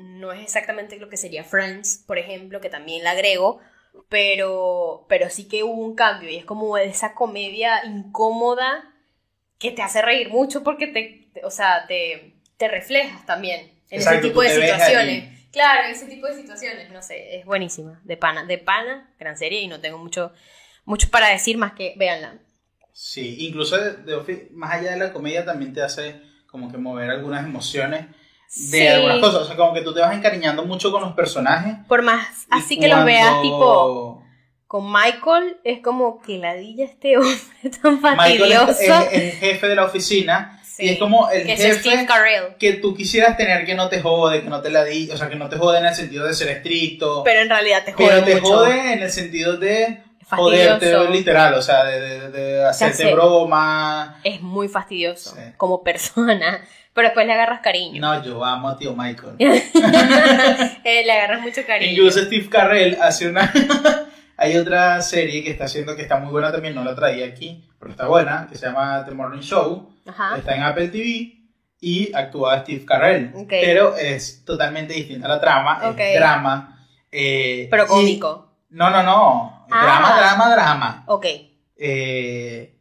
no 0.00 0.32
es 0.32 0.42
exactamente 0.42 0.98
lo 0.98 1.08
que 1.08 1.16
sería 1.16 1.44
Friends, 1.44 2.04
por 2.06 2.18
ejemplo, 2.18 2.60
que 2.60 2.70
también 2.70 3.04
la 3.04 3.12
agrego, 3.12 3.60
pero, 4.08 5.06
pero 5.08 5.30
sí 5.30 5.48
que 5.48 5.62
hubo 5.64 5.74
un 5.84 5.94
cambio 5.94 6.30
y 6.30 6.36
es 6.36 6.44
como 6.44 6.76
esa 6.78 7.14
comedia 7.14 7.84
incómoda 7.84 8.92
que 9.58 9.72
te 9.72 9.82
hace 9.82 10.02
reír 10.02 10.30
mucho 10.30 10.62
porque 10.62 10.86
te, 10.88 11.30
te- 11.34 11.44
o 11.44 11.50
sea, 11.50 11.86
te, 11.86 12.34
te 12.56 12.68
reflejas 12.68 13.26
también 13.26 13.60
en 13.90 13.98
Exacto, 13.98 14.18
ese 14.18 14.28
tipo 14.28 14.42
de 14.42 14.50
situaciones. 14.50 15.40
Claro, 15.52 15.84
en 15.86 15.90
ese 15.92 16.06
tipo 16.06 16.26
de 16.28 16.34
situaciones, 16.34 16.90
no 16.90 17.02
sé, 17.02 17.36
es 17.38 17.44
buenísima, 17.44 18.00
de 18.04 18.16
pana, 18.16 18.44
de 18.44 18.58
pana, 18.58 19.12
gran 19.18 19.36
serie 19.36 19.60
y 19.62 19.68
no 19.68 19.80
tengo 19.80 19.98
mucho, 19.98 20.32
mucho 20.84 21.10
para 21.10 21.28
decir 21.28 21.58
más 21.58 21.72
que 21.72 21.94
véanla. 21.96 22.38
Sí, 22.92 23.36
incluso 23.46 23.76
de, 23.78 23.92
de 24.02 24.48
más 24.52 24.72
allá 24.74 24.92
de 24.92 24.98
la 24.98 25.12
comedia, 25.12 25.44
también 25.44 25.72
te 25.72 25.82
hace 25.82 26.20
como 26.46 26.70
que 26.70 26.78
mover 26.78 27.10
algunas 27.10 27.44
emociones 27.44 28.06
de 28.54 28.78
Sí. 28.78 28.86
algunas 28.86 29.18
cosas. 29.18 29.42
O 29.42 29.44
sea, 29.46 29.56
como 29.56 29.72
que 29.72 29.82
tú 29.82 29.94
te 29.94 30.00
vas 30.00 30.14
encariñando 30.14 30.64
mucho 30.64 30.90
con 30.90 31.02
los 31.02 31.12
personajes. 31.14 31.74
Por 31.88 32.02
más 32.02 32.46
así 32.50 32.78
que 32.78 32.88
los 32.88 33.04
veas 33.04 33.26
cuando 33.28 33.42
tipo 33.42 34.24
con 34.66 34.92
Michael, 34.92 35.56
es 35.64 35.80
como 35.80 36.20
que 36.22 36.38
ladilla 36.38 36.84
este 36.84 37.16
hombre 37.16 37.36
tan 37.82 38.00
Michael 38.00 38.52
fastidioso. 38.52 38.70
es- 38.70 39.12
es 39.12 39.22
el 39.22 39.32
jefe 39.40 39.66
de 39.68 39.74
la 39.76 39.84
oficina 39.84 40.56
Sí, 40.64 40.84
y 40.86 40.88
es 40.90 40.98
como 40.98 41.28
el 41.30 41.44
que 41.44 41.56
jefe 41.56 42.06
que 42.58 42.72
tú 42.74 42.94
quisieras 42.94 43.36
tener 43.36 43.66
que 43.66 43.74
no 43.74 43.88
te 43.88 44.00
jode, 44.00 44.42
que 44.42 44.48
no 44.48 44.60
te 44.62 44.70
la 44.70 44.84
di, 44.84 45.10
o 45.10 45.16
sea, 45.16 45.28
que 45.28 45.34
no 45.36 45.48
te 45.48 45.56
jode 45.58 45.78
en 45.78 45.86
el 45.86 45.94
sentido 45.94 46.24
de 46.26 46.32
ser 46.34 46.48
estricto, 46.48 47.22
Pero 47.24 47.40
en 47.40 47.48
realidad 47.50 47.84
te 47.84 47.92
jode 47.92 48.08
pero 48.08 48.24
te 48.24 48.34
mucho. 48.40 48.46
jode 48.54 48.92
en 48.92 49.02
el 49.02 49.10
sentido 49.10 49.56
de 49.56 50.02
Fastidioso. 50.24 50.78
joderte 50.78 51.10
literal, 51.10 51.54
o 51.54 51.60
sea, 51.62 51.84
de, 51.84 52.00
de, 52.00 52.30
de 52.30 52.64
hacerte 52.64 53.02
hace. 53.04 53.12
broma. 53.12 54.20
Es 54.22 54.40
muy 54.40 54.68
fastidioso 54.68 55.34
Sí. 55.34 55.42
como 55.56 55.82
persona. 55.82 56.64
Pero 56.92 57.06
después 57.08 57.26
le 57.26 57.32
agarras 57.34 57.60
cariño. 57.60 58.00
No, 58.00 58.22
yo 58.24 58.44
amo 58.44 58.68
a 58.68 58.76
tío 58.76 58.94
Michael. 58.96 59.36
Eh, 60.84 61.02
le 61.04 61.12
agarras 61.12 61.40
mucho 61.42 61.60
cariño. 61.66 61.92
Incluso 61.92 62.20
Steve 62.22 62.48
Carrell 62.48 62.98
hace 63.00 63.28
una. 63.28 63.52
Hay 64.36 64.56
otra 64.56 65.00
serie 65.02 65.44
que 65.44 65.50
está 65.50 65.64
haciendo 65.64 65.94
que 65.94 66.02
está 66.02 66.18
muy 66.18 66.30
buena 66.30 66.50
también, 66.50 66.74
no 66.74 66.82
la 66.82 66.94
traía 66.94 67.26
aquí, 67.26 67.68
pero 67.78 67.90
está 67.90 68.06
buena, 68.06 68.46
que 68.50 68.56
se 68.56 68.66
llama 68.66 69.04
The 69.04 69.12
Morning 69.12 69.40
Show. 69.42 69.94
Ajá. 70.06 70.36
Está 70.38 70.56
en 70.56 70.62
Apple 70.62 70.88
TV 70.88 71.36
y 71.78 72.10
actúa 72.14 72.60
Steve 72.60 72.84
Carrell. 72.86 73.32
Ok. 73.34 73.48
Pero 73.50 73.96
es 73.96 74.42
totalmente 74.44 74.94
distinta 74.94 75.28
la 75.28 75.38
trama, 75.40 75.90
Ok. 75.90 75.98
es 76.00 76.18
drama. 76.18 76.86
eh, 77.12 77.68
Pero 77.70 77.84
y- 77.84 77.86
cómico. 77.88 78.56
No, 78.70 78.88
no, 78.88 79.02
no. 79.02 79.66
Ah. 79.70 79.82
Drama, 79.82 80.16
drama, 80.16 80.50
drama. 80.54 81.04
Ok. 81.08 81.26
Eh, 81.76 82.79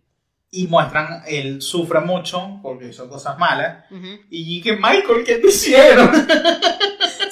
y 0.52 0.68
muestran, 0.68 1.24
él 1.28 1.62
sufre 1.62 2.00
mucho 2.00 2.60
porque 2.64 2.88
hizo 2.90 3.08
cosas 3.10 3.38
malas. 3.38 3.86
Y 4.30 4.62
que 4.62 4.74
Michael, 4.74 5.24
¿qué 5.26 5.36
te 5.36 5.48
hicieron? 5.48 6.12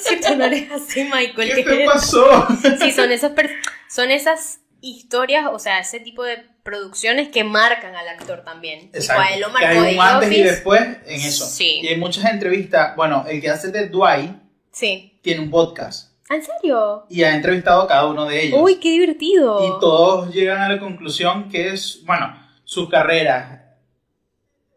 Si 0.00 0.20
tú 0.20 0.36
no 0.36 0.44
eres 0.44 0.70
así, 0.70 1.04
Michael. 1.04 1.54
¿Qué 1.54 1.64
¿qué 1.64 1.76
te 1.78 1.84
pasó? 1.84 2.46
Sí, 2.80 2.92
son 2.92 3.10
esas, 3.10 3.32
son 3.90 4.10
esas 4.10 4.60
historias, 4.80 5.46
o 5.52 5.58
sea, 5.58 5.80
ese 5.80 6.00
tipo 6.00 6.22
de 6.22 6.38
producciones 6.62 7.28
que 7.28 7.44
marcan 7.44 7.94
al 7.96 8.08
actor 8.08 8.42
también. 8.44 8.90
Y 8.94 9.10
a 9.10 9.34
él 9.34 9.40
lo 9.40 9.48
Que 9.48 9.52
marcó 9.52 9.80
hay 9.80 9.90
de 9.90 9.94
un 9.98 10.00
antes 10.00 10.32
y 10.32 10.42
después 10.42 10.80
en 10.80 11.20
eso. 11.20 11.44
Sí. 11.46 11.80
Y 11.82 11.88
hay 11.88 11.96
muchas 11.96 12.24
entrevistas. 12.30 12.94
Bueno, 12.96 13.24
el 13.28 13.40
que 13.40 13.50
hace 13.50 13.70
de 13.70 13.88
Dwight 13.88 14.30
Sí. 14.72 15.18
tiene 15.22 15.40
un 15.40 15.50
podcast 15.50 16.12
¿En 16.30 16.42
serio? 16.42 17.04
y 17.10 17.22
ha 17.24 17.34
entrevistado 17.34 17.82
a 17.82 17.88
cada 17.88 18.06
uno 18.06 18.24
de 18.26 18.44
ellos. 18.44 18.60
Uy, 18.62 18.76
qué 18.76 18.90
divertido. 18.90 19.64
Y 19.76 19.80
todos 19.80 20.32
llegan 20.32 20.60
a 20.62 20.68
la 20.68 20.78
conclusión 20.78 21.48
que 21.50 21.70
es, 21.72 22.02
bueno, 22.06 22.34
su 22.68 22.86
carrera. 22.86 23.76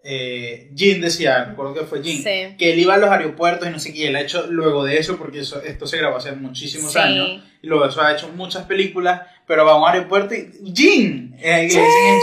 Eh, 0.03 0.71
Jim 0.75 1.01
decía, 1.01 1.43
recuerdo 1.43 1.73
que 1.73 1.81
fue 1.81 2.01
Jim, 2.01 2.23
Sí. 2.23 2.55
que 2.57 2.71
él 2.73 2.79
iba 2.79 2.93
a 2.95 2.97
los 2.97 3.09
aeropuertos 3.11 3.67
y 3.67 3.71
no 3.71 3.79
sé 3.79 3.91
qué, 3.93 3.99
y 3.99 4.03
él 4.05 4.15
ha 4.15 4.21
hecho 4.21 4.47
luego 4.49 4.83
de 4.85 4.97
eso, 4.97 5.17
porque 5.17 5.39
eso, 5.41 5.61
esto 5.61 5.85
se 5.85 5.97
grabó 5.97 6.17
hace 6.17 6.31
muchísimos 6.31 6.93
Sí. 6.93 6.97
años, 6.99 7.43
y 7.61 7.67
luego 7.67 7.85
eso 7.85 8.01
ha 8.01 8.13
hecho 8.13 8.29
muchas 8.29 8.63
películas, 8.63 9.21
pero 9.45 9.65
va 9.65 9.73
a 9.73 9.75
un 9.77 9.87
aeropuerto 9.87 10.33
y 10.33 10.73
Jim, 10.73 11.33
eh, 11.37 11.67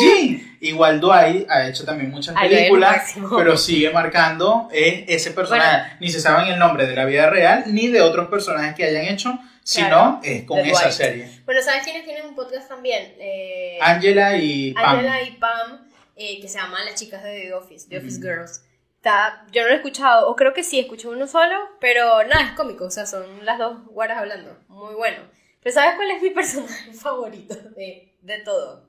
Jim. 0.01 0.41
Igual 0.61 0.99
Dwight 1.01 1.49
ha 1.51 1.69
hecho 1.69 1.85
también 1.85 2.11
muchas 2.11 2.35
películas, 2.35 3.15
pero 3.37 3.57
sigue 3.59 3.91
marcando 3.91 4.69
eh, 4.73 5.05
ese 5.07 5.31
personaje. 5.33 5.93
Ni 6.01 6.09
se 6.09 6.21
saben 6.21 6.49
el 6.53 6.59
nombre 6.59 6.87
de 6.87 6.97
la 6.97 7.05
vida 7.05 7.29
real, 7.31 7.65
ni 7.69 7.89
de 7.89 8.01
otros 8.01 8.29
personajes 8.29 8.75
que 8.75 8.83
hayan 8.85 9.05
hecho, 9.05 9.39
sino 9.69 10.21
es 10.25 10.45
con 10.45 10.59
esa 10.61 10.83
Dwight. 10.85 10.93
serie. 10.97 11.43
Bueno, 11.45 11.61
¿sabes 11.63 11.85
quiénes 11.85 12.05
tienen 12.05 12.27
un 12.27 12.35
podcast 12.35 12.69
también? 12.69 13.15
Eh, 13.19 13.79
Angela 13.83 14.37
y 14.37 14.73
Pam. 14.73 14.85
Angela 14.87 15.23
y 15.23 15.31
Pam, 15.33 15.89
eh, 16.17 16.41
que 16.41 16.49
se 16.49 16.59
llaman 16.59 16.85
Las 16.87 16.95
Chicas 16.95 17.23
de 17.23 17.43
The 17.43 17.53
Office, 17.55 17.87
The 17.89 17.99
Office 17.99 18.17
Ujú. 18.19 18.27
Girls. 18.27 18.65
Está, 18.97 19.47
yo 19.53 19.63
no 19.63 19.69
lo 19.69 19.75
he 19.75 19.77
escuchado, 19.77 20.29
o 20.29 20.35
creo 20.37 20.55
que 20.55 20.65
sí, 20.65 20.81
escuché 20.81 21.07
uno 21.09 21.27
solo, 21.29 21.55
pero 21.81 22.25
nada, 22.25 22.47
es 22.47 22.53
cómico, 22.53 22.85
o 22.87 22.91
sea, 22.91 23.05
son 23.07 23.45
las 23.45 23.59
dos 23.59 23.85
guaras 23.89 24.19
hablando, 24.19 24.57
muy 24.69 24.95
bueno. 24.95 25.19
Pero 25.63 25.75
¿sabes 25.75 25.97
cuál 25.97 26.11
es 26.13 26.23
mi 26.23 26.31
personaje 26.35 26.93
favorito 26.95 27.55
de, 27.77 28.17
de 28.23 28.39
todo? 28.41 28.89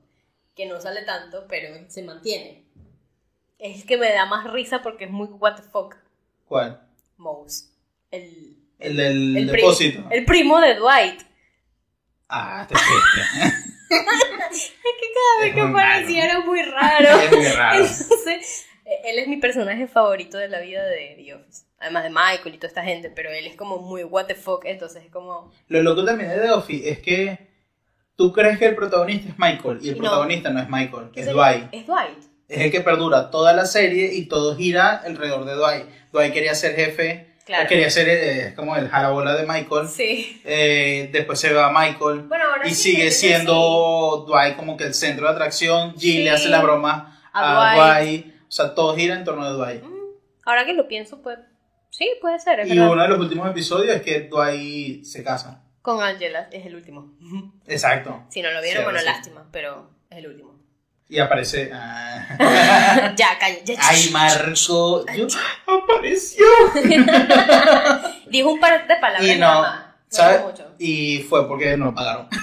Que 0.56 0.64
no 0.66 0.80
sale 0.80 1.02
tanto, 1.02 1.44
pero 1.48 1.68
se 1.90 2.02
mantiene. 2.02 2.64
Es 3.58 3.82
el 3.82 3.86
que 3.86 3.98
me 3.98 4.10
da 4.12 4.24
más 4.26 4.50
risa 4.50 4.82
porque 4.82 5.04
es 5.04 5.10
muy 5.10 5.26
what 5.28 5.56
the 5.56 5.62
fuck, 5.62 5.94
¿Cuál? 6.46 6.80
Mouse. 7.18 7.70
El, 8.10 8.56
El 8.80 8.96
del 8.96 9.36
el 9.36 9.46
depósito. 9.46 10.06
el 10.10 10.24
primo 10.24 10.60
de 10.60 10.74
Dwight. 10.76 11.20
Ah, 12.28 12.66
te. 12.68 12.74
Es 12.74 12.80
que 13.88 15.06
cada 15.14 15.40
vez 15.40 15.48
Es 15.48 15.54
que 15.54 15.60
aparecía 15.60 16.24
era 16.24 16.40
muy 16.40 16.62
raro. 16.62 17.08
es 17.20 17.30
muy 17.36 17.44
raro. 17.48 17.76
Entonces, 17.84 18.66
eh, 18.84 19.00
él 19.06 19.18
es 19.18 19.28
mi 19.28 19.36
personaje 19.38 19.86
favorito 19.88 20.38
de 20.38 20.48
la 20.48 20.60
vida 20.60 20.84
de 20.86 21.14
The 21.16 21.34
Office. 21.34 21.64
Además 21.78 22.04
de 22.04 22.10
Michael 22.10 22.54
y 22.54 22.58
toda 22.58 22.68
esta 22.68 22.82
gente, 22.84 23.10
pero 23.10 23.30
él 23.30 23.46
es 23.46 23.56
como 23.56 23.78
muy 23.78 24.04
what 24.04 24.26
the 24.26 24.34
fuck, 24.34 24.64
entonces 24.66 25.02
es 25.04 25.10
como... 25.10 25.50
Lo 25.68 25.82
loco 25.82 26.04
también 26.04 26.28
de 26.30 26.38
The 26.38 26.50
Office 26.50 26.90
es 26.90 26.98
que 27.00 27.48
tú 28.16 28.32
crees 28.34 28.58
que 28.58 28.66
el 28.66 28.74
protagonista 28.76 29.30
es 29.30 29.38
Michael 29.38 29.78
y 29.80 29.88
el 29.88 29.94
no. 29.96 30.02
protagonista 30.02 30.50
no 30.50 30.60
es 30.60 30.68
Michael, 30.68 31.08
es 31.14 31.26
el- 31.26 31.32
Dwight. 31.32 31.64
Es 31.72 31.86
Dwight. 31.86 32.18
Es 32.48 32.60
el 32.60 32.70
que 32.70 32.80
perdura 32.80 33.30
toda 33.30 33.52
la 33.54 33.64
serie 33.64 34.12
y 34.14 34.26
todo 34.26 34.56
gira 34.56 34.96
alrededor 34.96 35.44
de 35.46 35.54
Dwight. 35.54 35.86
Dwight 36.12 36.32
quería 36.34 36.54
ser 36.54 36.74
jefe, 36.76 37.29
Claro. 37.50 37.68
quería 37.68 37.90
ser 37.90 38.08
eh, 38.08 38.52
como 38.54 38.76
el 38.76 38.88
jalabola 38.88 39.34
de 39.34 39.44
Michael. 39.44 39.88
Sí. 39.88 40.40
Eh, 40.44 41.08
después 41.12 41.40
se 41.40 41.52
va 41.52 41.66
a 41.66 41.70
Michael 41.72 42.20
Bueno, 42.28 42.44
y 42.64 42.70
sí, 42.70 42.92
sigue 42.92 43.10
siendo 43.10 44.24
Dwight 44.28 44.54
como 44.56 44.76
que 44.76 44.84
el 44.84 44.94
centro 44.94 45.26
de 45.26 45.32
atracción. 45.32 45.96
Jill 45.98 46.22
le 46.24 46.30
hace 46.30 46.48
la 46.48 46.60
broma 46.60 47.20
A 47.32 47.72
a, 47.72 47.74
Dwight. 47.74 48.22
Dwight. 48.22 48.34
O 48.42 48.50
sea, 48.52 48.72
todo 48.74 48.94
gira 48.94 49.16
en 49.16 49.24
torno 49.24 49.44
de 49.50 49.58
Dwight. 49.58 49.82
Mm, 49.82 49.94
Ahora 50.44 50.64
que 50.64 50.74
lo 50.74 50.86
pienso, 50.86 51.20
pues... 51.22 51.38
Sí, 51.90 52.08
puede 52.20 52.38
ser, 52.38 52.64
Y 52.66 52.70
verdad. 52.70 52.92
uno 52.92 53.02
de 53.02 53.08
los 53.08 53.18
últimos 53.18 53.50
episodios 53.50 53.96
es 53.96 54.02
que 54.02 54.20
Dwight 54.20 55.02
se 55.04 55.24
casa. 55.24 55.64
Con 55.82 56.00
Angela, 56.02 56.48
es 56.52 56.64
el 56.66 56.76
último. 56.76 57.16
Exacto. 57.66 58.26
Si 58.28 58.42
no 58.42 58.52
lo 58.52 58.62
vieron, 58.62 58.84
bueno, 58.84 59.00
lástima, 59.02 59.48
pero 59.50 59.90
es 60.08 60.18
el 60.18 60.28
último. 60.28 60.59
Y 61.10 61.18
aparece. 61.18 61.70
ah. 61.74 62.28
ya, 63.16 63.38
calla, 63.38 63.62
ya. 63.64 63.74
Ay, 63.82 64.08
Marco. 64.12 65.04
yo- 65.14 65.26
apareció. 65.66 66.44
Dijo 68.30 68.52
un 68.52 68.60
par 68.60 68.86
de 68.86 68.96
palabras 68.96 69.26
Y 69.28 69.38
no, 69.38 69.64
¿sabes? 70.08 70.42
mucho. 70.42 70.74
Y 70.78 71.18
fue 71.28 71.46
porque 71.48 71.76
no 71.76 71.94
pagaron. 71.94 72.28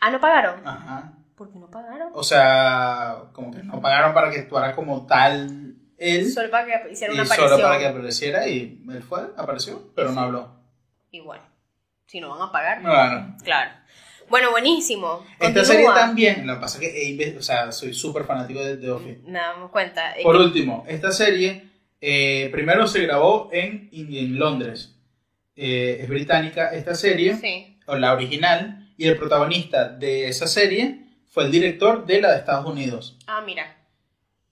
Ah, 0.00 0.10
¿no 0.10 0.20
pagaron? 0.20 0.64
Ajá. 0.64 1.12
¿Por 1.36 1.50
qué 1.52 1.58
no 1.58 1.68
pagaron? 1.68 2.10
O 2.14 2.22
sea, 2.22 3.16
como 3.32 3.50
que 3.52 3.64
no 3.64 3.80
pagaron 3.80 4.14
para 4.14 4.30
que 4.30 4.38
actuara 4.38 4.72
como 4.76 5.04
tal 5.06 5.74
él. 5.98 6.30
Solo 6.32 6.48
para 6.52 6.66
que 6.66 6.92
hiciera 6.92 7.12
Y 7.12 7.16
una 7.16 7.24
aparición. 7.24 7.50
solo 7.50 7.62
para 7.64 7.78
que 7.80 7.86
apareciera 7.88 8.46
y 8.46 8.80
él 8.88 9.02
fue, 9.02 9.22
apareció, 9.36 9.90
pero 9.96 10.12
no 10.12 10.20
habló. 10.20 10.54
Igual. 11.10 11.40
Si 12.06 12.20
no 12.20 12.28
van 12.30 12.48
a 12.48 12.52
pagar. 12.52 12.80
Claro. 13.42 13.70
Bueno, 14.30 14.50
buenísimo. 14.50 15.24
esta 15.32 15.44
Continúa. 15.46 15.64
serie 15.64 15.86
también, 15.86 16.46
lo 16.46 16.54
que 16.54 16.60
pasa 16.60 16.78
es 16.82 16.92
que, 16.92 17.08
inve- 17.10 17.38
o 17.38 17.42
sea, 17.42 17.72
soy 17.72 17.94
súper 17.94 18.24
fanático 18.24 18.62
de 18.62 18.76
The 18.76 18.90
Office. 18.90 19.20
Me 19.26 19.38
damos 19.38 19.70
cuenta. 19.70 20.16
eh, 20.18 20.22
Por 20.22 20.36
último, 20.36 20.84
esta 20.88 21.10
serie 21.12 21.64
eh, 22.00 22.48
primero 22.52 22.86
se 22.86 23.00
grabó 23.02 23.48
en, 23.52 23.88
en 23.92 24.38
Londres. 24.38 24.94
Eh, 25.56 25.98
es 26.02 26.08
británica 26.08 26.68
esta 26.72 26.94
serie, 26.94 27.36
Sí. 27.36 27.78
o 27.86 27.96
la 27.96 28.12
original, 28.12 28.92
y 28.96 29.06
el 29.08 29.16
protagonista 29.16 29.88
de 29.88 30.28
esa 30.28 30.46
serie 30.46 31.04
fue 31.30 31.44
el 31.44 31.50
director 31.50 32.06
de 32.06 32.20
la 32.20 32.30
de 32.32 32.38
Estados 32.38 32.66
Unidos. 32.66 33.16
Ah, 33.26 33.42
mira. 33.44 33.76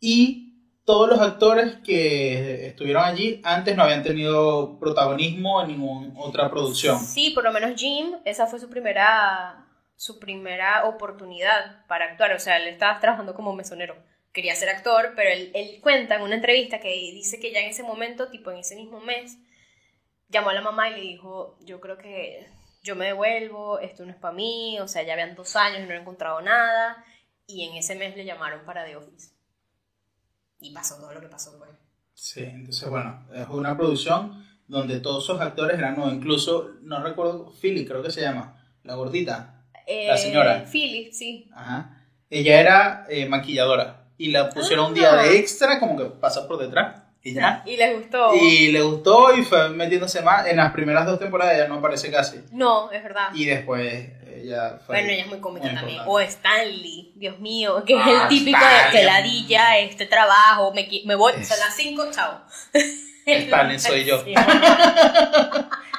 Y 0.01 0.43
todos 0.85 1.09
los 1.09 1.21
actores 1.21 1.75
que 1.85 2.67
estuvieron 2.67 3.03
allí 3.05 3.41
antes 3.45 3.77
no 3.77 3.83
habían 3.83 4.03
tenido 4.05 4.79
protagonismo 4.79 5.61
en 5.63 5.69
ninguna 5.69 6.13
otra 6.19 6.49
producción. 6.51 6.99
Sí, 7.01 7.31
por 7.31 7.43
lo 7.45 7.53
menos 7.53 7.73
Jim, 7.81 8.13
esa 8.25 8.47
fue 8.47 8.59
su 8.61 8.69
primera 8.69 9.66
su 9.97 10.19
primera 10.19 10.85
oportunidad 10.87 11.87
para 11.87 12.07
actuar, 12.07 12.33
o 12.33 12.39
sea, 12.39 12.59
él 12.59 12.69
estaba 12.69 13.01
trabajando 13.01 13.35
como 13.35 13.55
mesonero. 13.55 13.97
Quería 14.33 14.55
ser 14.55 14.69
actor, 14.69 15.15
pero 15.17 15.31
él, 15.31 15.51
él 15.55 15.81
cuenta 15.81 16.17
en 16.17 16.23
una 16.23 16.35
entrevista 16.35 16.79
que 16.79 16.89
dice 16.89 17.41
que 17.41 17.53
ya 17.53 17.61
en 17.61 17.71
ese 17.71 17.83
momento, 17.83 18.29
tipo 18.29 18.51
en 18.51 18.59
ese 18.59 18.77
mismo 18.77 19.01
mes, 19.01 19.39
llamó 20.29 20.51
a 20.51 20.55
la 20.55 20.61
mamá 20.61 20.91
y 20.91 20.97
le 20.97 21.01
dijo, 21.01 21.59
yo 21.61 21.81
creo 21.81 21.97
que 21.97 22.47
yo 22.83 22.95
me 22.95 23.07
devuelvo, 23.07 23.79
esto 23.81 24.05
no 24.05 24.13
es 24.13 24.17
para 24.17 24.35
mí, 24.35 24.79
o 24.81 24.87
sea, 24.87 25.03
ya 25.03 25.15
habían 25.15 25.35
dos 25.35 25.57
años 25.57 25.81
y 25.81 25.87
no 25.87 25.95
he 25.95 25.99
encontrado 26.01 26.41
nada, 26.41 27.05
y 27.47 27.65
en 27.65 27.77
ese 27.77 27.97
mes 27.97 28.17
le 28.17 28.25
llamaron 28.25 28.65
para 28.65 28.85
The 28.85 28.97
Office. 28.97 29.31
Y 30.61 30.73
pasó 30.73 30.97
todo 30.97 31.13
lo 31.13 31.21
que 31.21 31.29
pasó, 31.29 31.59
pues. 31.59 31.71
Sí, 32.15 32.45
entonces 32.45 32.89
bueno, 32.89 33.27
es 33.35 33.49
una 33.49 33.77
producción 33.77 34.45
donde 34.69 35.01
todos 35.01 35.25
esos 35.25 35.41
actores 35.41 35.79
eran 35.79 35.97
nuevos, 35.97 36.15
incluso, 36.15 36.71
no 36.83 37.03
recuerdo, 37.03 37.53
Philly 37.61 37.87
creo 37.87 38.03
que 38.03 38.11
se 38.11 38.21
llama, 38.21 38.65
la 38.85 38.95
gordita. 38.95 39.56
La 39.87 40.17
señora. 40.17 40.57
Eh, 40.59 40.67
Philly, 40.71 41.13
sí. 41.13 41.49
Ajá. 41.55 41.91
Ella 42.31 42.61
era 42.61 43.07
eh, 43.09 43.27
maquilladora 43.27 44.05
y 44.19 44.31
la 44.31 44.49
pusieron 44.51 44.87
un 44.87 44.95
día 44.95 45.13
Ah. 45.13 45.23
de 45.23 45.37
extra, 45.39 45.79
como 45.79 45.97
que 45.97 46.05
pasa 46.07 46.49
por 46.49 46.59
detrás 46.59 47.03
y 47.23 47.35
ya. 47.35 47.63
Y 47.67 47.77
les 47.77 47.95
gustó. 47.97 48.35
Y 48.35 48.69
le 48.73 48.83
gustó 48.83 49.35
y 49.37 49.43
fue 49.45 49.69
metiéndose 49.71 50.23
más. 50.23 50.47
En 50.47 50.57
las 50.57 50.73
primeras 50.73 51.07
dos 51.07 51.19
temporadas 51.19 51.55
ella 51.55 51.69
no 51.69 51.77
aparece 51.77 52.11
casi. 52.11 52.41
No, 52.53 52.91
es 52.91 53.03
verdad. 53.03 53.29
Y 53.35 53.45
después 53.45 54.11
ella 54.35 54.79
fue. 54.85 54.97
Bueno, 54.97 55.11
ella 55.13 55.23
es 55.23 55.29
muy 55.29 55.39
cómica 55.41 55.73
también. 55.73 56.01
O 56.07 56.19
Stanley, 56.21 57.13
Dios 57.17 57.39
mío, 57.39 57.85
que 57.85 57.95
es 57.95 58.01
Ah, 58.03 58.23
el 58.25 58.29
típico 58.29 58.59
de 58.59 58.65
Stanley. 58.65 58.93
que 59.01 59.05
ladilla, 59.07 59.79
este 59.79 60.07
trabajo, 60.07 60.73
me, 60.75 60.89
me 61.05 61.15
voy, 61.15 61.33
Es- 61.39 61.49
son 61.49 61.59
las 61.61 61.75
5, 61.77 62.07
chao. 62.13 62.41
Stanley 63.27 63.79
soy 63.79 64.05
yo. 64.05 64.23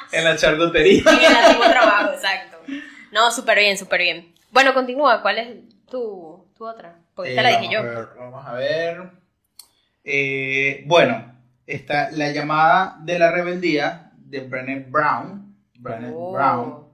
Sí, 0.09 0.15
En 0.17 0.23
la 0.23 0.37
charcutería. 0.37 1.01
en 1.05 1.19
el 1.19 1.35
antiguo 1.35 1.69
trabajo, 1.69 2.13
exacto. 2.13 2.57
No, 3.17 3.31
súper 3.31 3.57
bien, 3.57 3.75
súper 3.77 4.01
bien. 4.01 4.33
Bueno, 4.51 4.73
continúa, 4.75 5.23
¿cuál 5.23 5.39
es 5.39 5.47
tu, 5.89 6.45
tu 6.55 6.67
otra? 6.67 6.99
Porque 7.15 7.31
esta 7.31 7.41
Eh, 7.41 7.51
la 7.51 7.59
dije 7.59 7.73
yo. 7.73 7.81
vamos 7.83 7.95
a 7.95 7.99
ver, 7.99 8.09
vamos 8.19 8.45
a 8.47 8.53
ver. 8.53 9.11
Eh, 10.03 10.83
bueno, 10.85 11.33
está 11.65 12.11
la 12.11 12.29
llamada 12.31 12.97
de 12.99 13.17
la 13.17 13.31
rebeldía 13.31 14.11
de 14.15 14.41
Brené 14.41 14.85
Brown. 14.87 15.55
Brené 15.79 16.11
Oh. 16.13 16.31
Brown. 16.33 16.87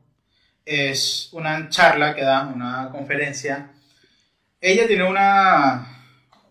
Es 0.65 1.27
una 1.33 1.67
charla 1.67 2.15
que 2.15 2.23
da, 2.23 2.43
una 2.47 2.89
conferencia. 2.89 3.71
Ella 4.61 4.87
tiene 4.87 5.03
una 5.03 5.85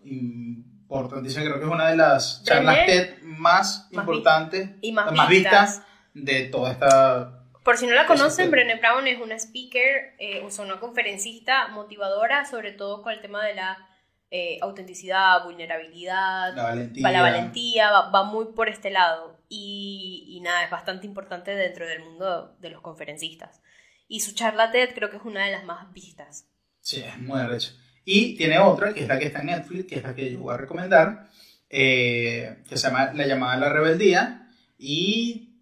importantísima, 0.03 1.45
creo 1.45 1.57
que 1.57 1.65
es 1.65 1.71
una 1.71 1.89
de 1.89 1.97
las 1.97 2.43
charlas 2.43 2.85
TED 2.85 3.23
más, 3.23 3.87
más 3.91 4.03
importantes 4.03 4.69
Y 4.81 4.91
más, 4.91 5.11
más 5.11 5.27
vistas. 5.27 5.77
vistas 5.77 5.87
de 6.13 6.43
toda 6.43 6.71
esta 6.73 7.42
Por 7.63 7.77
si 7.77 7.87
no 7.87 7.93
la 7.93 8.05
conocen. 8.05 8.51
Brené 8.51 8.75
Brown 8.75 9.07
es 9.07 9.19
una 9.19 9.35
speaker, 9.35 10.15
eh, 10.19 10.41
o 10.43 10.51
sea, 10.51 10.65
una 10.65 10.79
conferencista 10.79 11.69
motivadora, 11.69 12.45
sobre 12.45 12.71
todo 12.71 13.01
con 13.01 13.13
el 13.13 13.21
tema 13.21 13.45
de 13.45 13.55
la 13.55 13.89
eh, 14.31 14.57
autenticidad, 14.61 15.43
vulnerabilidad, 15.45 16.55
la 16.55 16.63
valentía. 16.63 17.11
la 17.11 17.21
valentía, 17.21 17.91
va, 17.91 18.09
va 18.09 18.23
muy 18.23 18.47
por 18.53 18.67
este 18.67 18.89
lado. 18.89 19.39
Y, 19.47 20.25
y 20.27 20.41
nada, 20.41 20.63
es 20.63 20.71
bastante 20.71 21.05
importante 21.05 21.55
dentro 21.55 21.87
del 21.87 21.99
mundo 21.99 22.55
de 22.59 22.69
los 22.69 22.81
conferencistas. 22.81 23.61
Y 24.07 24.19
su 24.19 24.33
charla 24.33 24.71
TED 24.71 24.93
creo 24.93 25.09
que 25.09 25.17
es 25.17 25.23
una 25.23 25.45
de 25.45 25.51
las 25.51 25.63
más 25.65 25.91
vistas. 25.93 26.47
Sí, 26.81 27.01
es 27.01 27.17
muy 27.19 27.39
arrecho. 27.39 27.71
Y 28.05 28.35
tiene 28.35 28.59
otra, 28.59 28.93
que 28.93 29.01
es 29.01 29.07
la 29.07 29.17
que 29.17 29.27
está 29.27 29.39
en 29.39 29.47
Netflix, 29.47 29.85
que 29.87 29.95
es 29.95 30.03
la 30.03 30.13
que 30.13 30.31
yo 30.31 30.39
voy 30.39 30.53
a 30.53 30.57
recomendar, 30.57 31.29
eh, 31.69 32.57
que 32.67 32.75
se 32.75 32.87
llama 32.87 33.13
La 33.13 33.25
llamada 33.25 33.53
a 33.53 33.57
la 33.57 33.69
rebeldía. 33.69 34.49
Y 34.77 35.52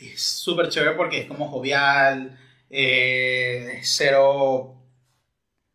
es 0.00 0.22
súper 0.22 0.68
chévere 0.68 0.92
porque 0.96 1.20
es 1.20 1.26
como 1.26 1.48
jovial, 1.48 2.38
eh, 2.68 3.80
cero 3.82 4.76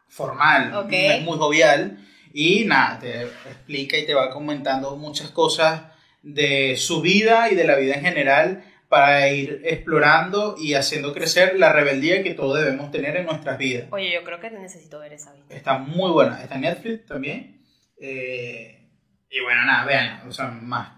formal, 0.07 0.73
Ok. 0.75 0.89
es 0.91 1.21
muy 1.23 1.37
jovial. 1.37 1.99
Y 2.33 2.65
nada, 2.65 2.99
te 2.99 3.23
explica 3.23 3.97
y 3.97 4.05
te 4.05 4.13
va 4.13 4.29
comentando 4.29 4.95
muchas 4.97 5.29
cosas 5.31 5.83
de 6.21 6.75
su 6.77 7.01
vida 7.01 7.49
y 7.51 7.55
de 7.55 7.63
la 7.65 7.75
vida 7.75 7.95
en 7.95 8.01
general 8.01 8.63
para 8.89 9.29
ir 9.29 9.61
explorando 9.65 10.55
y 10.59 10.73
haciendo 10.73 11.13
crecer 11.13 11.57
la 11.57 11.71
rebeldía 11.71 12.23
que 12.23 12.33
todos 12.33 12.59
debemos 12.59 12.91
tener 12.91 13.15
en 13.17 13.25
nuestras 13.25 13.57
vidas. 13.57 13.85
Oye, 13.91 14.11
yo 14.13 14.23
creo 14.23 14.39
que 14.39 14.51
necesito 14.51 14.99
ver 14.99 15.13
esa 15.13 15.33
vista. 15.33 15.55
Está 15.55 15.77
muy 15.77 16.11
buena. 16.11 16.41
Está 16.41 16.55
en 16.55 16.61
Netflix 16.61 17.05
también. 17.05 17.61
Eh, 17.99 18.89
y 19.29 19.39
bueno, 19.41 19.65
nada, 19.65 19.85
vean. 19.85 20.27
O 20.27 20.31
sea, 20.31 20.47
más, 20.47 20.89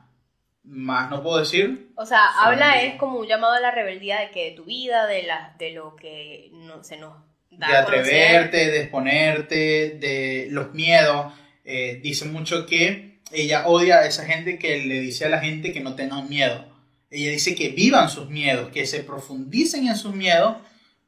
más 0.68 1.09
no 1.09 1.24
puedo 1.24 1.39
decir. 1.39 1.91
O 1.95 2.05
sea, 2.05 2.26
habla 2.41 2.82
es 2.84 2.95
como 2.95 3.20
un 3.20 3.28
llamado 3.28 3.53
a 3.53 3.59
la 3.59 3.72
rebeldía 3.72 4.20
de 4.20 4.30
que 4.32 4.45
de 4.45 4.51
tu 4.51 4.65
vida, 4.65 5.07
de, 5.07 5.24
la, 5.24 5.55
de 5.57 5.72
lo 5.72 5.95
que 5.95 6.49
no, 6.53 6.84
se 6.84 6.97
nos 6.97 7.13
da 7.51 7.68
De 7.80 7.86
conocer. 7.86 8.03
atreverte, 8.05 8.57
de 8.72 8.82
exponerte, 8.82 9.55
de 9.99 10.47
los 10.51 10.74
miedos. 10.74 11.34
Eh, 11.63 11.99
dice 12.01 12.26
mucho 12.26 12.65
que 12.65 13.20
ella 13.32 13.68
odia 13.68 13.99
a 13.99 14.05
esa 14.05 14.26
gente 14.26 14.57
que 14.59 14.78
le 14.86 14.99
dice 15.01 15.26
a 15.26 15.30
la 15.30 15.39
gente 15.39 15.72
que 15.74 15.80
no 15.82 15.95
tengan 15.95 16.30
miedo. 16.30 16.65
Ella 17.09 17.32
dice 17.32 17.55
que 17.55 17.70
vivan 17.70 18.09
sus 18.09 18.30
miedos, 18.30 18.70
que 18.72 18.86
se 18.86 19.01
profundicen 19.03 19.88
en 19.88 19.95
sus 19.95 20.13
miedos, 20.13 20.57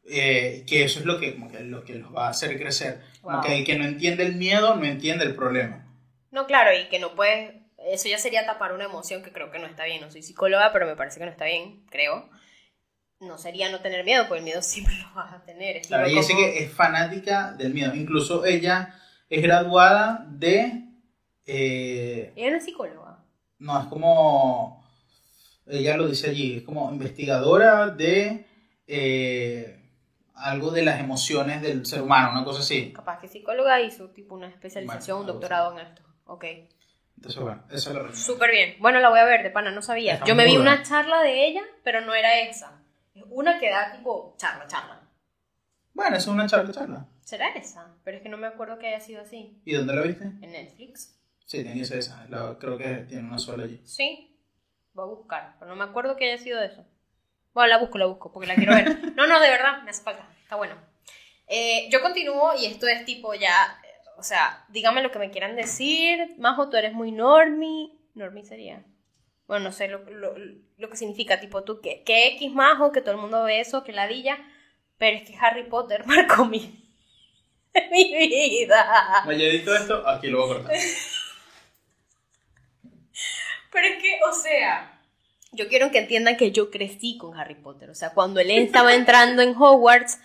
eh, 0.10 0.64
que 0.68 0.84
eso 0.86 1.00
es 1.00 1.06
lo 1.06 1.20
que, 1.20 1.34
como 1.34 1.52
que, 1.52 1.60
lo 1.60 1.84
que 1.84 1.96
los 1.96 2.16
va 2.16 2.28
a 2.28 2.30
hacer 2.32 2.58
crecer. 2.58 3.02
Como 3.22 3.38
Wow. 3.38 3.46
que 3.46 3.58
el 3.58 3.66
que 3.66 3.78
no 3.78 3.84
entiende 3.86 4.24
el 4.26 4.36
miedo 4.36 4.76
no 4.76 4.86
entiende 4.86 5.26
el 5.26 5.36
problema. 5.36 5.86
No, 6.32 6.46
claro, 6.48 6.72
y 6.74 6.88
que 6.88 7.00
no 7.00 7.16
puedes. 7.16 7.54
Eso 7.86 8.08
ya 8.10 8.18
sería 8.20 8.46
tapar 8.46 8.74
una 8.74 8.86
emoción 8.86 9.24
que 9.24 9.32
creo 9.32 9.52
que 9.52 9.60
no 9.60 9.66
está 9.68 9.86
bien. 9.86 10.02
No 10.02 10.12
soy 10.12 10.22
psicóloga, 10.24 10.72
pero 10.74 10.86
me 10.86 10.96
parece 10.96 11.20
que 11.20 11.26
no 11.26 11.32
está 11.32 11.46
bien, 11.46 11.86
creo. 11.90 12.30
No 13.20 13.38
sería 13.38 13.70
no 13.70 13.80
tener 13.82 14.04
miedo, 14.06 14.26
porque 14.28 14.40
el 14.40 14.46
miedo 14.46 14.62
siempre 14.64 14.94
lo 14.98 15.14
vas 15.16 15.34
a 15.34 15.44
tener. 15.44 15.78
Es 15.78 15.88
Claro, 15.88 16.06
ella 16.08 16.18
dice 16.22 16.34
como- 16.34 16.46
que 16.46 16.64
es 16.64 16.72
fanática 16.74 17.54
del 17.54 17.74
miedo. 17.74 17.94
Incluso 17.96 18.46
ella 18.46 18.96
es 19.30 19.42
graduada 19.42 20.26
de. 20.30 20.86
eh, 21.46 22.34
Ella 22.36 22.52
no 22.52 22.58
es 22.58 22.66
psicóloga. 22.66 23.20
no, 23.60 23.80
es 23.82 23.86
como. 23.88 24.80
Ella 25.68 25.98
lo 25.98 26.08
dice 26.08 26.30
allí, 26.32 26.58
es 26.58 26.64
como 26.64 26.92
investigadora 26.92 27.90
de 27.90 28.46
eh, 28.88 29.80
algo 30.34 30.72
de 30.72 30.82
las 30.84 31.00
emociones 31.00 31.62
del 31.62 31.86
ser 31.86 32.02
humano, 32.02 32.32
una 32.32 32.44
cosa 32.44 32.62
así. 32.62 32.92
Capaz 32.92 33.20
que 33.20 33.28
psicóloga 33.28 33.80
hizo 33.82 34.10
tipo 34.10 34.34
una 34.34 34.48
especialización, 34.48 35.18
Bueno, 35.18 35.32
un 35.34 35.40
doctorado 35.40 35.74
en 35.80 35.86
esto. 35.86 36.02
Ok. 36.26 36.46
Entonces, 37.20 37.42
bueno, 37.42 37.62
eso 37.70 37.90
lo 37.90 38.00
recomiendo. 38.00 38.26
Súper 38.26 38.50
bien. 38.52 38.76
Bueno, 38.80 39.00
la 39.02 39.10
voy 39.10 39.20
a 39.20 39.26
ver, 39.26 39.44
de 39.44 39.50
pana, 39.50 39.72
no 39.72 39.82
sabía. 39.82 40.14
Está 40.14 40.26
Yo 40.26 40.36
me 40.36 40.46
vi 40.46 40.56
buena. 40.56 40.76
una 40.76 40.84
charla 40.84 41.22
de 41.22 41.46
ella, 41.48 41.62
pero 41.84 42.00
no 42.00 42.16
era 42.16 42.40
esa. 42.40 42.82
Es 43.14 43.24
una 43.30 43.60
que 43.60 43.70
da 43.70 43.92
tipo 43.92 44.36
charla, 44.38 44.66
charla. 44.68 45.02
Bueno, 45.94 46.16
eso 46.16 46.30
es 46.30 46.34
una 46.34 46.48
charla, 46.48 46.72
charla. 46.72 47.08
¿Será 47.26 47.50
esa? 47.50 47.94
Pero 48.06 48.18
es 48.18 48.24
que 48.24 48.30
no 48.30 48.38
me 48.38 48.48
acuerdo 48.48 48.80
que 48.80 48.88
haya 48.88 49.02
sido 49.02 49.22
así. 49.22 49.62
¿Y 49.66 49.74
dónde 49.74 49.94
la 49.96 50.02
viste? 50.04 50.24
¿En 50.24 50.52
Netflix? 50.52 51.20
Sí, 51.46 51.62
tiene 51.62 51.78
que 51.80 51.86
ser 51.86 51.98
esa. 51.98 52.26
La- 52.30 52.58
creo 52.58 52.78
que 52.78 52.88
tiene 53.10 53.28
una 53.28 53.38
sola 53.38 53.66
allí. 53.66 53.82
Sí. 53.84 54.38
Voy 54.94 55.04
a 55.04 55.08
buscar, 55.14 55.56
pero 55.60 55.70
no 55.70 55.76
me 55.76 55.84
acuerdo 55.84 56.16
que 56.16 56.32
haya 56.32 56.42
sido 56.42 56.62
eso. 56.64 56.86
Bueno, 57.54 57.68
la 57.68 57.78
busco, 57.80 57.98
la 57.98 58.06
busco, 58.06 58.32
porque 58.32 58.48
la 58.48 58.56
quiero 58.56 58.74
ver. 58.74 58.98
No, 59.16 59.28
no, 59.28 59.42
de 59.42 59.50
verdad, 59.50 59.84
me 59.84 59.90
hace 59.90 60.04
falta. 60.04 60.26
Está 60.42 60.56
bueno. 60.56 60.76
Eh, 61.48 61.90
yo 61.92 62.02
continúo 62.02 62.54
y 62.58 62.66
esto 62.68 62.88
es 62.88 63.04
tipo 63.06 63.34
ya, 63.34 63.79
o 64.20 64.24
sea, 64.24 64.66
dígame 64.70 65.02
lo 65.02 65.12
que 65.12 65.20
me 65.20 65.32
quieran 65.32 65.56
decir. 65.56 66.36
Majo, 66.38 66.70
tú 66.70 66.78
eres 66.78 66.94
muy 66.94 67.12
normie. 67.12 67.92
Normie 68.14 68.44
sería. 68.44 68.84
Bueno, 69.48 69.66
no 69.66 69.72
sé 69.72 69.88
lo, 69.88 70.00
lo, 70.12 70.36
lo 70.78 70.90
que 70.90 70.98
significa, 70.98 71.40
tipo 71.40 71.64
tú, 71.64 71.82
que, 71.82 72.04
que 72.04 72.28
X 72.36 72.52
majo, 72.52 72.92
que 72.92 73.02
todo 73.02 73.16
el 73.16 73.22
mundo 73.22 73.44
ve 73.44 73.62
eso, 73.62 73.84
que 73.84 73.94
ladilla. 73.94 74.38
Pero 74.98 75.18
es 75.18 75.24
que 75.24 75.36
Harry 75.40 75.64
Potter 75.64 76.06
marcó 76.08 76.46
mi, 76.46 76.86
mi 77.92 78.18
vida. 78.18 79.24
Oye, 79.26 79.50
edito 79.50 79.76
esto, 79.76 80.08
aquí 80.08 80.28
lo 80.28 80.46
voy 80.46 80.52
a 80.52 80.54
cortar. 80.60 80.76
Pero 83.72 83.88
es 83.88 84.02
que, 84.02 84.20
o 84.30 84.34
sea, 84.34 85.00
yo 85.52 85.68
quiero 85.68 85.92
que 85.92 86.00
entiendan 86.00 86.38
que 86.38 86.52
yo 86.52 86.70
crecí 86.70 87.18
con 87.18 87.38
Harry 87.38 87.56
Potter. 87.56 87.90
O 87.90 87.96
sea, 87.96 88.14
cuando 88.14 88.40
él 88.40 88.52
estaba 88.52 88.94
entrando 88.94 89.42
en 89.42 89.56
Hogwarts, 89.56 90.20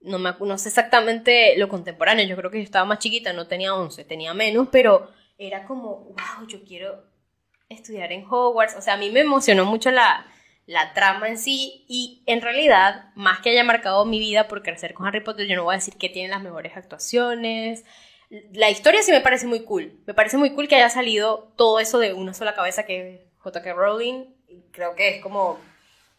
no, 0.00 0.18
me, 0.18 0.34
no 0.38 0.58
sé 0.58 0.68
exactamente 0.68 1.56
lo 1.56 1.68
contemporáneo, 1.68 2.26
yo 2.26 2.36
creo 2.36 2.50
que 2.50 2.58
yo 2.58 2.64
estaba 2.64 2.84
más 2.84 2.98
chiquita, 2.98 3.32
no 3.32 3.46
tenía 3.46 3.74
11, 3.74 4.04
tenía 4.04 4.34
menos, 4.34 4.68
pero 4.70 5.10
era 5.38 5.64
como, 5.64 6.04
wow, 6.04 6.46
yo 6.46 6.64
quiero 6.64 7.04
estudiar 7.68 8.12
en 8.12 8.24
Hogwarts. 8.28 8.76
O 8.76 8.82
sea, 8.82 8.94
a 8.94 8.96
mí 8.96 9.10
me 9.10 9.20
emocionó 9.20 9.64
mucho 9.64 9.90
la, 9.90 10.26
la 10.66 10.92
trama 10.92 11.28
en 11.28 11.38
sí 11.38 11.84
y 11.88 12.22
en 12.26 12.42
realidad, 12.42 13.10
más 13.14 13.40
que 13.40 13.50
haya 13.50 13.64
marcado 13.64 14.04
mi 14.04 14.18
vida 14.18 14.48
por 14.48 14.62
crecer 14.62 14.94
con 14.94 15.06
Harry 15.06 15.22
Potter, 15.22 15.46
yo 15.46 15.56
no 15.56 15.64
voy 15.64 15.74
a 15.74 15.78
decir 15.78 15.96
que 15.96 16.08
tiene 16.08 16.28
las 16.28 16.42
mejores 16.42 16.76
actuaciones. 16.76 17.84
La 18.52 18.68
historia 18.68 19.02
sí 19.02 19.10
me 19.10 19.20
parece 19.20 19.46
muy 19.46 19.64
cool. 19.64 20.00
Me 20.06 20.14
parece 20.14 20.36
muy 20.36 20.50
cool 20.54 20.68
que 20.68 20.76
haya 20.76 20.90
salido 20.90 21.52
todo 21.56 21.80
eso 21.80 21.98
de 21.98 22.12
una 22.12 22.34
sola 22.34 22.54
cabeza 22.54 22.84
que 22.84 23.14
es 23.14 23.20
J.K. 23.38 23.72
Rowling. 23.72 24.26
Creo 24.70 24.94
que 24.94 25.16
es 25.16 25.22
como 25.22 25.58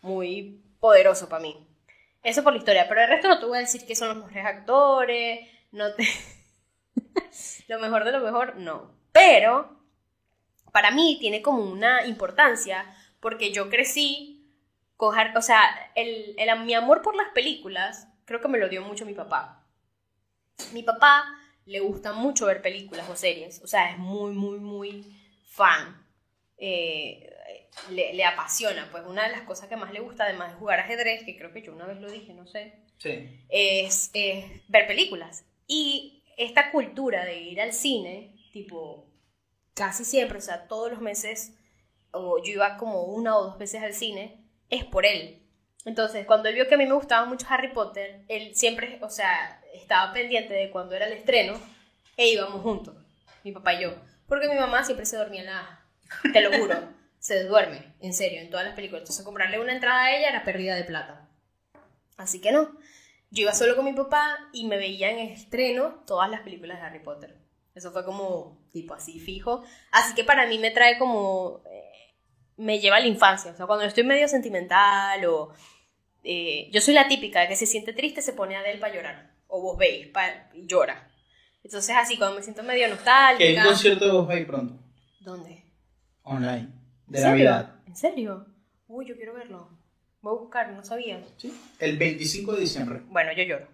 muy 0.02 0.64
poderoso 0.80 1.30
para 1.30 1.44
mí. 1.44 1.69
Eso 2.24 2.44
por 2.44 2.54
la 2.54 2.60
historia. 2.60 2.88
Pero 2.88 3.02
el 3.02 3.10
resto 3.10 3.28
no 3.28 3.40
te 3.40 3.46
voy 3.46 3.58
a 3.58 3.62
decir 3.62 3.86
que 3.86 3.96
son 3.96 4.10
los 4.10 4.18
mejores 4.18 4.46
actores. 4.46 5.48
No 5.72 5.94
te... 5.94 6.08
lo 7.68 7.80
mejor 7.80 8.04
de 8.06 8.12
lo 8.12 8.20
mejor, 8.20 8.56
no. 8.58 8.92
Pero 9.12 9.80
para 10.72 10.92
mí 10.92 11.18
tiene 11.20 11.42
como 11.42 11.64
una 11.64 12.06
importancia 12.06 12.86
porque 13.20 13.52
yo 13.52 13.70
crecí 13.70 14.52
con, 14.98 15.16
o 15.38 15.42
sea, 15.42 15.62
el, 15.96 16.36
el- 16.38 16.60
mi 16.62 16.74
amor 16.74 17.02
por 17.02 17.16
las 17.16 17.30
películas 17.30 18.08
creo 18.26 18.42
que 18.42 18.48
me 18.48 18.60
lo 18.60 18.70
dio 18.70 18.82
mucho 18.84 19.06
mi 19.06 19.14
papá. 19.14 19.66
Mi 20.74 20.84
papá 20.84 21.26
le 21.66 21.80
gusta 21.80 22.14
mucho 22.14 22.46
ver 22.46 22.62
películas 22.62 23.10
o 23.10 23.16
series, 23.16 23.62
o 23.64 23.68
sea, 23.68 23.92
es 23.92 23.98
muy, 23.98 24.32
muy, 24.34 24.60
muy 24.60 25.16
fan. 25.50 26.06
Eh, 26.58 27.30
le, 27.92 28.14
le 28.14 28.26
apasiona, 28.26 28.88
pues 28.92 29.04
una 29.06 29.24
de 29.24 29.32
las 29.32 29.42
cosas 29.42 29.68
que 29.70 29.76
más 29.76 29.92
le 29.92 30.00
gusta, 30.00 30.26
además 30.26 30.52
de 30.52 30.58
jugar 30.60 30.80
ajedrez, 30.80 31.24
que 31.24 31.38
creo 31.38 31.52
que 31.54 31.62
yo 31.62 31.74
una 31.74 31.86
vez 31.86 32.00
lo 32.00 32.10
dije, 32.12 32.34
no 32.34 32.46
sé, 32.48 32.74
Sí. 32.98 33.40
es, 33.50 34.12
es 34.14 34.46
ver 34.68 34.86
películas. 34.88 35.46
Y 35.68 36.24
esta 36.38 36.72
cultura 36.72 37.24
de 37.26 37.40
ir 37.42 37.62
al 37.62 37.72
cine, 37.74 38.36
tipo, 38.52 39.08
casi 39.74 40.04
siempre, 40.04 40.38
o 40.38 40.42
sea, 40.42 40.68
todos 40.68 40.92
los 40.92 41.00
meses, 41.02 41.54
o 42.12 42.44
yo 42.44 42.52
iba 42.54 42.78
como 42.78 43.04
una 43.04 43.38
o 43.38 43.44
dos 43.46 43.58
veces 43.58 43.82
al 43.84 43.94
cine, 43.94 44.44
es 44.70 44.84
por 44.84 45.06
él. 45.06 45.42
Entonces, 45.86 46.26
cuando 46.26 46.50
él 46.50 46.56
vio 46.56 46.68
que 46.68 46.76
a 46.76 46.78
mí 46.78 46.86
me 46.86 46.94
gustaba 46.94 47.26
mucho 47.26 47.46
Harry 47.50 47.72
Potter, 47.74 48.24
él 48.28 48.54
siempre, 48.56 49.00
o 49.02 49.10
sea, 49.10 49.62
estaba 49.74 50.12
pendiente 50.12 50.54
de 50.54 50.70
cuando 50.72 50.96
era 50.96 51.06
el 51.08 51.14
estreno 51.14 51.58
e 52.18 52.28
íbamos 52.28 52.62
juntos, 52.62 52.96
mi 53.46 53.52
papá 53.54 53.76
y 53.76 53.84
yo. 53.84 53.96
Porque 54.28 54.50
mi 54.50 54.56
mamá 54.56 54.84
siempre 54.84 55.06
se 55.06 55.16
dormía 55.18 55.42
en 55.42 55.48
la... 55.48 55.86
Te 56.34 56.42
lo 56.42 56.52
juro, 56.58 56.76
se 57.30 57.44
duerme, 57.46 57.94
en 58.02 58.14
serio, 58.14 58.42
en 58.42 58.50
todas 58.50 58.66
las 58.66 58.76
películas. 58.76 59.02
Entonces, 59.04 59.24
comprarle 59.24 59.60
una 59.60 59.74
entrada 59.74 60.04
a 60.04 60.16
ella 60.16 60.30
era 60.30 60.44
pérdida 60.44 60.76
de 60.76 60.84
plata. 60.84 61.30
Así 62.18 62.42
que 62.42 62.52
no. 62.52 62.72
Yo 63.32 63.44
iba 63.44 63.54
solo 63.54 63.76
con 63.76 63.86
mi 63.86 63.94
papá 63.94 64.38
y 64.52 64.66
me 64.68 64.78
veía 64.78 65.12
en 65.12 65.20
estreno 65.20 66.04
todas 66.06 66.30
las 66.30 66.42
películas 66.42 66.80
de 66.80 66.86
Harry 66.88 67.00
Potter. 67.00 67.38
Eso 67.76 67.92
fue 67.92 68.04
como 68.04 68.58
tipo 68.72 68.94
así 68.94 69.20
fijo. 69.20 69.64
Así 69.92 70.16
que 70.16 70.24
para 70.24 70.48
mí 70.48 70.58
me 70.58 70.72
trae 70.72 70.98
como... 70.98 71.62
eh, 71.72 72.16
me 72.58 72.80
lleva 72.80 72.98
a 72.98 73.00
la 73.00 73.06
infancia. 73.08 73.52
O 73.52 73.56
sea, 73.56 73.68
cuando 73.68 73.86
estoy 73.86 74.04
medio 74.04 74.28
sentimental 74.28 75.24
o... 75.26 75.54
eh, 76.24 76.70
yo 76.74 76.82
soy 76.82 76.94
la 76.96 77.08
típica 77.08 77.48
que 77.48 77.56
se 77.56 77.66
siente 77.68 77.94
triste 77.94 78.22
se 78.22 78.34
pone 78.34 78.56
a 78.56 78.60
Adele 78.60 78.80
para 78.80 78.94
llorar. 78.96 79.32
O 79.48 79.62
vos 79.62 79.78
veis 79.78 80.08
pa- 80.08 80.50
llora. 80.56 81.08
Entonces 81.64 81.96
así, 81.96 82.18
cuando 82.18 82.36
me 82.38 82.44
siento 82.44 82.64
medio 82.64 82.80
Que 82.80 82.86
hay 82.86 82.92
nostálgica... 82.92 83.62
un 83.62 83.68
concierto 83.68 84.06
de 84.06 84.12
vos 84.12 84.30
ahí 84.30 84.46
pronto. 84.46 84.74
¿Dónde? 85.20 85.64
Online. 86.24 86.68
De 87.10 87.18
¿En 87.20 87.24
serio? 87.24 87.30
Navidad. 87.52 87.76
¿En 87.88 87.96
serio? 87.96 88.46
Uy, 88.88 89.06
yo 89.06 89.16
quiero 89.16 89.34
verlo. 89.34 89.70
Voy 90.22 90.36
a 90.38 90.40
buscar, 90.42 90.70
no 90.72 90.84
sabía. 90.84 91.22
Sí. 91.38 91.54
El 91.80 91.98
25 91.98 92.54
de 92.54 92.62
diciembre. 92.62 93.02
Bueno, 93.08 93.32
yo 93.34 93.44
lloro. 93.44 93.68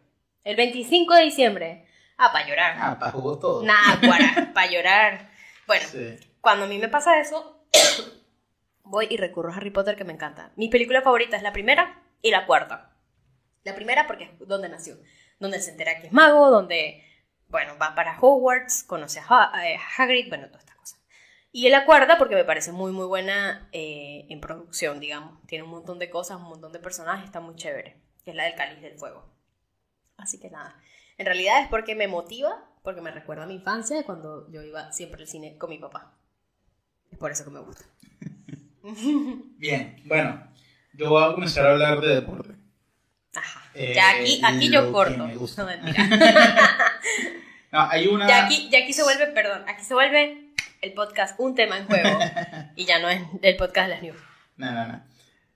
El 0.44 0.56
25 0.56 1.14
de 1.16 1.24
diciembre. 1.24 1.88
Ah, 2.18 2.32
para 2.32 2.48
llorar. 2.48 2.76
Ah, 2.80 3.00
para 3.00 3.12
jugó 3.12 3.38
todo. 3.40 3.64
Nah, 3.64 4.00
para 4.54 4.72
llorar. 4.72 5.30
Bueno, 5.68 5.86
Sí. 5.90 6.18
cuando 6.42 6.66
a 6.66 6.68
mí 6.68 6.78
me 6.78 6.88
pasa 6.88 7.20
eso, 7.20 7.66
voy 8.84 9.08
y 9.10 9.18
recurro 9.18 9.52
a 9.52 9.56
Harry 9.56 9.72
Potter 9.72 9.96
que 9.96 10.04
me 10.04 10.14
encanta. 10.14 10.52
Mi 10.56 10.70
película 10.70 11.02
favorita 11.02 11.36
es 11.38 11.44
la 11.44 11.52
primera 11.54 12.02
y 12.22 12.32
la 12.32 12.46
cuarta. 12.46 12.92
La 13.64 13.74
primera 13.76 14.06
porque 14.08 14.26
es 14.26 14.48
donde 14.48 14.70
nació, 14.70 14.98
donde 15.40 15.60
se 15.60 15.72
entera 15.72 16.00
que 16.00 16.08
es 16.08 16.14
mago, 16.14 16.52
donde, 16.52 17.04
bueno, 17.48 17.74
va 17.82 17.96
para 17.96 18.18
Hogwarts, 18.20 18.84
conoce 18.84 19.20
a 19.28 19.52
eh, 19.68 19.80
Hagrid, 19.98 20.30
bueno, 20.30 20.48
todas 20.48 20.62
estas 20.62 20.76
cosas. 20.78 21.00
Y 21.56 21.70
la 21.70 21.86
cuarta 21.86 22.18
porque 22.18 22.36
me 22.36 22.44
parece 22.44 22.74
muy, 22.74 22.92
muy 22.92 23.06
buena 23.06 23.70
eh, 23.72 24.26
en 24.28 24.42
producción, 24.42 25.00
digamos. 25.00 25.42
Tiene 25.48 25.64
un 25.64 25.70
montón 25.70 26.00
de 26.00 26.10
cosas, 26.10 26.36
un 26.36 26.50
montón 26.50 26.74
de 26.74 26.80
personajes, 26.80 27.24
está 27.24 27.40
muy 27.40 27.56
chévere. 27.56 27.96
Que 28.26 28.32
es 28.32 28.36
la 28.36 28.44
del 28.44 28.56
cáliz 28.56 28.82
del 28.82 29.00
fuego. 29.00 29.24
Así 30.18 30.38
que 30.38 30.50
nada. 30.50 30.78
En 31.18 31.26
realidad 31.26 31.62
es 31.62 31.70
porque 31.70 31.96
me 31.96 32.10
motiva, 32.10 32.62
porque 32.84 33.00
me 33.00 33.10
recuerda 33.10 33.44
a 33.44 33.48
mi 33.48 33.54
infancia, 33.54 34.04
cuando 34.04 34.52
yo 34.52 34.64
iba 34.64 34.92
siempre 34.92 35.22
al 35.22 35.30
cine 35.30 35.58
con 35.58 35.70
mi 35.70 35.78
papá. 35.78 36.18
Es 37.10 37.18
por 37.18 37.32
eso 37.32 37.46
que 37.46 37.52
me 37.52 37.62
gusta. 37.62 37.86
Bien, 39.58 40.02
bueno. 40.04 40.52
Yo 40.94 41.10
voy 41.10 41.24
a 41.24 41.34
comenzar 41.36 41.68
a 41.68 41.72
hablar 41.72 42.02
de 42.02 42.16
deporte. 42.16 42.54
Ajá. 43.34 43.62
Eh, 43.76 43.94
ya 43.96 44.10
aquí, 44.10 44.42
aquí 44.44 44.70
yo 44.70 44.92
corto. 44.92 45.26
me 45.26 45.38
gusta. 45.38 45.64
No, 45.64 45.70
mentira. 45.70 46.04
No, 47.72 47.82
hay 47.90 48.08
una. 48.08 48.26
Ya 48.26 48.46
aquí, 48.46 48.70
ya 48.70 48.80
aquí 48.80 48.94
se 48.94 49.04
vuelve, 49.04 49.28
perdón, 49.28 49.66
aquí 49.68 49.84
se 49.84 49.94
vuelve 49.94 50.45
el 50.86 50.94
podcast 50.94 51.40
un 51.40 51.56
tema 51.56 51.78
en 51.80 51.86
juego. 51.88 52.20
y 52.76 52.86
ya 52.86 53.00
no 53.00 53.10
es 53.10 53.22
el 53.42 53.56
podcast 53.56 53.88
de 53.90 53.94
las 53.96 54.04
news. 54.04 54.18
No, 54.58 54.72
no, 54.72 54.88
no. 54.88 55.04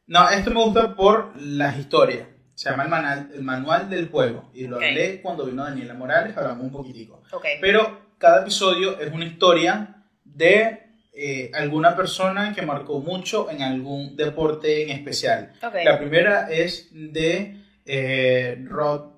No, 0.07 0.30
esto 0.30 0.49
me 0.49 0.63
gusta 0.63 0.95
por 0.95 1.34
las 1.39 1.77
historias. 1.77 2.27
Se 2.55 2.69
llama 2.69 2.84
el 2.84 2.89
manual, 2.89 3.32
el 3.36 3.43
manual 3.43 3.89
del 3.89 4.09
juego. 4.09 4.49
Y 4.53 4.67
lo 4.67 4.77
Ok. 4.77 4.84
hablé 4.84 5.21
cuando 5.21 5.45
vino 5.45 5.63
Daniela 5.63 5.93
Morales, 5.93 6.36
hablamos 6.36 6.63
un 6.63 6.71
poquitico. 6.71 7.21
Pero 7.61 8.09
cada 8.17 8.41
episodio 8.41 8.99
es 8.99 9.11
una 9.13 9.25
historia 9.25 10.03
de 10.23 10.84
eh, 11.13 11.51
alguna 11.53 11.95
persona 11.95 12.53
que 12.53 12.63
marcó 12.63 12.99
mucho 12.99 13.49
en 13.51 13.61
algún 13.61 14.15
deporte 14.17 14.84
en 14.84 14.89
especial. 14.89 15.53
La 15.86 15.99
primera 15.99 16.49
es 16.49 16.89
de 16.91 17.61
eh, 17.86 18.57
Rod. 18.67 19.11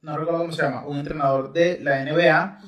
No 0.00 0.16
recuerdo 0.16 0.40
cómo 0.40 0.52
se 0.52 0.62
llama, 0.62 0.86
un 0.86 0.98
entrenador 0.98 1.52
de 1.52 1.80
la 1.80 2.02
NBA. 2.04 2.60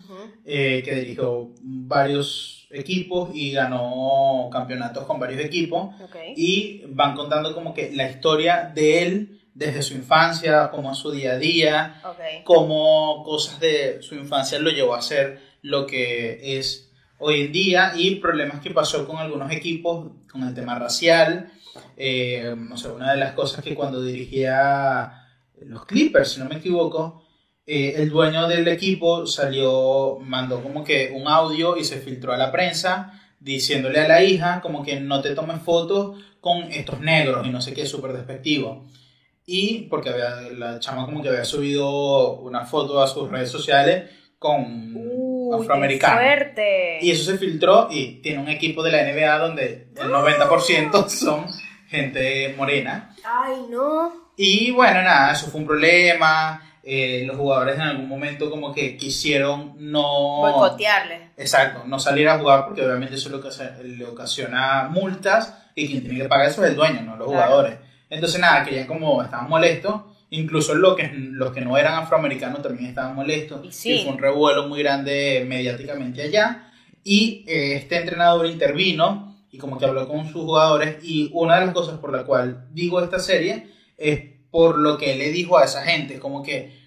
Eh, 0.45 0.83
que 0.85 0.95
dirigió 0.95 1.51
varios 1.63 2.67
equipos 2.71 3.31
y 3.35 3.53
ganó 3.53 4.49
campeonatos 4.53 5.05
con 5.05 5.19
varios 5.19 5.41
equipos 5.43 5.95
y 6.37 6.83
van 6.89 7.15
contando 7.17 7.55
como 7.55 7.73
que 7.75 7.91
la 7.95 8.11
historia 8.11 8.71
de 8.75 9.03
él 9.03 9.41
desde 9.55 9.83
su 9.83 9.95
infancia, 9.95 10.71
como 10.71 10.95
su 10.95 11.11
día 11.11 11.33
a 11.33 11.39
día, 11.39 12.01
Ok. 12.05 12.45
cómo 12.45 13.23
cosas 13.25 13.59
de 13.59 14.01
su 14.03 14.15
infancia 14.15 14.59
lo 14.61 14.71
llevó 14.71 14.95
a 14.95 15.03
ser 15.03 15.41
lo 15.63 15.87
que 15.87 16.59
es 16.59 16.93
hoy 17.19 17.41
en 17.43 17.53
día 17.53 17.93
y 17.97 18.17
problemas 18.17 18.61
que 18.61 18.71
pasó 18.71 19.07
con 19.09 19.17
algunos 19.17 19.51
equipos 19.51 20.13
con 20.31 20.45
el 20.45 20.55
tema 20.55 20.79
racial. 20.79 21.51
Eh, 21.97 22.55
no 22.57 22.77
sé, 22.77 22.89
una 22.89 23.11
de 23.13 23.19
las 23.19 23.33
cosas 23.33 23.65
que 23.65 23.75
cuando 23.75 24.01
dirigía 24.03 25.13
los 25.63 25.85
Clippers, 25.87 26.33
si 26.33 26.41
no 26.41 26.47
me 26.49 26.57
equivoco, 26.57 27.25
eh, 27.71 28.01
el 28.01 28.09
dueño 28.09 28.49
del 28.49 28.67
equipo 28.67 29.27
salió, 29.27 30.19
mandó 30.23 30.63
como 30.63 30.83
que 30.83 31.13
un 31.15 31.29
audio 31.29 31.77
y 31.77 31.85
se 31.85 31.99
filtró 31.99 32.33
a 32.33 32.39
la 32.39 32.51
prensa 32.51 33.13
diciéndole 33.41 34.01
a 34.01 34.09
la 34.09 34.23
hija 34.23 34.63
como 34.63 34.83
que 34.83 34.99
no 35.01 35.21
te 35.21 35.35
tomes 35.35 35.61
fotos 35.61 36.19
con 36.41 36.73
estos 36.73 36.99
negros 37.01 37.47
y 37.47 37.51
no 37.51 37.61
sé 37.61 37.75
qué, 37.75 37.85
súper 37.85 38.15
despectivo. 38.15 38.87
Y 39.45 39.81
porque 39.91 40.09
había, 40.09 40.41
la 40.57 40.81
chama 40.81 41.05
como 41.05 41.23
que 41.23 41.29
había 41.29 41.45
subido 41.45 42.37
una 42.41 42.65
foto 42.65 43.03
a 43.03 43.07
sus 43.07 43.31
redes 43.31 43.51
sociales 43.51 44.11
con 44.39 44.95
Uy, 44.97 45.51
qué 45.51 45.63
afroamericano. 45.63 46.15
fuerte. 46.15 46.99
Y 47.03 47.11
eso 47.11 47.31
se 47.31 47.37
filtró 47.37 47.89
y 47.91 48.23
tiene 48.23 48.41
un 48.41 48.49
equipo 48.49 48.83
de 48.83 48.93
la 48.93 49.05
NBA 49.05 49.39
donde 49.39 49.89
el 49.95 50.09
90% 50.09 51.09
son 51.11 51.45
gente 51.87 52.55
morena. 52.57 53.15
Ay, 53.25 53.57
no. 53.69 54.31
Y 54.39 54.71
bueno, 54.71 55.03
nada, 55.03 55.33
eso 55.33 55.49
fue 55.49 55.61
un 55.61 55.67
problema. 55.67 56.63
Eh, 56.91 57.25
los 57.27 57.37
jugadores 57.37 57.75
en 57.75 57.83
algún 57.83 58.09
momento 58.09 58.49
como 58.51 58.73
que 58.73 58.97
quisieron 58.97 59.75
no... 59.79 60.39
Boicotearle. 60.41 61.31
Exacto, 61.37 61.83
no 61.87 61.99
salir 61.99 62.27
a 62.29 62.39
jugar 62.39 62.65
porque 62.65 62.83
obviamente 62.85 63.17
eso 63.17 63.29
lo 63.29 63.43
que 63.43 63.49
hace- 63.49 63.85
le 63.85 64.07
ocasiona 64.07 64.89
multas 64.91 65.55
y 65.75 65.87
quien 65.87 66.03
tiene 66.03 66.21
que 66.23 66.29
pagar 66.29 66.49
eso 66.49 66.65
es 66.65 66.71
el 66.71 66.77
dueño, 66.77 67.03
no 67.03 67.17
los 67.17 67.29
Claro. 67.29 67.43
jugadores. 67.47 67.79
Entonces 68.09 68.41
nada, 68.41 68.65
que 68.65 68.75
ya 68.75 68.87
como 68.87 69.23
estaban 69.23 69.51
molestos, 69.51 70.01
incluso 70.31 70.75
los 70.75 70.97
que, 70.97 71.11
los 71.15 71.53
que 71.53 71.61
no 71.61 71.77
eran 71.77 71.95
afroamericanos 71.95 72.63
también 72.63 72.89
estaban 72.89 73.15
molestos 73.15 73.61
Y 73.67 73.71
sí. 73.73 74.01
fue 74.03 74.13
un 74.15 74.19
revuelo 74.19 74.67
muy 74.67 74.83
grande 74.83 75.45
mediáticamente 75.47 76.23
allá 76.23 76.71
y 77.05 77.45
eh, 77.47 77.75
este 77.75 77.97
entrenador 77.97 78.47
intervino 78.47 79.37
y 79.51 79.59
como 79.59 79.79
que 79.79 79.85
habló 79.85 80.09
con 80.09 80.25
sus 80.25 80.43
jugadores 80.43 80.97
y 81.03 81.31
una 81.35 81.59
de 81.61 81.67
las 81.67 81.75
cosas 81.75 81.99
por 81.99 82.13
la 82.13 82.25
cual 82.25 82.67
digo 82.73 83.01
esta 83.03 83.19
serie 83.19 83.69
es 83.99 84.21
por 84.51 84.79
lo 84.79 84.97
que 84.97 85.15
le 85.17 85.29
dijo 85.31 85.59
a 85.59 85.65
esa 85.65 85.83
gente, 85.85 86.19
como 86.19 86.43
que 86.43 86.78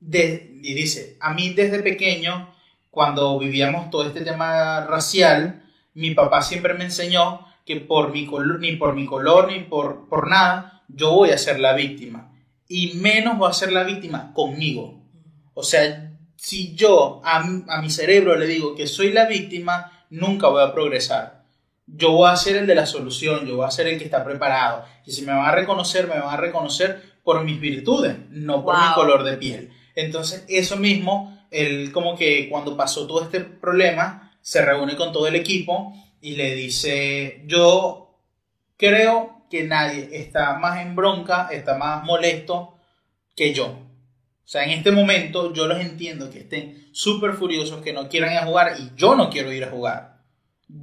de- 0.00 0.58
y 0.62 0.74
dice, 0.74 1.16
a 1.20 1.32
mí 1.34 1.50
desde 1.50 1.82
pequeño, 1.82 2.52
cuando 2.90 3.38
vivíamos 3.38 3.90
todo 3.90 4.06
este 4.06 4.22
tema 4.22 4.84
racial, 4.86 5.62
mi 5.94 6.14
papá 6.14 6.42
siempre 6.42 6.74
me 6.74 6.84
enseñó 6.84 7.46
que 7.64 7.76
por 7.76 8.12
mi 8.12 8.26
color, 8.26 8.60
ni 8.60 8.76
por 8.76 8.94
mi 8.94 9.06
color, 9.06 9.52
ni 9.52 9.60
por, 9.60 10.08
por 10.08 10.28
nada, 10.28 10.82
yo 10.88 11.12
voy 11.12 11.30
a 11.30 11.38
ser 11.38 11.60
la 11.60 11.74
víctima. 11.74 12.32
Y 12.68 12.94
menos 12.94 13.38
voy 13.38 13.50
a 13.50 13.54
ser 13.54 13.72
la 13.72 13.84
víctima 13.84 14.32
conmigo. 14.32 15.02
O 15.54 15.62
sea, 15.62 16.12
si 16.36 16.74
yo 16.74 17.20
a, 17.24 17.42
mi- 17.42 17.64
a 17.68 17.80
mi 17.82 17.90
cerebro 17.90 18.36
le 18.36 18.46
digo 18.46 18.74
que 18.74 18.86
soy 18.86 19.12
la 19.12 19.26
víctima, 19.26 19.92
nunca 20.10 20.48
voy 20.48 20.62
a 20.62 20.72
progresar. 20.72 21.44
Yo 21.86 22.12
voy 22.12 22.30
a 22.30 22.36
ser 22.36 22.56
el 22.56 22.66
de 22.66 22.74
la 22.74 22.86
solución, 22.86 23.46
yo 23.46 23.56
voy 23.56 23.66
a 23.66 23.70
ser 23.70 23.86
el 23.86 23.98
que 23.98 24.04
está 24.04 24.24
preparado. 24.24 24.84
Y 25.06 25.12
si 25.12 25.22
me 25.22 25.32
van 25.32 25.46
a 25.46 25.52
reconocer, 25.52 26.06
me 26.06 26.18
van 26.18 26.28
a 26.34 26.36
reconocer 26.36 27.02
por 27.24 27.42
mis 27.44 27.60
virtudes, 27.60 28.16
no 28.30 28.62
por 28.64 28.74
mi 28.76 28.94
color 28.94 29.24
de 29.24 29.36
piel. 29.36 29.70
Entonces, 29.98 30.44
eso 30.46 30.76
mismo, 30.76 31.44
él 31.50 31.90
como 31.90 32.16
que 32.16 32.48
cuando 32.48 32.76
pasó 32.76 33.04
todo 33.08 33.24
este 33.24 33.40
problema, 33.40 34.32
se 34.40 34.64
reúne 34.64 34.94
con 34.94 35.12
todo 35.12 35.26
el 35.26 35.34
equipo 35.34 35.92
y 36.20 36.36
le 36.36 36.54
dice, 36.54 37.42
yo 37.46 38.14
creo 38.76 39.42
que 39.50 39.64
nadie 39.64 40.08
está 40.12 40.56
más 40.56 40.80
en 40.82 40.94
bronca, 40.94 41.48
está 41.50 41.76
más 41.76 42.04
molesto 42.04 42.76
que 43.34 43.52
yo. 43.52 43.66
O 43.66 44.50
sea, 44.50 44.62
en 44.62 44.70
este 44.70 44.92
momento 44.92 45.52
yo 45.52 45.66
los 45.66 45.80
entiendo 45.80 46.30
que 46.30 46.38
estén 46.38 46.88
súper 46.92 47.32
furiosos, 47.32 47.82
que 47.82 47.92
no 47.92 48.08
quieran 48.08 48.32
ir 48.32 48.38
a 48.38 48.46
jugar 48.46 48.76
y 48.78 48.92
yo 48.94 49.16
no 49.16 49.28
quiero 49.30 49.52
ir 49.52 49.64
a 49.64 49.70
jugar. 49.70 50.22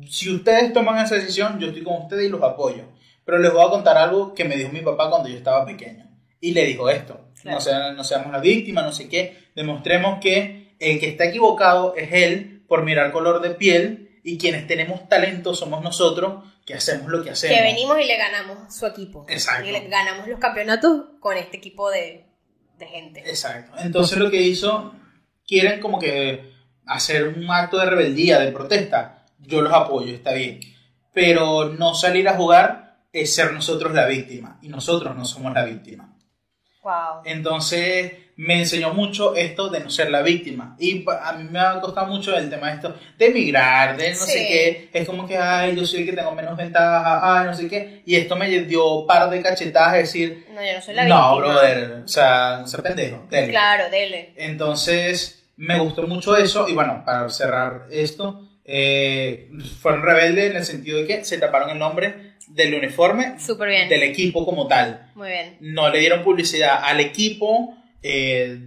Si 0.09 0.29
ustedes 0.29 0.73
toman 0.73 0.97
esa 0.97 1.15
decisión, 1.15 1.57
yo 1.57 1.67
estoy 1.67 1.83
con 1.83 2.01
ustedes 2.03 2.25
y 2.25 2.29
los 2.29 2.43
apoyo. 2.43 2.83
Pero 3.23 3.39
les 3.39 3.53
voy 3.53 3.65
a 3.65 3.69
contar 3.69 3.97
algo 3.97 4.33
que 4.35 4.43
me 4.43 4.57
dijo 4.57 4.73
mi 4.73 4.81
papá 4.81 5.09
cuando 5.09 5.29
yo 5.29 5.37
estaba 5.37 5.65
pequeño. 5.65 6.05
Y 6.41 6.51
le 6.51 6.65
dijo 6.65 6.89
esto. 6.89 7.25
Claro. 7.45 7.57
No, 7.59 7.61
sea- 7.61 7.93
no 7.93 8.03
seamos 8.03 8.31
la 8.31 8.39
víctima, 8.39 8.81
no 8.81 8.91
sé 8.91 9.07
qué. 9.07 9.49
Demostremos 9.55 10.19
que 10.19 10.75
el 10.79 10.99
que 10.99 11.07
está 11.09 11.25
equivocado 11.25 11.95
es 11.95 12.11
él 12.11 12.63
por 12.67 12.83
mirar 12.83 13.11
color 13.11 13.39
de 13.41 13.51
piel 13.51 14.19
y 14.23 14.39
quienes 14.39 14.65
tenemos 14.65 15.07
talento 15.07 15.53
somos 15.53 15.83
nosotros 15.83 16.43
que 16.65 16.73
hacemos 16.73 17.07
lo 17.09 17.23
que 17.23 17.29
hacemos. 17.29 17.55
Que 17.55 17.61
venimos 17.63 17.99
y 18.01 18.05
le 18.05 18.17
ganamos 18.17 18.75
su 18.75 18.87
equipo. 18.87 19.27
Exacto. 19.29 19.69
Y 19.69 19.71
le 19.71 19.87
ganamos 19.87 20.27
los 20.27 20.39
campeonatos 20.39 21.03
con 21.19 21.37
este 21.37 21.57
equipo 21.57 21.91
de, 21.91 22.25
de 22.79 22.85
gente. 22.87 23.19
Exacto. 23.19 23.73
Entonces 23.77 24.17
lo 24.17 24.31
que 24.31 24.41
hizo, 24.41 24.95
quieren 25.47 25.79
como 25.79 25.99
que 25.99 26.51
hacer 26.87 27.27
un 27.27 27.47
acto 27.51 27.77
de 27.77 27.85
rebeldía, 27.85 28.39
de 28.39 28.51
protesta. 28.51 29.23
Yo 29.37 29.61
los 29.61 29.71
apoyo, 29.71 30.11
está 30.15 30.33
bien. 30.33 30.59
Pero 31.13 31.65
no 31.69 31.93
salir 31.93 32.27
a 32.27 32.33
jugar 32.35 32.97
es 33.13 33.35
ser 33.35 33.53
nosotros 33.53 33.93
la 33.93 34.07
víctima. 34.07 34.57
Y 34.63 34.69
nosotros 34.69 35.15
no 35.15 35.23
somos 35.23 35.53
la 35.53 35.63
víctima. 35.63 36.14
Wow. 36.85 37.23
Entonces 37.25 38.11
me 38.37 38.59
enseñó 38.59 38.93
mucho 38.93 39.35
esto 39.35 39.69
de 39.69 39.79
no 39.79 39.89
ser 39.89 40.11
la 40.11 40.21
víctima. 40.21 40.75
Y 40.77 41.03
a 41.07 41.33
mí 41.33 41.47
me 41.49 41.57
ha 41.59 41.79
costado 41.81 42.05
mucho 42.07 42.37
el 42.37 42.49
tema 42.49 42.67
de 42.67 42.75
esto, 42.75 42.95
de 43.17 43.25
emigrar, 43.27 43.97
de 43.97 44.09
no 44.11 44.15
sé 44.17 44.31
Sí. 44.31 44.47
qué. 44.47 44.89
Es 44.93 45.07
como 45.07 45.25
que, 45.27 45.35
ay, 45.37 45.75
yo 45.75 45.83
soy 45.85 46.01
el 46.01 46.05
que 46.05 46.13
tengo 46.13 46.31
menos 46.33 46.55
ventaja, 46.55 47.39
ay, 47.39 47.45
no 47.47 47.53
sé 47.55 47.67
qué. 47.67 48.03
Y 48.05 48.15
esto 48.15 48.35
me 48.35 48.47
dio 48.61 48.87
un 48.99 49.07
par 49.07 49.29
de 49.29 49.41
cachetadas 49.41 49.93
de 49.93 49.99
decir, 49.99 50.45
No, 50.53 50.63
yo 50.63 50.73
no 50.73 50.81
soy 50.81 50.93
la 50.93 51.05
no, 51.05 51.35
víctima. 51.37 51.53
brother, 51.55 52.01
o 52.03 52.07
sea, 52.07 52.57
no 52.61 52.67
ser 52.67 52.83
pendejo. 52.83 53.25
dele". 53.31 53.49
Claro, 53.49 53.89
dele. 53.89 54.33
Entonces, 54.35 55.43
me 55.57 55.79
gustó 55.79 56.03
mucho 56.05 56.35
eso. 56.37 56.67
Y 56.69 56.73
bueno, 56.73 57.03
para 57.05 57.29
cerrar 57.29 57.87
esto, 57.89 58.41
eh, 58.65 59.49
fueron 59.81 60.03
rebeldes 60.03 60.51
en 60.51 60.57
el 60.57 60.65
sentido 60.65 60.99
de 60.99 61.07
que 61.07 61.23
se 61.23 61.37
taparon 61.37 61.69
el 61.69 61.79
nombre 61.79 62.34
del 62.47 62.73
uniforme 62.75 63.39
Súper 63.39 63.69
bien. 63.69 63.89
del 63.89 64.03
equipo 64.03 64.45
como 64.45 64.67
tal. 64.67 65.11
Muy 65.15 65.29
bien. 65.29 65.57
No 65.61 65.89
le 65.89 65.99
dieron 65.99 66.23
publicidad 66.23 66.79
al 66.83 66.99
equipo 66.99 67.75
eh, 68.01 68.59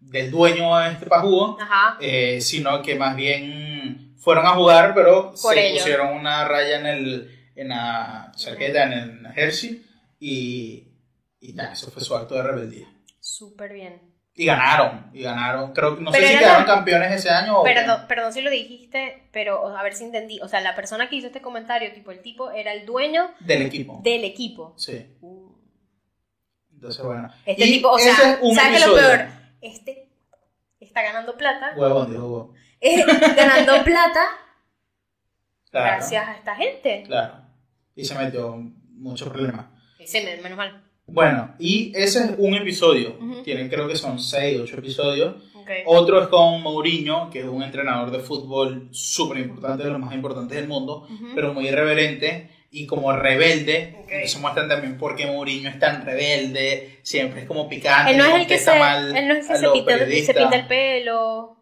del 0.00 0.30
dueño 0.30 0.76
a 0.76 0.92
este 0.92 1.06
pajugo, 1.06 1.58
eh, 2.00 2.40
sino 2.40 2.82
que 2.82 2.94
más 2.94 3.16
bien 3.16 4.14
fueron 4.18 4.46
a 4.46 4.50
jugar, 4.50 4.94
pero 4.94 5.34
Por 5.40 5.54
se 5.54 5.66
ello. 5.68 5.78
pusieron 5.78 6.16
una 6.16 6.46
raya 6.46 6.78
en, 6.80 6.86
el, 6.86 7.50
en 7.56 7.68
la 7.68 8.32
chaqueta, 8.36 8.84
en 8.84 8.92
el 8.92 9.32
jersey, 9.34 9.82
y, 10.20 10.88
y 11.40 11.54
ya, 11.54 11.72
eso 11.72 11.90
fue 11.90 12.02
su 12.02 12.14
acto 12.14 12.34
de 12.34 12.42
rebeldía. 12.42 12.86
Súper 13.20 13.72
bien. 13.72 14.13
Y 14.36 14.46
ganaron, 14.46 15.10
y 15.12 15.22
ganaron. 15.22 15.72
Creo 15.72 15.92
no 15.96 16.10
Pero 16.10 16.26
sé 16.26 16.32
si 16.32 16.38
quedaron 16.40 16.66
la- 16.66 16.74
campeones 16.74 17.12
ese 17.12 17.30
año 17.30 17.60
o. 17.60 17.62
Perdón, 17.62 18.00
perdón 18.08 18.32
si 18.32 18.40
lo 18.40 18.50
dijiste, 18.50 19.28
pero 19.32 19.68
a 19.76 19.82
ver 19.84 19.94
si 19.94 20.04
entendí. 20.04 20.40
O 20.40 20.48
sea, 20.48 20.60
la 20.60 20.74
persona 20.74 21.08
que 21.08 21.14
hizo 21.16 21.28
este 21.28 21.40
comentario, 21.40 21.92
tipo, 21.92 22.10
el 22.10 22.20
tipo 22.20 22.50
era 22.50 22.72
el 22.72 22.84
dueño 22.84 23.30
Del 23.40 23.62
equipo. 23.62 24.00
del 24.02 24.24
equipo. 24.24 24.74
Sí. 24.76 25.16
Uh. 25.20 25.52
Entonces, 26.72 27.04
bueno. 27.04 27.30
Este 27.46 27.64
Y 27.64 27.72
tipo, 27.74 27.90
o 27.90 27.98
sea, 27.98 28.10
es 28.12 28.18
¿sabes 28.56 28.82
qué 28.82 28.86
lo 28.88 28.94
peor? 28.96 29.26
Este 29.60 30.08
está 30.80 31.02
ganando 31.02 31.36
plata. 31.36 31.72
Huevón, 31.76 32.10
dijo 32.10 32.24
huevón. 32.24 32.54
eh, 32.80 33.04
ganando 33.36 33.84
plata 33.84 34.26
Claro. 35.70 35.86
gracias 35.96 36.28
a 36.28 36.34
esta 36.36 36.54
gente. 36.56 37.04
Claro. 37.06 37.36
Y 37.94 38.04
se 38.04 38.14
metió 38.16 38.56
muchos 38.90 39.28
problemas. 39.28 39.66
Sí, 40.04 40.20
men- 40.24 40.42
menos 40.42 40.58
mal. 40.58 40.83
Bueno, 41.06 41.54
y 41.58 41.92
ese 41.94 42.20
es 42.24 42.30
un 42.38 42.54
episodio. 42.54 43.16
Ujú. 43.20 43.42
Tienen 43.42 43.68
creo 43.68 43.86
que 43.88 43.96
son 43.96 44.18
6, 44.18 44.60
8 44.62 44.76
episodios. 44.78 45.34
Ok. 45.54 45.70
Otro 45.86 46.20
es 46.22 46.28
con 46.28 46.62
Mourinho, 46.62 47.30
que 47.30 47.40
es 47.40 47.46
un 47.46 47.62
entrenador 47.62 48.10
de 48.10 48.18
fútbol 48.20 48.88
súper 48.90 49.38
importante, 49.38 49.84
de 49.84 49.90
los 49.90 50.00
más 50.00 50.14
importantes 50.14 50.56
del 50.56 50.68
mundo, 50.68 51.06
Ujú. 51.10 51.28
pero 51.34 51.52
muy 51.54 51.68
irreverente. 51.68 52.50
Y 52.70 52.86
como 52.86 53.12
rebelde, 53.12 53.94
Ok. 54.00 54.08
entonces 54.10 54.40
muestran 54.40 54.68
también 54.68 54.98
por 54.98 55.14
qué 55.14 55.26
Mourinho 55.26 55.68
es 55.70 55.78
tan 55.78 56.04
rebelde, 56.04 56.98
siempre 57.02 57.42
es 57.42 57.46
como 57.46 57.68
picante. 57.68 58.10
Él 58.10 58.18
no 58.18 58.24
es 58.24 58.34
el 58.34 58.46
que 58.48 58.58
se, 58.58 58.76
mal 58.78 59.16
él 59.16 59.28
no 59.28 59.34
es 59.34 59.46
que 59.46 59.56
se 59.56 59.68
pinta, 59.70 59.98
se 59.98 60.34
pinta 60.34 60.56
el 60.56 60.66
pelo. 60.66 61.53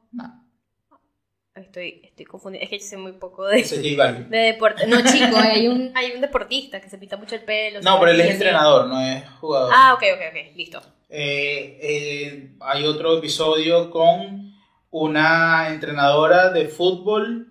Estoy, 1.63 2.01
estoy 2.05 2.27
confundida. 2.27 2.63
Es 2.63 2.69
que 2.69 2.79
yo 2.79 2.85
sé 2.85 2.97
muy 2.97 3.13
poco 3.13 3.47
de, 3.47 3.95
Balvin. 3.97 4.31
de 4.31 4.39
deporte. 4.39 4.87
No, 4.87 5.01
chico, 5.05 5.37
hay 5.37 5.69
un, 5.69 5.93
hay 5.97 6.13
un 6.13 6.21
deportista 6.21 6.81
que 6.81 6.89
se 6.89 6.99
pinta 6.99 7.17
mucho 7.17 7.35
el 7.35 7.43
pelo. 7.43 7.81
No, 7.83 7.99
pero 7.99 8.13
él 8.13 8.21
es 8.21 8.33
entrenador, 8.33 8.87
no 8.87 9.01
es 9.01 9.25
jugador. 9.41 9.73
Ah, 9.75 9.95
ok, 9.95 10.03
ok, 10.15 10.21
ok. 10.31 10.57
Listo. 10.57 10.83
Eh, 11.09 11.79
eh, 11.83 12.51
hay 12.61 12.85
otro 12.85 13.19
episodio 13.19 13.91
con 13.91 14.55
una 14.91 15.69
entrenadora 15.69 16.51
de 16.51 16.69
fútbol 16.69 17.49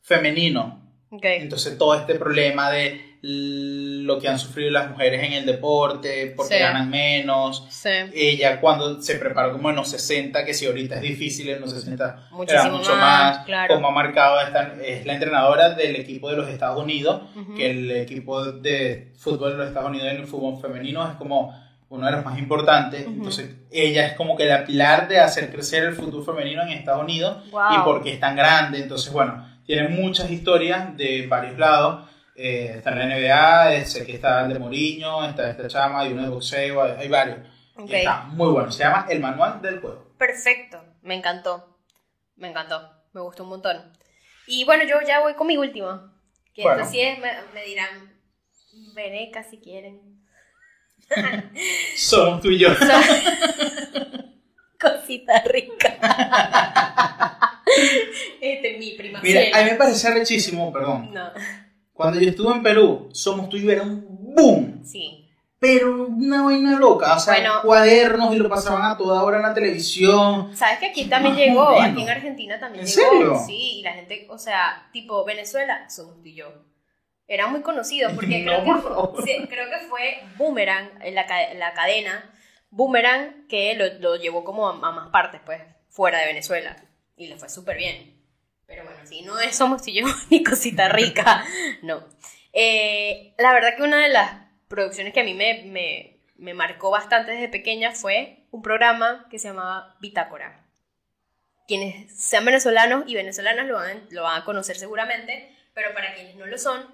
femenino. 0.00 0.92
Ok. 1.10 1.24
Entonces 1.24 1.78
todo 1.78 1.94
este 1.94 2.16
problema 2.16 2.70
de 2.70 3.13
lo 3.26 4.18
que 4.18 4.28
han 4.28 4.38
sufrido 4.38 4.70
las 4.70 4.90
mujeres 4.90 5.22
en 5.22 5.32
el 5.32 5.46
deporte, 5.46 6.34
porque 6.36 6.54
Sí. 6.56 6.60
ganan 6.60 6.90
menos. 6.90 7.66
Sí. 7.70 7.88
Ella 8.14 8.60
cuando 8.60 9.00
se 9.00 9.14
preparó 9.16 9.52
como 9.52 9.70
en 9.70 9.76
los 9.76 9.88
60, 9.88 10.44
que 10.44 10.52
si 10.52 10.66
ahorita 10.66 10.96
es 10.96 11.00
difícil, 11.02 11.48
en 11.48 11.60
los 11.62 11.70
60 11.72 12.04
era 12.04 12.16
Muchísimo 12.32 12.76
mucho 12.78 12.90
más, 12.96 13.36
más. 13.38 13.44
claro. 13.46 13.74
Como 13.76 13.88
ha 13.88 13.92
marcado, 13.92 14.40
esta, 14.42 14.74
es 14.84 15.06
la 15.06 15.14
entrenadora 15.14 15.70
del 15.70 15.96
equipo 15.96 16.28
de 16.30 16.36
los 16.36 16.48
Estados 16.48 16.82
Unidos, 16.82 17.22
Ujú. 17.34 17.54
que 17.54 17.70
el 17.70 17.90
equipo 17.92 18.44
de 18.44 19.12
fútbol 19.16 19.52
de 19.52 19.56
los 19.58 19.68
Estados 19.68 19.88
Unidos 19.88 20.08
en 20.10 20.16
el 20.18 20.26
fútbol 20.26 20.60
femenino 20.60 21.08
es 21.08 21.14
como 21.16 21.58
uno 21.88 22.06
de 22.06 22.12
los 22.12 22.24
más 22.24 22.38
importantes. 22.38 23.02
Ujú. 23.06 23.10
Entonces 23.16 23.50
ella 23.70 24.06
es 24.06 24.12
como 24.14 24.36
que 24.36 24.44
la 24.44 24.64
pilar 24.66 25.08
de 25.08 25.20
hacer 25.20 25.50
crecer 25.50 25.84
el 25.84 25.94
fútbol 25.94 26.24
femenino 26.24 26.60
en 26.62 26.70
Estados 26.70 27.02
Unidos 27.02 27.38
Wow. 27.50 27.62
y 27.72 27.78
porque 27.84 28.12
es 28.12 28.20
tan 28.20 28.36
grande. 28.36 28.80
Entonces, 28.80 29.10
bueno, 29.12 29.46
tiene 29.64 29.88
muchas 29.88 30.30
historias 30.30 30.94
de 30.96 31.26
varios 31.26 31.58
lados. 31.58 32.04
Eh, 32.36 32.74
está 32.76 32.90
en 32.90 32.98
la 32.98 33.06
NBA, 33.06 33.84
sé 33.84 34.04
que 34.04 34.14
está 34.14 34.44
el 34.44 34.52
de 34.52 34.58
Mourinho, 34.58 35.24
está 35.24 35.50
esta 35.50 35.68
chama, 35.68 36.00
hay 36.00 36.12
uno 36.12 36.22
de 36.22 36.28
boxeo, 36.28 36.82
hay, 36.82 36.92
hay 36.98 37.08
varios. 37.08 37.38
Está 37.88 38.24
muy 38.24 38.52
bueno, 38.52 38.70
se 38.70 38.84
llama 38.84 39.06
El 39.08 39.20
Manual 39.20 39.60
del 39.62 39.80
Juego. 39.80 40.14
Perfecto. 40.18 40.82
Me 41.02 41.14
encantó. 41.14 41.78
Me 42.36 42.48
encantó. 42.48 42.90
Me 43.12 43.20
gustó 43.20 43.44
un 43.44 43.50
montón. 43.50 43.92
Y 44.46 44.64
bueno, 44.64 44.84
yo 44.84 44.96
ya 45.06 45.20
voy 45.20 45.34
con 45.34 45.46
mi 45.46 45.56
último. 45.56 46.12
Que 46.52 46.62
Bueno. 46.62 46.82
esto 46.82 46.92
sí 46.92 47.00
es, 47.00 47.18
me, 47.18 47.32
me 47.52 47.64
dirán, 47.64 48.12
Veneca 48.94 49.42
si 49.42 49.60
quieren. 49.60 50.24
Somos 51.96 52.40
tú 52.40 52.50
y 52.50 52.58
yo. 52.58 52.68
Cosita 54.80 55.42
rica. 55.44 55.96
este, 58.40 58.78
mi 58.78 58.92
prima 58.92 59.20
Mira, 59.22 59.42
a 59.52 59.64
mí 59.64 59.70
me 59.70 59.76
parece 59.76 60.12
rechísimo, 60.12 60.72
perdón. 60.72 61.12
No, 61.12 61.30
Cuando 61.94 62.20
yo 62.20 62.28
estuve 62.28 62.52
en 62.52 62.62
Perú, 62.62 63.08
Somos 63.12 63.48
tú 63.48 63.56
y 63.56 63.62
yo 63.62 63.70
era 63.70 63.82
un 63.82 64.04
boom. 64.34 64.84
sí. 64.84 65.20
Pero 65.60 66.08
una 66.08 66.42
vaina 66.42 66.78
loca, 66.78 67.14
o 67.16 67.18
sea, 67.18 67.34
Bueno. 67.36 67.62
cuadernos 67.62 68.34
y 68.34 68.38
lo 68.38 68.50
pasaban 68.50 68.82
a 68.82 68.98
toda 68.98 69.22
hora 69.22 69.38
en 69.38 69.44
la 69.44 69.54
televisión. 69.54 70.54
¿Sabes 70.54 70.78
que 70.78 70.86
aquí 70.88 71.06
también 71.06 71.36
llegó? 71.36 71.70
menos. 71.70 71.88
Aquí 71.92 72.02
en 72.02 72.08
Argentina 72.10 72.60
también 72.60 72.84
¿En 72.84 72.90
llegó. 72.90 73.10
serio? 73.10 73.38
Sí, 73.46 73.78
y 73.78 73.82
la 73.82 73.92
gente, 73.94 74.26
o 74.28 74.36
sea, 74.36 74.90
tipo 74.92 75.24
Venezuela, 75.24 75.88
somos 75.88 76.20
tú 76.20 76.28
y 76.28 76.34
yo. 76.34 76.52
Eran 77.26 77.50
muy 77.50 77.62
conocidos 77.62 78.12
porque 78.12 78.40
No, 78.42 78.52
creo, 78.52 78.64
por 78.66 78.76
que, 78.76 78.82
favor. 78.82 79.24
sí, 79.24 79.46
creo 79.48 79.70
que 79.70 79.86
fue 79.88 80.22
Boomerang, 80.36 80.90
en 81.00 81.14
la, 81.14 81.24
la 81.54 81.72
cadena, 81.72 82.30
Boomerang, 82.68 83.46
que 83.48 83.74
lo, 83.74 83.86
lo 84.00 84.16
llevó 84.16 84.44
como 84.44 84.68
a, 84.68 84.72
a 84.72 84.92
más 84.92 85.08
partes, 85.08 85.40
pues, 85.46 85.62
fuera 85.88 86.18
de 86.18 86.26
Venezuela. 86.26 86.76
Y 87.16 87.28
le 87.28 87.38
fue 87.38 87.48
súper 87.48 87.78
bien. 87.78 88.13
Pero 88.66 88.84
bueno, 88.84 88.98
sí, 89.04 89.22
no 89.22 89.38
es 89.38 89.56
Somos 89.56 89.86
y 89.88 89.94
yo 89.94 90.06
ni 90.30 90.42
cosita 90.42 90.88
rica, 90.88 91.44
no. 91.82 92.04
Eh, 92.52 93.34
la 93.38 93.52
verdad 93.52 93.76
que 93.76 93.82
una 93.82 94.02
de 94.02 94.08
las 94.08 94.44
producciones 94.68 95.12
que 95.12 95.20
a 95.20 95.24
mí 95.24 95.34
me, 95.34 95.64
me, 95.64 96.20
me 96.36 96.54
marcó 96.54 96.90
bastante 96.90 97.32
desde 97.32 97.48
pequeña 97.48 97.92
fue 97.92 98.46
un 98.50 98.62
programa 98.62 99.26
que 99.30 99.38
se 99.38 99.48
llamaba 99.48 99.96
Bitácora. 100.00 100.64
Quienes 101.66 102.14
sean 102.14 102.44
venezolanos 102.44 103.04
y 103.06 103.14
venezolanas 103.14 103.66
lo 103.66 103.74
van, 103.76 104.06
lo 104.10 104.22
van 104.22 104.42
a 104.42 104.44
conocer 104.44 104.76
seguramente, 104.76 105.56
pero 105.72 105.92
para 105.94 106.14
quienes 106.14 106.36
no 106.36 106.46
lo 106.46 106.58
son, 106.58 106.86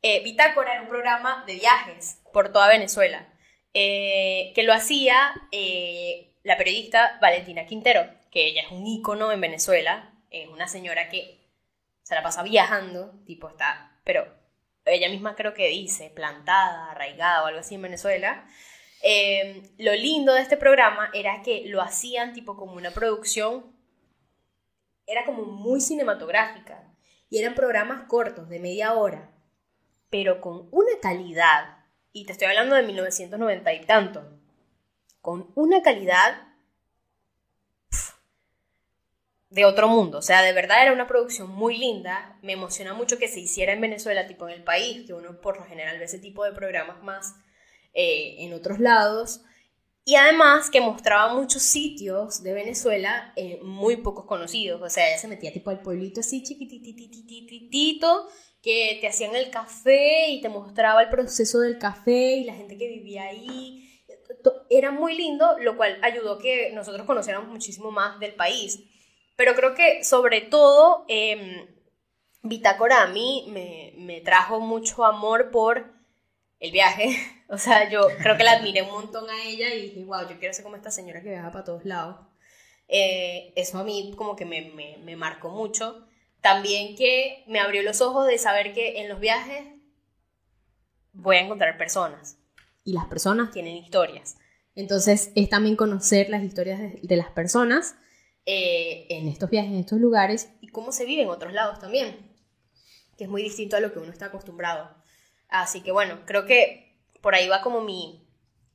eh, 0.00 0.22
Bitácora 0.22 0.72
era 0.72 0.82
un 0.82 0.88
programa 0.88 1.44
de 1.46 1.54
viajes 1.54 2.20
por 2.32 2.52
toda 2.52 2.68
Venezuela, 2.68 3.28
eh, 3.74 4.52
que 4.54 4.62
lo 4.62 4.72
hacía 4.72 5.32
eh, 5.52 6.34
la 6.42 6.56
periodista 6.56 7.18
Valentina 7.20 7.66
Quintero, 7.66 8.06
que 8.30 8.46
ella 8.46 8.62
es 8.62 8.70
un 8.72 8.86
ícono 8.86 9.32
en 9.32 9.40
Venezuela, 9.40 10.11
es 10.32 10.48
una 10.48 10.66
señora 10.66 11.08
que 11.08 11.46
se 12.02 12.14
la 12.14 12.22
pasa 12.22 12.42
viajando, 12.42 13.12
tipo 13.26 13.48
está, 13.48 14.00
pero 14.04 14.26
ella 14.84 15.08
misma 15.08 15.36
creo 15.36 15.54
que 15.54 15.68
dice, 15.68 16.10
plantada, 16.10 16.90
arraigada 16.90 17.42
o 17.42 17.46
algo 17.46 17.60
así 17.60 17.76
en 17.76 17.82
Venezuela. 17.82 18.46
Eh, 19.02 19.62
lo 19.78 19.92
lindo 19.94 20.32
de 20.32 20.42
este 20.42 20.56
programa 20.56 21.10
era 21.12 21.42
que 21.42 21.64
lo 21.66 21.80
hacían 21.80 22.32
tipo 22.32 22.56
como 22.56 22.74
una 22.74 22.90
producción, 22.90 23.76
era 25.06 25.24
como 25.24 25.44
muy 25.44 25.80
cinematográfica, 25.80 26.88
y 27.28 27.38
eran 27.38 27.54
programas 27.54 28.06
cortos, 28.06 28.48
de 28.48 28.58
media 28.58 28.94
hora, 28.94 29.30
pero 30.10 30.40
con 30.40 30.68
una 30.70 30.92
calidad, 31.00 31.84
y 32.12 32.26
te 32.26 32.32
estoy 32.32 32.48
hablando 32.48 32.74
de 32.74 32.82
1990 32.82 33.72
y 33.72 33.84
tanto, 33.86 34.38
con 35.20 35.52
una 35.54 35.82
calidad 35.82 36.51
de 39.52 39.66
otro 39.66 39.86
mundo. 39.86 40.18
O 40.18 40.22
sea, 40.22 40.42
de 40.42 40.52
verdad 40.52 40.82
era 40.82 40.92
una 40.92 41.06
producción 41.06 41.50
muy 41.50 41.76
linda. 41.76 42.38
Me 42.42 42.54
emociona 42.54 42.94
mucho 42.94 43.18
que 43.18 43.28
se 43.28 43.40
hiciera 43.40 43.72
en 43.72 43.80
Venezuela, 43.80 44.26
tipo 44.26 44.48
en 44.48 44.54
el 44.54 44.64
país, 44.64 45.06
que 45.06 45.12
uno 45.12 45.40
por 45.40 45.58
lo 45.58 45.64
general 45.64 45.98
ve 45.98 46.06
ese 46.06 46.18
tipo 46.18 46.44
de 46.44 46.52
programas 46.52 47.02
más 47.02 47.34
eh, 47.92 48.36
en 48.38 48.54
otros 48.54 48.80
lados. 48.80 49.42
Y 50.04 50.16
además 50.16 50.70
que 50.70 50.80
mostraba 50.80 51.34
muchos 51.34 51.62
sitios 51.62 52.42
de 52.42 52.54
Venezuela 52.54 53.32
eh, 53.36 53.60
muy 53.62 53.98
pocos 53.98 54.24
conocidos. 54.24 54.80
O 54.80 54.88
sea, 54.88 55.06
ella 55.08 55.18
se 55.18 55.28
metía 55.28 55.52
tipo 55.52 55.70
al 55.70 55.82
pueblito 55.82 56.20
así 56.20 56.42
chiquitititititito, 56.42 58.26
que 58.62 58.98
te 59.00 59.08
hacían 59.08 59.36
el 59.36 59.50
café 59.50 60.30
y 60.30 60.40
te 60.40 60.48
mostraba 60.48 61.02
el 61.02 61.10
proceso 61.10 61.60
del 61.60 61.78
café 61.78 62.36
y 62.36 62.44
la 62.44 62.54
gente 62.54 62.78
que 62.78 62.88
vivía 62.88 63.24
ahí. 63.24 64.02
Era 64.70 64.90
muy 64.90 65.14
lindo, 65.14 65.58
lo 65.60 65.76
cual 65.76 65.98
ayudó 66.02 66.38
que 66.38 66.72
nosotros 66.72 67.06
conociéramos 67.06 67.50
muchísimo 67.50 67.90
más 67.90 68.18
del 68.18 68.34
país. 68.34 68.82
Pero 69.36 69.54
creo 69.54 69.74
que 69.74 70.04
sobre 70.04 70.40
todo, 70.40 71.04
eh, 71.08 71.68
Bitácora 72.42 73.02
a 73.02 73.06
mí 73.06 73.46
me, 73.50 73.94
me 73.96 74.20
trajo 74.20 74.58
mucho 74.60 75.04
amor 75.04 75.50
por 75.50 75.92
el 76.60 76.72
viaje. 76.72 77.16
O 77.52 77.58
sea, 77.58 77.90
yo 77.90 78.08
creo 78.22 78.38
que 78.38 78.44
la 78.44 78.52
admiré 78.52 78.80
un 78.80 78.92
montón 78.92 79.28
a 79.28 79.44
ella 79.44 79.74
y 79.74 79.82
dije, 79.82 80.04
wow, 80.06 80.26
yo 80.26 80.38
quiero 80.38 80.54
ser 80.54 80.64
como 80.64 80.76
esta 80.76 80.90
señora 80.90 81.20
que 81.20 81.28
viaja 81.28 81.52
para 81.52 81.64
todos 81.64 81.84
lados. 81.84 82.16
Eh, 82.88 83.52
eso 83.56 83.76
a 83.76 83.84
mí 83.84 84.14
como 84.16 84.36
que 84.36 84.46
me, 84.46 84.70
me, 84.74 84.96
me, 85.04 85.16
marcó 85.16 85.50
mucho. 85.50 86.06
También 86.40 86.96
que 86.96 87.44
me 87.46 87.60
abrió 87.60 87.82
los 87.82 88.00
ojos 88.00 88.26
de 88.26 88.38
saber 88.38 88.72
que 88.72 89.02
en 89.02 89.10
los 89.10 89.20
viajes 89.20 89.66
voy 91.12 91.36
a 91.36 91.40
encontrar 91.40 91.76
personas. 91.76 92.38
Y 92.84 92.94
las 92.94 93.04
personas 93.04 93.50
tienen 93.50 93.76
historias. 93.76 94.38
Entonces 94.74 95.30
es 95.34 95.50
también 95.50 95.76
conocer 95.76 96.30
las 96.30 96.42
historias 96.42 96.80
de, 96.80 97.00
de 97.02 97.16
las 97.16 97.28
personas 97.32 97.96
eh, 98.46 99.06
en 99.08 99.28
estos 99.28 99.50
viajes, 99.50 99.70
en 99.70 99.78
estos 99.78 100.00
lugares, 100.00 100.50
y 100.60 100.68
cómo 100.68 100.92
se 100.92 101.04
vive 101.04 101.22
en 101.22 101.28
otros 101.28 101.52
lados 101.52 101.78
también. 101.78 102.30
Que 103.16 103.24
es 103.24 103.30
muy 103.30 103.42
distinto 103.42 103.76
a 103.76 103.80
lo 103.80 103.92
que 103.92 103.98
uno 103.98 104.10
está 104.10 104.26
acostumbrado. 104.26 104.90
Así 105.48 105.82
que 105.82 105.92
bueno, 105.92 106.20
creo 106.24 106.44
que 106.46 106.98
por 107.20 107.34
ahí 107.34 107.48
va 107.48 107.62
como 107.62 107.82
mi, 107.82 108.26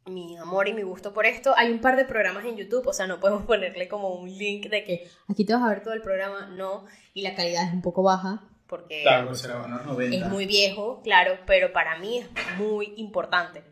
mi 0.06 0.38
amor 0.38 0.68
y 0.68 0.74
mi 0.74 0.84
gusto 0.84 1.14
por 1.14 1.26
esto. 1.26 1.54
Hay 1.58 1.72
un 1.72 1.80
par 1.80 1.96
de 1.96 2.06
programas 2.06 2.46
en 2.46 2.56
YouTube, 2.56 2.88
o 2.88 2.94
sea, 2.94 3.08
no 3.08 3.20
podemos 3.20 3.44
ponerle 3.48 3.88
como 3.88 4.10
un 4.10 4.30
link 4.30 4.70
de 4.70 4.84
que 4.84 5.10
aquí 5.28 5.46
te 5.46 5.54
vas 5.54 5.64
a 5.64 5.70
ver 5.70 5.84
todo 5.84 5.94
el 5.94 6.02
programa, 6.02 6.48
no, 6.48 6.86
y 7.14 7.22
la 7.22 7.36
calidad 7.36 7.68
es 7.68 7.74
un 7.74 7.82
poco 7.82 8.04
baja. 8.04 8.44
Porque 8.68 9.02
claro, 9.04 9.28
pues 9.28 9.44
era 9.46 9.60
bueno, 9.60 9.82
90. 9.82 10.18
es 10.18 10.28
muy 10.30 10.46
viejo, 10.46 11.02
claro, 11.02 11.40
pero 11.46 11.72
para 11.72 11.98
mí 12.00 12.20
es 12.20 12.28
muy 12.58 12.94
importante. 12.98 13.64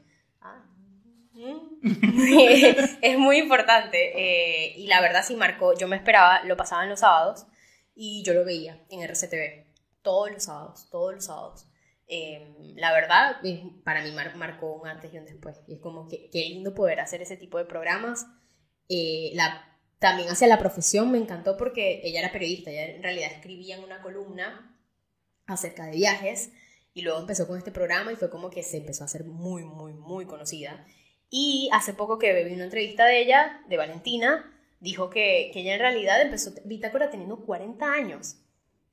Es 3.02 3.18
muy 3.18 3.38
importante 3.38 3.98
eh, 4.16 4.74
y 4.78 4.88
la 4.88 5.02
verdad 5.02 5.24
sí 5.26 5.36
marcó, 5.36 5.78
yo 5.78 5.88
me 5.88 5.96
esperaba, 5.96 6.44
lo 6.44 6.56
pasaban 6.58 6.90
los 6.90 7.02
sábados 7.02 7.46
y 7.94 8.24
yo 8.24 8.34
lo 8.34 8.46
veía 8.46 8.86
en 8.90 9.02
RCTV, 9.02 9.66
todos 10.02 10.32
los 10.32 10.44
sábados, 10.44 10.88
todos 10.90 11.14
los 11.14 11.26
sábados. 11.26 11.68
Eh, 12.08 12.54
la 12.76 12.94
verdad, 12.94 13.38
para 13.84 14.04
mí 14.04 14.12
mar 14.12 14.36
marcó 14.36 14.74
un 14.74 14.88
antes 14.88 15.14
y 15.14 15.18
un 15.18 15.26
después. 15.26 15.58
Y 15.68 15.74
es 15.74 15.80
como 15.80 16.08
que 16.08 16.30
qué 16.32 16.40
lindo 16.42 16.76
poder 16.76 17.00
hacer 17.00 17.22
ese 17.22 17.38
tipo 17.38 17.58
de 17.58 17.66
programas. 17.66 18.28
Eh, 18.90 19.32
la, 19.34 19.80
también 20.00 20.30
hacia 20.30 20.48
la 20.48 20.60
profesión 20.60 21.12
me 21.12 21.18
encantó 21.18 21.58
porque 21.58 22.02
ella 22.04 22.20
era 22.20 22.32
periodista, 22.32 22.70
ella 22.70 22.86
en 22.86 23.04
realidad 23.04 23.32
escribía 23.32 23.78
en 23.78 23.84
una 23.84 24.02
columna 24.02 24.78
acerca 25.48 25.86
de 25.86 25.96
viajes 25.96 26.52
y 26.94 27.02
luego 27.02 27.20
empezó 27.20 27.48
con 27.48 27.58
este 27.58 27.72
programa 27.72 28.14
y 28.14 28.16
fue 28.16 28.30
como 28.30 28.50
que 28.50 28.64
se 28.64 28.78
empezó 28.78 29.04
a 29.04 29.06
hacer 29.06 29.24
muy, 29.26 29.64
muy, 29.64 29.94
muy 29.94 30.26
conocida. 30.26 30.86
Y 31.38 31.70
hace 31.74 31.94
poco 31.94 32.18
que 32.18 32.46
vi 32.46 32.54
una 32.54 32.64
entrevista 32.64 33.06
de 33.06 33.20
ella, 33.22 33.62
de 33.68 33.76
Valentina, 33.76 34.52
dijo 34.80 35.10
que, 35.10 35.50
que 35.52 35.62
ella 35.62 35.74
en 35.74 35.82
realidad 35.82 36.22
empezó 36.22 36.54
Bitácora 36.64 37.10
teniendo 37.10 37.38
40 37.38 37.92
años. 37.92 38.38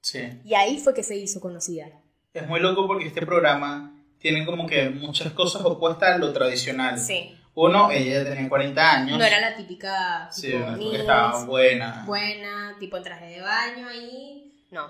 Sí. 0.00 0.40
Y 0.44 0.54
ahí 0.54 0.78
fue 0.78 0.92
que 0.92 1.04
se 1.04 1.16
hizo 1.16 1.40
conocida 1.40 1.86
es 2.34 2.48
muy 2.48 2.60
loco 2.60 2.86
porque 2.86 3.06
este 3.06 3.24
programa 3.24 3.94
tiene 4.18 4.46
como 4.46 4.66
que 4.66 4.88
muchas 4.90 5.32
cosas 5.32 5.62
opuestas 5.64 6.14
a 6.14 6.18
lo 6.18 6.32
tradicional. 6.32 6.98
Sí. 6.98 7.36
Uno, 7.54 7.90
ella 7.90 8.24
tenía 8.24 8.48
40 8.48 8.92
años. 8.92 9.18
No 9.18 9.24
era 9.24 9.40
la 9.40 9.54
típica. 9.56 10.28
Sí, 10.32 10.52
estaba 10.92 11.44
buena. 11.44 12.04
Buena, 12.06 12.76
tipo 12.80 12.96
en 12.96 13.02
traje 13.02 13.26
de 13.26 13.42
baño 13.42 13.88
ahí. 13.88 14.66
No, 14.70 14.88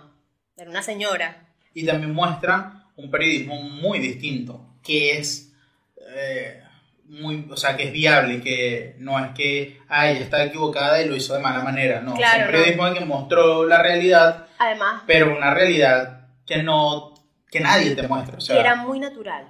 era 0.56 0.70
una 0.70 0.82
señora. 0.82 1.48
Y 1.74 1.84
también 1.84 2.14
muestra 2.14 2.84
un 2.94 3.10
periodismo 3.10 3.60
muy 3.60 3.98
distinto, 3.98 4.76
que 4.82 5.18
es. 5.18 5.52
Eh, 6.14 6.62
muy, 7.04 7.46
o 7.50 7.56
sea, 7.56 7.76
que 7.76 7.84
es 7.84 7.92
viable, 7.92 8.40
que 8.40 8.96
no 8.98 9.22
es 9.22 9.32
que 9.32 9.78
ella 9.90 10.12
está 10.12 10.44
equivocada 10.44 11.02
y 11.02 11.08
lo 11.08 11.16
hizo 11.16 11.34
de 11.34 11.40
mala 11.40 11.62
manera, 11.62 12.00
no, 12.00 12.14
claro, 12.14 12.40
es 12.40 12.46
un 12.46 12.52
periodismo 12.52 12.86
no. 12.88 12.94
que 12.94 13.04
mostró 13.04 13.66
la 13.66 13.82
realidad, 13.82 14.46
además, 14.58 15.02
pero 15.06 15.36
una 15.36 15.52
realidad 15.52 16.28
que 16.46 16.62
no 16.62 17.12
que 17.50 17.60
nadie 17.60 17.94
te 17.94 18.08
muestra. 18.08 18.38
O 18.38 18.40
sea, 18.40 18.56
que 18.56 18.60
era 18.60 18.76
muy 18.76 18.98
natural, 18.98 19.46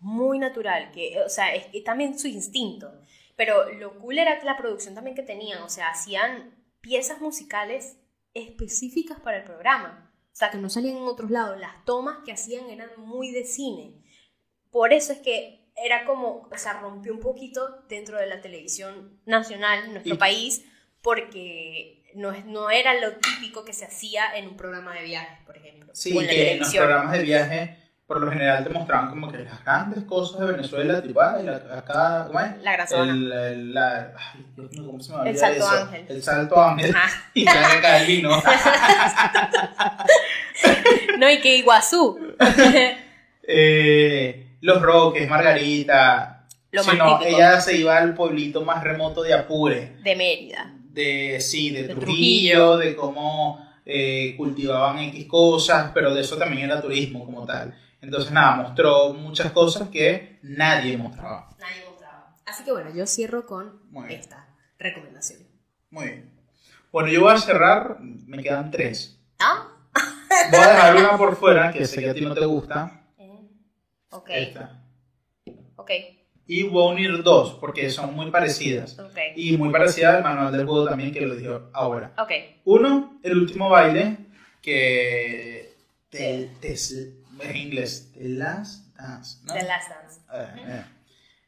muy 0.00 0.38
natural, 0.38 0.90
que, 0.92 1.18
o 1.24 1.28
sea, 1.30 1.54
es 1.54 1.66
que 1.66 1.80
también 1.80 2.18
su 2.18 2.28
instinto. 2.28 2.92
Pero 3.36 3.72
lo 3.72 3.98
cool 3.98 4.18
era 4.18 4.38
la 4.44 4.58
producción 4.58 4.94
también 4.94 5.16
que 5.16 5.22
tenían, 5.22 5.62
o 5.62 5.70
sea, 5.70 5.88
hacían 5.88 6.54
piezas 6.82 7.20
musicales 7.20 7.96
específicas 8.34 9.18
para 9.20 9.38
el 9.38 9.44
programa. 9.44 10.12
O 10.32 10.34
sea, 10.34 10.50
que 10.50 10.58
no 10.58 10.68
salían 10.68 10.96
en 10.96 11.04
otros 11.04 11.30
lados. 11.30 11.58
Las 11.58 11.84
tomas 11.84 12.18
que 12.24 12.32
hacían 12.32 12.68
eran 12.70 12.90
muy 12.98 13.30
de 13.30 13.44
cine. 13.44 14.02
Por 14.70 14.92
eso 14.92 15.12
es 15.12 15.18
que 15.20 15.61
era 15.76 16.04
como, 16.04 16.48
o 16.50 16.56
sea, 16.58 16.74
rompió 16.80 17.12
un 17.12 17.20
poquito 17.20 17.84
dentro 17.88 18.18
de 18.18 18.26
la 18.26 18.40
televisión 18.40 19.18
nacional, 19.26 19.84
en 19.86 19.92
nuestro 19.92 20.14
Y- 20.14 20.18
país, 20.18 20.64
porque 21.02 22.04
no, 22.14 22.32
no 22.46 22.70
era 22.70 22.94
lo 23.00 23.12
típico 23.16 23.64
que 23.64 23.72
se 23.72 23.84
hacía 23.86 24.36
en 24.36 24.48
un 24.48 24.56
programa 24.56 24.94
de 24.94 25.02
viajes, 25.02 25.38
por 25.46 25.56
ejemplo. 25.56 25.90
Sí, 25.94 26.16
o 26.16 26.20
en 26.20 26.26
la 26.26 26.32
que 26.32 26.52
en 26.52 26.58
los 26.60 26.74
programas 26.74 27.12
de 27.12 27.22
viaje, 27.22 27.78
por 28.06 28.20
lo 28.20 28.30
general 28.30 28.62
te 28.64 28.70
mostraban 28.70 29.08
como 29.10 29.32
que 29.32 29.38
las 29.38 29.64
grandes 29.64 30.04
cosas 30.04 30.40
de 30.40 30.46
Venezuela, 30.52 31.02
tipo, 31.02 31.20
ay, 31.22 31.44
la- 31.44 31.56
acá, 31.78 32.24
¿cómo 32.26 32.40
es? 32.40 32.62
La 32.62 32.72
gran 32.72 32.86
zona. 32.88 33.12
El, 33.12 33.32
el- 33.32 33.74
la, 33.74 34.14
ay, 34.16 34.46
Dios 34.54 34.70
mío, 34.72 34.86
¿cómo 34.86 35.00
se 35.00 35.16
me 35.16 35.30
El 35.30 35.38
Salto 35.38 35.58
eso? 35.64 35.70
Ángel. 35.70 36.06
El 36.08 36.22
salto 36.22 36.62
ángel. 36.62 36.94
Ajá. 36.94 37.30
y 37.34 37.46
acá 37.48 37.98
el 38.00 38.06
vino. 38.06 38.42
No, 41.18 41.30
y 41.30 41.40
que 41.40 41.56
Iguazú. 41.56 42.18
Eh, 43.44 44.46
los 44.62 44.80
Roques, 44.80 45.28
Margarita. 45.28 46.46
Lo 46.70 46.82
Si 46.82 46.96
más 46.96 47.22
ella 47.26 47.60
se 47.60 47.76
iba 47.76 47.98
al 47.98 48.14
pueblito 48.14 48.64
más 48.64 48.82
remoto 48.82 49.22
de 49.22 49.34
Apure. 49.34 49.98
de 50.02 50.16
Mérida. 50.16 50.72
de 50.84 51.38
sí, 51.40 51.70
de, 51.70 51.82
De 51.88 51.94
Trujillo, 51.94 52.78
de 52.78 52.96
cómo 52.96 53.66
eh, 53.84 54.34
cultivaban 54.38 54.98
X 55.00 55.26
cosas, 55.26 55.90
pero 55.92 56.14
de 56.14 56.22
eso 56.22 56.38
también 56.38 56.64
era 56.70 56.80
turismo 56.80 57.26
como 57.26 57.44
tal. 57.44 57.74
Entonces, 58.00 58.32
nada, 58.32 58.56
mostró 58.56 59.12
muchas 59.12 59.52
cosas 59.52 59.88
que 59.90 60.38
nadie 60.42 60.96
mostraba. 60.96 61.50
Nadie 61.60 61.84
mostraba. 61.88 62.34
Así 62.46 62.64
que 62.64 62.72
bueno, 62.72 62.90
yo 62.94 63.06
cierro 63.06 63.44
con 63.46 63.80
Muy 63.90 64.08
bien. 64.08 64.20
esta 64.20 64.48
recomendación. 64.78 65.40
Muy 65.90 66.06
bien. 66.06 66.32
Bueno, 66.90 67.08
yo 67.10 67.20
voy 67.22 67.32
a 67.34 67.38
cerrar, 67.38 67.98
me 68.00 68.42
quedan 68.42 68.70
tres. 68.70 69.18
¿Ah? 69.38 69.68
Voy 70.50 70.60
a 70.60 70.68
dejar 70.68 70.96
una 70.96 71.16
por 71.18 71.36
fuera, 71.36 71.70
que 71.72 71.84
sé 71.86 72.00
que 72.00 72.10
a 72.10 72.14
ti 72.14 72.22
no 72.22 72.34
te 72.34 72.44
gusta. 72.46 73.01
Ok, 74.12 74.30
Esta. 74.30 74.82
ok, 75.76 75.90
Y 76.46 76.64
voy 76.64 76.82
a 76.88 76.92
unir 76.94 77.22
dos, 77.22 77.54
porque 77.54 77.88
son 77.90 78.14
muy 78.14 78.30
parecidas. 78.30 78.98
ok. 78.98 79.18
Y 79.36 79.56
muy 79.56 79.70
parecida 79.70 80.16
al 80.16 80.22
manual 80.22 80.52
del 80.52 80.66
juego 80.66 80.86
también, 80.88 81.12
que 81.12 81.20
lo 81.22 81.34
dijo 81.34 81.70
ahora. 81.72 82.12
Ok, 82.18 82.30
Uno, 82.64 83.18
el 83.22 83.38
último 83.38 83.68
baile, 83.70 84.16
que 84.60 85.72
te, 86.10 86.50
te- 86.60 86.76
en 87.40 87.56
inglés, 87.56 88.10
The 88.14 88.28
Last 88.28 88.94
Dance, 88.96 89.38
¿no? 89.44 89.54
The 89.54 89.64
Last 89.64 89.88
Dance. 89.90 90.20
Eh, 90.34 90.62
eh. 90.68 90.84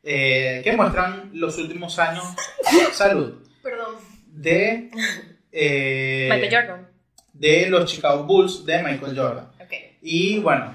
Eh, 0.06 0.60
que 0.62 0.72
muestran 0.76 1.30
los 1.34 1.56
últimos 1.58 1.98
años, 1.98 2.24
salud, 2.92 3.46
Perdón. 3.62 3.94
de, 4.26 4.90
eh, 5.52 6.28
Michael 6.30 6.54
Jordan. 6.54 6.88
de 7.32 7.70
los 7.70 7.90
Chicago 7.90 8.24
Bulls 8.24 8.64
de 8.66 8.82
Michael 8.82 9.16
Jordan. 9.18 9.48
Ok. 9.60 9.72
Y 10.02 10.38
bueno, 10.40 10.74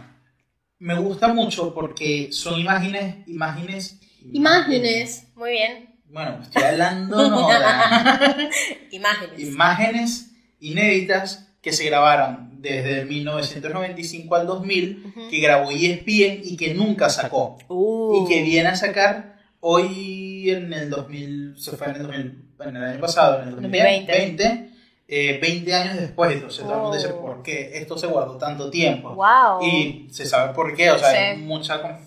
me 0.79 0.97
gusta 0.99 1.27
mucho 1.33 1.73
porque 1.73 2.29
son 2.31 2.59
imágenes, 2.59 3.15
imágenes, 3.27 3.99
Imágenes. 4.33 5.27
Muy 5.35 5.51
bien. 5.51 5.95
Bueno, 6.11 6.39
estoy 6.43 6.61
hablando, 6.63 7.29
no. 7.29 7.49
Imágenes. 8.91 9.39
imágenes 9.39 10.31
inéditas 10.59 11.47
que 11.61 11.71
se 11.71 11.85
grabaron 11.85 12.49
desde 12.61 13.01
el 13.01 13.07
1995 13.07 14.35
al 14.35 14.47
2000, 14.47 15.03
Ujú. 15.15 15.29
que 15.29 15.39
grabó 15.39 15.71
ESPN 15.71 16.41
y 16.43 16.57
que 16.57 16.73
nunca 16.73 17.09
sacó. 17.09 17.57
Uh. 17.69 18.25
Y 18.25 18.29
que 18.29 18.43
viene 18.43 18.69
a 18.69 18.75
sacar 18.75 19.37
hoy 19.61 20.49
en 20.49 20.73
el 20.73 20.89
2000, 20.89 21.55
se 21.57 21.71
fue 21.77 21.87
en 21.87 21.95
el, 21.95 22.03
2000, 22.03 22.43
en 22.65 22.75
el 22.75 22.83
año 22.83 22.99
pasado, 22.99 23.41
en 23.41 23.47
el 23.49 23.55
2020. 23.55 24.11
2020, 24.11 24.68
eh, 25.11 25.39
20 25.41 25.73
años 25.73 25.97
después. 25.99 26.31
Entonces 26.33 26.63
todo 26.63 26.73
el 26.75 26.81
mundo 26.81 26.95
dice. 26.97 27.09
¿por 27.09 27.41
qué 27.41 27.71
esto 27.73 27.97
se 27.97 28.05
guardó 28.07 28.37
tanto 28.37 28.69
tiempo? 28.69 29.15
Wow. 29.15 29.61
Y 29.65 30.07
se 30.11 30.25
sabe 30.25 30.53
por 30.53 30.75
qué, 30.75 30.91
o 30.91 30.97
sea, 30.99 31.09
Sí. 31.11 31.15
hay 31.17 31.37
mucha 31.37 31.81
conf- 31.81 32.05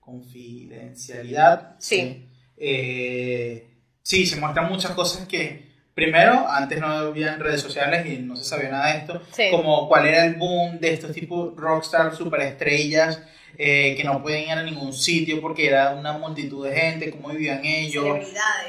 confidencialidad. 0.00 1.76
Sí. 1.78 2.28
Eh, 2.56 3.68
sí, 4.02 4.26
se 4.26 4.36
muestran 4.36 4.68
muchas 4.68 4.92
cosas 4.92 5.26
que 5.26 5.70
primero, 5.94 6.46
antes 6.48 6.80
no 6.80 6.86
había 6.86 7.36
redes 7.36 7.60
sociales 7.60 8.06
y 8.06 8.18
no 8.18 8.34
se 8.36 8.44
sabía 8.44 8.70
nada 8.70 8.92
de 8.92 8.98
esto, 8.98 9.22
Sí. 9.32 9.44
como 9.50 9.88
cuál 9.88 10.06
era 10.06 10.24
el 10.24 10.34
boom 10.36 10.78
de 10.80 10.92
estos 10.94 11.12
tipos 11.12 11.54
rockstar, 11.56 12.14
superestrellas, 12.16 13.20
eh, 13.58 13.94
que 13.96 14.04
no 14.04 14.22
podían 14.22 14.42
ir 14.42 14.50
a 14.52 14.62
ningún 14.62 14.92
sitio 14.92 15.40
porque 15.40 15.66
era 15.66 15.90
una 15.90 16.12
multitud 16.14 16.66
de 16.66 16.74
gente, 16.74 17.10
cómo 17.10 17.28
vivían 17.28 17.64
ellos, 17.64 18.18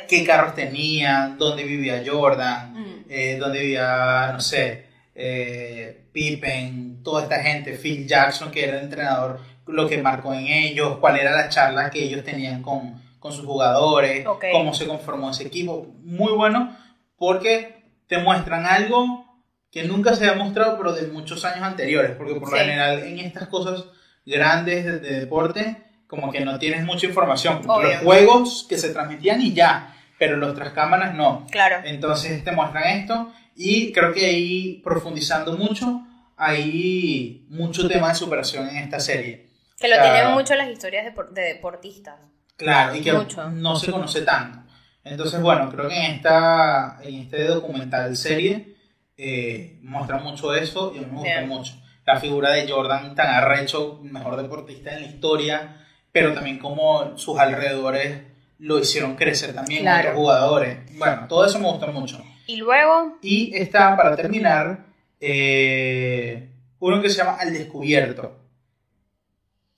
qué 0.08 0.24
carros 0.26 0.54
tenían, 0.56 1.38
dónde 1.38 1.64
vivía 1.64 2.04
Jordan, 2.06 2.74
Mm. 2.74 3.06
eh, 3.10 3.38
dónde 3.40 3.60
vivía, 3.62 4.30
no 4.34 4.40
sé, 4.42 4.86
eh, 5.16 6.06
Pippen, 6.12 7.02
toda 7.04 7.24
esta 7.24 7.42
gente, 7.42 7.74
Phil 7.78 8.08
Jackson, 8.08 8.52
que 8.52 8.64
era 8.66 8.78
el 8.78 8.84
entrenador, 8.86 9.40
lo 9.68 9.88
que 9.88 9.98
marcó 10.02 10.34
en 10.34 10.48
ellos, 10.48 10.98
cuál 11.00 11.18
era 11.18 11.32
la 11.32 11.50
charla 11.50 11.90
que 11.90 12.04
ellos 12.04 12.24
tenían 12.24 12.62
con, 12.62 13.02
con 13.20 13.32
sus 13.32 13.46
jugadores, 13.46 14.26
cómo 14.52 14.74
se 14.74 14.86
conformó 14.88 15.32
ese 15.32 15.44
equipo. 15.48 15.88
Muy 16.04 16.34
bueno 16.34 16.76
porque 17.18 17.84
te 18.08 18.18
muestran 18.18 18.66
algo 18.66 19.24
que 19.72 19.84
nunca 19.84 20.14
se 20.14 20.28
ha 20.28 20.34
mostrado, 20.36 20.78
pero 20.78 20.92
de 20.94 21.08
muchos 21.08 21.44
años 21.46 21.64
anteriores, 21.64 22.12
porque 22.18 22.36
por 22.36 22.52
lo 22.52 22.58
Sí. 22.58 22.64
general 22.64 23.00
en 23.04 23.20
estas 23.20 23.48
cosas 23.48 23.86
grandes 24.26 24.86
de, 24.86 25.00
de 25.00 25.20
deporte, 25.22 25.78
como 26.08 26.32
que 26.32 26.42
no 26.46 26.60
tienes 26.60 26.84
mucha 26.86 27.06
información. 27.08 27.62
Obvio. 27.68 27.90
Los 27.90 27.98
juegos 28.04 28.66
que 28.70 28.78
se 28.78 28.90
transmitían 28.94 29.42
y 29.42 29.54
ya, 29.54 29.96
pero 30.20 30.38
los 30.38 30.54
tras 30.56 30.74
cámaras 30.74 31.16
no. 31.16 31.46
Claro. 31.52 31.78
Entonces 31.86 32.44
te 32.44 32.52
muestran 32.52 32.84
esto 33.00 33.32
y 33.56 33.92
creo 33.92 34.14
que 34.14 34.26
ahí 34.26 34.82
profundizando 34.84 35.58
mucho, 35.58 36.02
hay 36.38 37.46
mucho 37.50 37.88
tema 37.88 38.10
de 38.10 38.16
superación 38.16 38.68
en 38.70 38.78
esta 38.78 39.00
serie. 39.00 39.50
Que 39.80 39.88
lo 39.88 39.96
O 39.96 40.00
sea, 40.00 40.14
tienen 40.14 40.32
mucho 40.34 40.56
las 40.56 40.70
historias 40.70 41.06
de, 41.06 41.14
de 41.32 41.42
deportistas. 41.54 42.16
Claro, 42.56 42.96
y 42.96 43.02
que 43.02 43.12
Mucho. 43.12 43.50
no 43.50 43.76
se 43.76 43.92
conoce 43.92 44.22
tanto. 44.22 44.60
Entonces, 45.04 45.42
bueno, 45.42 45.70
creo 45.70 45.90
que 45.90 45.98
en, 45.98 46.12
esta, 46.14 47.00
en 47.04 47.16
este 47.16 47.44
documental 47.46 48.16
serie 48.16 48.76
eh, 49.18 49.80
muestra 49.82 50.20
mucho 50.20 50.54
eso 50.56 50.94
y 50.96 51.00
a 51.00 51.02
mí 51.02 51.08
me 51.08 51.14
gusta 51.18 51.38
Bien. 51.40 51.50
mucho. 51.50 51.74
La 52.06 52.20
figura 52.20 52.52
de 52.52 52.70
Jordan 52.70 53.16
tan 53.16 53.28
arrecho, 53.28 54.00
mejor 54.04 54.42
deportista 54.42 54.94
en 54.94 55.02
la 55.04 55.08
historia, 55.08 55.86
pero 56.12 56.34
también 56.34 56.60
como 56.60 57.18
sus 57.18 57.40
alrededores 57.40 58.22
lo 58.60 58.80
hicieron 58.80 59.16
crecer 59.16 59.54
también 59.54 59.82
Claro. 59.82 60.10
otros 60.10 60.16
jugadores. 60.22 60.78
Bueno, 60.98 61.26
todo 61.28 61.46
eso 61.46 61.60
me 61.60 61.68
gusta 61.70 61.88
mucho. 61.88 62.24
Y 62.46 62.58
luego, 62.58 63.18
Y 63.22 63.56
está, 63.56 63.96
para 63.96 64.16
terminar, 64.16 64.86
eh, 65.20 66.50
uno 66.80 67.02
que 67.02 67.10
se 67.10 67.18
llama 67.18 67.38
Al 67.40 67.54
Descubierto, 67.54 68.36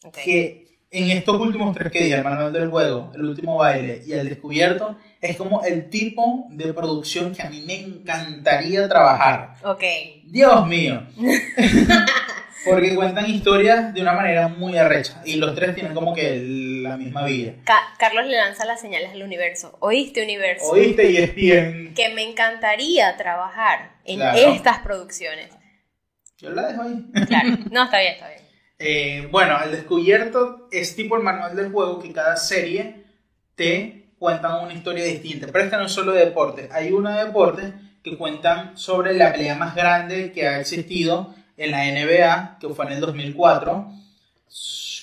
ok, 0.04 0.14
que 0.24 0.65
en 0.98 1.12
estos 1.12 1.40
últimos 1.40 1.76
tres 1.76 1.92
que 1.92 2.04
di, 2.04 2.12
el 2.14 2.24
manual 2.24 2.52
del 2.54 2.70
juego, 2.70 3.12
el 3.16 3.24
último 3.26 3.58
baile 3.58 4.02
y 4.06 4.14
el 4.14 4.30
descubierto, 4.30 4.98
es 5.22 5.36
como 5.38 5.64
el 5.64 5.90
tipo 5.90 6.48
de 6.52 6.74
producción 6.74 7.34
que 7.36 7.42
a 7.44 7.50
mí 7.50 7.64
me 7.66 7.80
encantaría 7.82 8.88
trabajar. 8.88 9.56
ok, 9.64 9.84
Dios 10.26 10.68
mío. 10.68 11.04
Porque 12.66 12.96
cuentan 12.96 13.30
historias 13.30 13.94
de 13.94 14.02
una 14.02 14.14
manera 14.14 14.48
muy 14.48 14.76
arrecha. 14.76 15.22
Y 15.24 15.36
los 15.36 15.54
tres 15.54 15.76
tienen 15.76 15.94
como 15.94 16.16
que 16.16 16.42
la 16.82 16.98
misma 16.98 17.24
vida. 17.24 17.54
Ca- 17.64 17.94
Carlos 18.00 18.26
le 18.26 18.36
lanza 18.38 18.66
las 18.66 18.82
señales 18.82 19.12
al 19.12 19.22
universo. 19.22 19.78
¿Oíste, 19.82 20.24
universo? 20.24 20.66
¿Oíste? 20.72 21.12
Y 21.12 21.18
es 21.18 21.36
bien. 21.36 21.94
Que 21.94 22.10
me 22.16 22.24
encantaría 22.24 23.16
trabajar 23.18 23.98
en 24.04 24.16
Claro. 24.18 24.38
estas 24.40 24.80
producciones. 24.80 25.50
Yo 26.40 26.50
la 26.50 26.68
dejo 26.68 26.82
ahí. 26.82 27.06
Claro, 27.28 27.50
no, 27.70 27.84
está 27.84 28.00
bien, 28.00 28.14
está 28.14 28.30
bien. 28.30 28.42
Eh, 28.78 29.28
bueno, 29.32 29.58
el 29.64 29.72
descubierto 29.72 30.68
es 30.72 30.96
tipo 30.96 31.16
el 31.16 31.24
manual 31.24 31.56
del 31.56 31.72
juego 31.72 32.00
que 32.02 32.12
cada 32.12 32.36
serie 32.38 33.04
te 33.56 34.08
cuentan 34.20 34.64
una 34.64 34.74
historia 34.74 35.04
distinta. 35.06 35.48
Pero 35.52 35.64
esta 35.64 35.78
no 35.78 35.86
es 35.86 35.92
solo 35.92 36.12
de 36.14 36.26
deporte. 36.26 36.70
Hay 36.72 36.92
una 36.92 37.18
de 37.18 37.26
deporte 37.26 37.74
que 38.04 38.18
cuentan 38.18 38.78
sobre 38.78 39.14
la 39.14 39.32
pelea 39.32 39.56
más 39.56 39.76
grande 39.76 40.32
que 40.32 40.48
ha 40.48 40.60
existido 40.60 41.34
en 41.58 41.72
la 41.72 41.86
NBA, 41.86 42.58
que 42.60 42.70
fue 42.70 42.86
en 42.86 42.92
el 42.94 43.00
2004, 43.02 43.88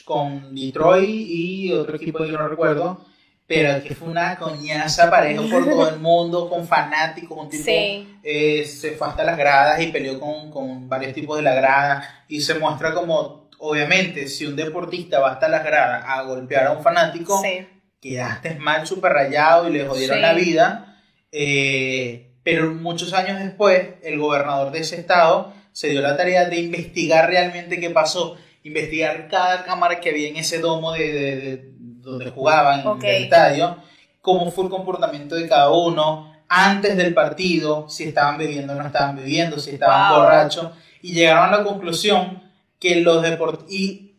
con 0.04 0.54
Detroit 0.54 1.08
y 1.08 1.72
otro 1.72 1.96
equipo 1.96 2.18
que 2.20 2.30
yo 2.30 2.38
no 2.38 2.48
recuerdo. 2.48 3.04
Pero 3.46 3.82
que 3.82 3.94
fue 3.94 4.08
una 4.08 4.36
coñaza 4.38 5.10
pareja 5.10 5.42
por 5.42 5.64
todo 5.64 5.88
el 5.88 5.98
mundo, 5.98 6.48
con 6.48 6.66
fanáticos, 6.66 7.36
un 7.36 7.50
tipo 7.50 7.64
Sí. 7.64 8.08
eh, 8.22 8.64
se 8.64 8.92
fue 8.92 9.08
hasta 9.08 9.24
las 9.24 9.36
gradas 9.36 9.80
y 9.82 9.88
peleó 9.88 10.18
con, 10.18 10.50
con 10.50 10.88
varios 10.88 11.12
tipos 11.12 11.36
de 11.36 11.42
la 11.42 11.52
grada 11.54 12.24
y 12.28 12.40
se 12.40 12.54
muestra 12.58 12.94
como, 12.94 13.41
obviamente, 13.64 14.26
si 14.26 14.44
un 14.44 14.56
deportista 14.56 15.20
va 15.20 15.30
hasta 15.32 15.48
las 15.48 15.64
gradas 15.64 16.04
a 16.06 16.22
golpear 16.22 16.66
a 16.66 16.72
un 16.72 16.82
fanático, 16.82 17.40
Sí. 17.42 17.64
quedaste 18.00 18.56
mal, 18.56 18.86
súper 18.88 19.12
rayado 19.12 19.68
y 19.68 19.72
le 19.72 19.86
jodieron 19.86 20.16
Sí. 20.16 20.22
la 20.22 20.32
vida. 20.32 20.98
Eh, 21.30 22.32
pero 22.42 22.72
muchos 22.74 23.12
años 23.12 23.38
después, 23.38 23.88
el 24.02 24.18
gobernador 24.18 24.72
de 24.72 24.80
ese 24.80 24.96
estado 24.96 25.52
se 25.72 25.88
dio 25.90 26.00
la 26.02 26.16
tarea 26.16 26.46
de 26.48 26.56
investigar 26.60 27.28
realmente 27.30 27.78
qué 27.78 27.88
pasó, 27.90 28.36
investigar 28.64 29.28
cada 29.28 29.62
cámara 29.64 30.00
que 30.00 30.10
había 30.10 30.28
en 30.28 30.36
ese 30.36 30.58
domo 30.58 30.92
de, 30.92 31.12
de- 31.12 31.36
de- 31.40 31.64
donde 32.02 32.30
jugaban 32.30 32.84
Ok. 32.84 33.00
del 33.02 33.22
estadio, 33.24 33.76
cómo 34.20 34.50
fue 34.50 34.64
el 34.64 34.70
comportamiento 34.70 35.36
de 35.36 35.48
cada 35.48 35.70
uno 35.70 36.34
antes 36.48 36.96
del 36.96 37.14
partido, 37.14 37.88
si 37.88 38.02
estaban 38.04 38.38
bebiendo 38.38 38.72
o 38.72 38.76
no 38.76 38.84
estaban 38.86 39.14
bebiendo, 39.14 39.58
si 39.60 39.70
estaban 39.70 40.10
Wow. 40.10 40.22
borrachos, 40.22 40.70
y 41.00 41.12
llegaron 41.12 41.54
a 41.54 41.58
la 41.58 41.64
conclusión 41.64 42.41
que 42.82 42.96
los 42.96 43.22
deportistas, 43.22 43.72
y 43.72 44.16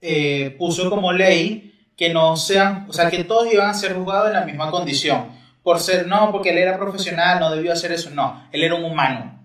eh, 0.00 0.56
puso 0.58 0.88
como 0.88 1.12
ley 1.12 1.90
que 1.98 2.08
no 2.14 2.34
sean, 2.34 2.86
o 2.88 2.94
sea, 2.94 3.10
que 3.10 3.24
todos 3.24 3.52
iban 3.52 3.68
a 3.68 3.74
ser 3.74 3.94
juzgados 3.94 4.28
en 4.28 4.32
la 4.32 4.46
misma 4.46 4.70
condición. 4.70 5.28
Por 5.62 5.78
ser, 5.80 6.06
no, 6.06 6.32
porque 6.32 6.48
él 6.48 6.56
era 6.58 6.78
profesional, 6.78 7.40
no 7.40 7.50
debió 7.54 7.74
hacer 7.74 7.92
eso, 7.92 8.08
no, 8.08 8.48
él 8.52 8.62
era 8.64 8.74
un 8.74 8.84
humano. 8.84 9.38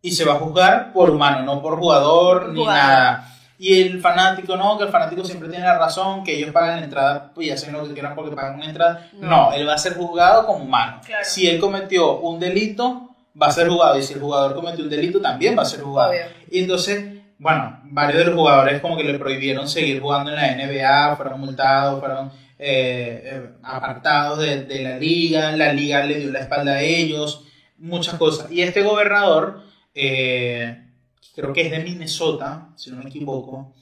Y 0.00 0.12
se 0.12 0.24
va 0.24 0.34
a 0.34 0.38
juzgar 0.38 0.92
por 0.92 1.10
humano, 1.10 1.42
no 1.44 1.60
por 1.60 1.76
jugador 1.76 2.50
ni 2.50 2.60
Jugador. 2.60 2.82
nada. 2.82 3.28
Y 3.58 3.80
el 3.80 4.00
fanático, 4.00 4.56
no, 4.56 4.78
que 4.78 4.84
el 4.84 4.90
fanático 4.90 5.24
siempre 5.24 5.48
tiene 5.48 5.64
la 5.64 5.76
razón, 5.78 6.22
que 6.22 6.36
ellos 6.36 6.50
pagan 6.52 6.78
la 6.78 6.84
entrada 6.84 7.32
y 7.36 7.50
hacen 7.50 7.72
lo 7.72 7.86
que 7.86 7.94
quieran 7.94 8.14
porque 8.14 8.34
pagan 8.34 8.54
una 8.56 8.66
entrada. 8.66 9.08
No. 9.14 9.28
No, 9.28 9.52
él 9.52 9.68
va 9.68 9.74
a 9.74 9.78
ser 9.78 9.94
juzgado 9.94 10.46
como 10.46 10.64
humano. 10.64 11.00
Claro. 11.04 11.24
Si 11.24 11.48
él 11.48 11.58
cometió 11.58 12.18
un 12.20 12.38
delito, 12.38 13.10
va 13.40 13.48
a 13.48 13.52
ser 13.52 13.68
juzgado. 13.68 13.98
Y 13.98 14.02
si 14.04 14.14
el 14.14 14.20
jugador 14.20 14.54
cometió 14.54 14.84
un 14.84 14.90
delito, 14.90 15.20
también 15.20 15.56
va 15.58 15.62
a 15.62 15.66
ser 15.66 15.80
juzgado. 15.80 16.10
Obvio. 16.10 16.22
Y 16.50 16.60
entonces, 16.60 17.11
bueno, 17.42 17.80
varios 17.86 18.18
de 18.20 18.26
los 18.26 18.36
jugadores 18.36 18.80
como 18.80 18.96
que 18.96 19.02
le 19.02 19.18
prohibieron 19.18 19.68
seguir 19.68 20.00
jugando 20.00 20.30
en 20.30 20.36
la 20.36 20.54
NBA, 20.54 21.16
fueron 21.16 21.40
multados, 21.40 21.98
fueron 21.98 22.30
eh, 22.56 23.20
eh, 23.24 23.48
apartados 23.64 24.38
de, 24.38 24.82
la 24.82 24.96
liga, 24.96 25.50
la 25.56 25.72
liga 25.72 26.06
le 26.06 26.20
dio 26.20 26.30
la 26.30 26.38
espalda 26.38 26.74
a 26.74 26.82
ellos, 26.82 27.44
muchas 27.78 28.14
cosas. 28.14 28.48
Y 28.52 28.62
este 28.62 28.82
gobernador, 28.82 29.64
eh, 29.92 30.84
creo 31.34 31.52
que 31.52 31.62
es 31.62 31.72
de 31.72 31.80
Minnesota, 31.80 32.68
si 32.76 32.92
no 32.92 32.98
me 32.98 33.10
equivoco, 33.10 33.74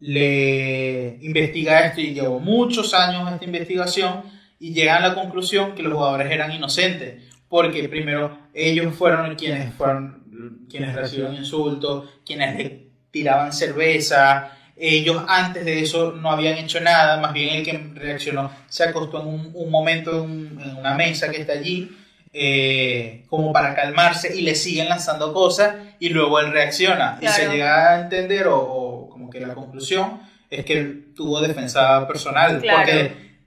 le 0.00 1.18
investiga 1.20 1.80
esto 1.80 2.00
y 2.00 2.14
llevó 2.14 2.40
muchos 2.40 2.94
años 2.94 3.30
esta 3.30 3.44
investigación 3.44 4.22
y 4.58 4.72
llegan 4.72 5.04
a 5.04 5.08
la 5.08 5.14
conclusión 5.14 5.74
que 5.74 5.82
los 5.82 5.92
jugadores 5.92 6.32
eran 6.32 6.52
inocentes, 6.52 7.22
porque 7.50 7.86
primero 7.90 8.38
ellos 8.54 8.94
fueron 8.94 9.34
quienes 9.34 9.74
fueron 9.74 10.24
quienes 10.68 10.94
recibieron 10.94 11.34
insultos, 11.34 12.08
quienes 12.24 12.56
le 12.56 12.88
tiraban 13.10 13.52
cerveza, 13.52 14.52
ellos 14.76 15.22
antes 15.28 15.64
de 15.64 15.80
eso 15.80 16.12
no 16.12 16.30
habían 16.30 16.56
hecho 16.58 16.80
nada, 16.80 17.20
más 17.20 17.32
bien 17.32 17.56
el 17.56 17.64
que 17.64 17.90
reaccionó 17.94 18.50
se 18.68 18.84
acostó 18.84 19.22
en 19.22 19.26
un, 19.28 19.50
un 19.54 19.70
momento 19.70 20.24
en, 20.24 20.58
en 20.62 20.76
una 20.76 20.94
mesa 20.94 21.30
que 21.30 21.40
está 21.40 21.54
allí, 21.54 21.90
eh, 22.32 23.24
como 23.28 23.52
para 23.52 23.74
calmarse 23.74 24.36
y 24.36 24.42
le 24.42 24.54
siguen 24.54 24.88
lanzando 24.88 25.32
cosas 25.32 25.74
y 25.98 26.10
luego 26.10 26.38
él 26.40 26.52
reacciona 26.52 27.18
y 27.20 27.26
se 27.26 27.40
Claro. 27.40 27.52
llega 27.52 27.88
a 27.96 28.00
entender 28.02 28.46
o, 28.46 28.58
o 28.60 29.08
como 29.08 29.30
que 29.30 29.40
la 29.40 29.54
conclusión 29.54 30.20
es 30.50 30.64
que 30.64 30.74
él 30.78 31.12
tuvo 31.16 31.40
defensa 31.40 32.06
personal 32.06 32.60
Claro. 32.60 32.78
porque 32.78 33.38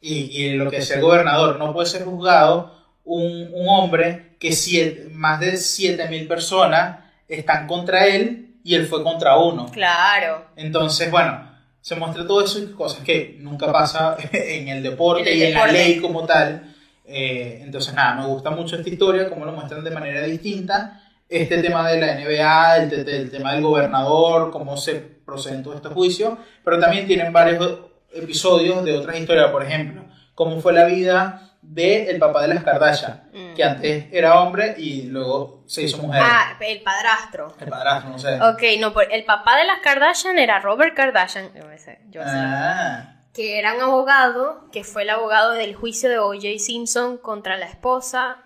y, 0.00 0.14
y 0.42 0.50
lo 0.54 0.70
que 0.70 0.76
decía 0.76 0.96
el 0.96 1.02
gobernador 1.02 1.58
no 1.58 1.72
puede 1.72 1.88
ser 1.88 2.04
juzgado 2.04 2.76
un, 3.04 3.48
un 3.52 3.68
hombre 3.68 4.25
que 4.38 4.52
siete- 4.52 5.08
más 5.12 5.40
de 5.40 5.56
7000 5.56 6.28
personas 6.28 6.98
están 7.28 7.66
contra 7.66 8.06
él 8.06 8.56
y 8.62 8.74
él 8.74 8.86
fue 8.86 9.02
contra 9.02 9.36
uno 9.38 9.70
Claro. 9.72 10.46
entonces, 10.56 11.10
bueno, 11.10 11.46
se 11.80 11.94
muestra 11.94 12.26
todo 12.26 12.44
eso 12.44 12.58
y 12.58 12.66
cosas 12.72 13.04
que 13.04 13.36
nunca 13.40 13.70
pasa 13.72 14.16
en 14.32 14.68
el 14.68 14.82
deporte 14.82 15.30
el 15.32 15.38
y 15.38 15.42
en 15.44 15.54
la 15.54 15.66
ley 15.68 16.00
como 16.00 16.24
tal. 16.26 16.74
Eh, 17.04 17.60
entonces, 17.62 17.94
nada, 17.94 18.14
me 18.20 18.26
gusta 18.26 18.50
mucho 18.50 18.74
esta 18.76 18.88
historia, 18.88 19.28
cómo 19.30 19.44
lo 19.44 19.52
muestran 19.52 19.84
de 19.84 19.90
manera 19.92 20.22
distinta. 20.22 21.00
Este 21.28 21.58
tema 21.62 21.88
de 21.88 22.00
la 22.00 22.14
NBA, 22.16 22.76
el, 22.78 23.08
el 23.08 23.30
tema 23.30 23.52
del 23.52 23.62
gobernador, 23.62 24.50
cómo 24.50 24.76
se 24.76 24.94
proceden 24.96 25.62
todos 25.62 25.76
estos 25.76 25.92
juicios, 25.92 26.36
pero 26.64 26.78
también 26.80 27.06
tienen 27.06 27.32
varios 27.32 27.78
episodios 28.12 28.84
de 28.84 28.96
otras 28.98 29.18
historias, 29.18 29.50
por 29.50 29.62
ejemplo, 29.64 30.04
cómo 30.34 30.60
fue 30.60 30.72
la 30.72 30.84
vida 30.84 31.45
del 31.74 32.18
papá 32.18 32.42
de 32.42 32.48
las 32.54 32.64
Kardashian, 32.64 33.28
Mm. 33.32 33.54
que 33.54 33.64
antes 33.64 34.06
era 34.12 34.40
hombre 34.40 34.74
y 34.78 35.02
luego 35.04 35.62
se 35.66 35.82
hizo 35.82 35.98
mujer. 35.98 36.22
Ah, 36.24 36.56
el 36.60 36.80
padrastro. 36.82 37.54
El 37.60 37.68
padrastro, 37.68 38.10
no 38.10 38.18
sé. 38.18 38.40
Ok, 38.40 38.62
no, 38.80 38.92
por- 38.92 39.12
el 39.12 39.24
papá 39.24 39.56
de 39.56 39.64
las 39.66 39.80
Kardashian 39.80 40.38
era 40.38 40.58
Robert 40.60 40.94
Kardashian, 40.94 41.52
yo 41.54 41.62
sé, 41.78 42.00
yo 42.10 42.22
sé, 42.22 42.28
Ah, 42.32 43.12
que 43.34 43.58
era 43.58 43.74
un 43.74 43.82
abogado, 43.82 44.68
que 44.72 44.84
fue 44.84 45.02
el 45.02 45.10
abogado 45.10 45.52
del 45.52 45.74
juicio 45.74 46.08
de 46.08 46.18
O.J. 46.18 46.58
Simpson 46.58 47.18
contra 47.18 47.56
la 47.58 47.66
esposa 47.66 48.38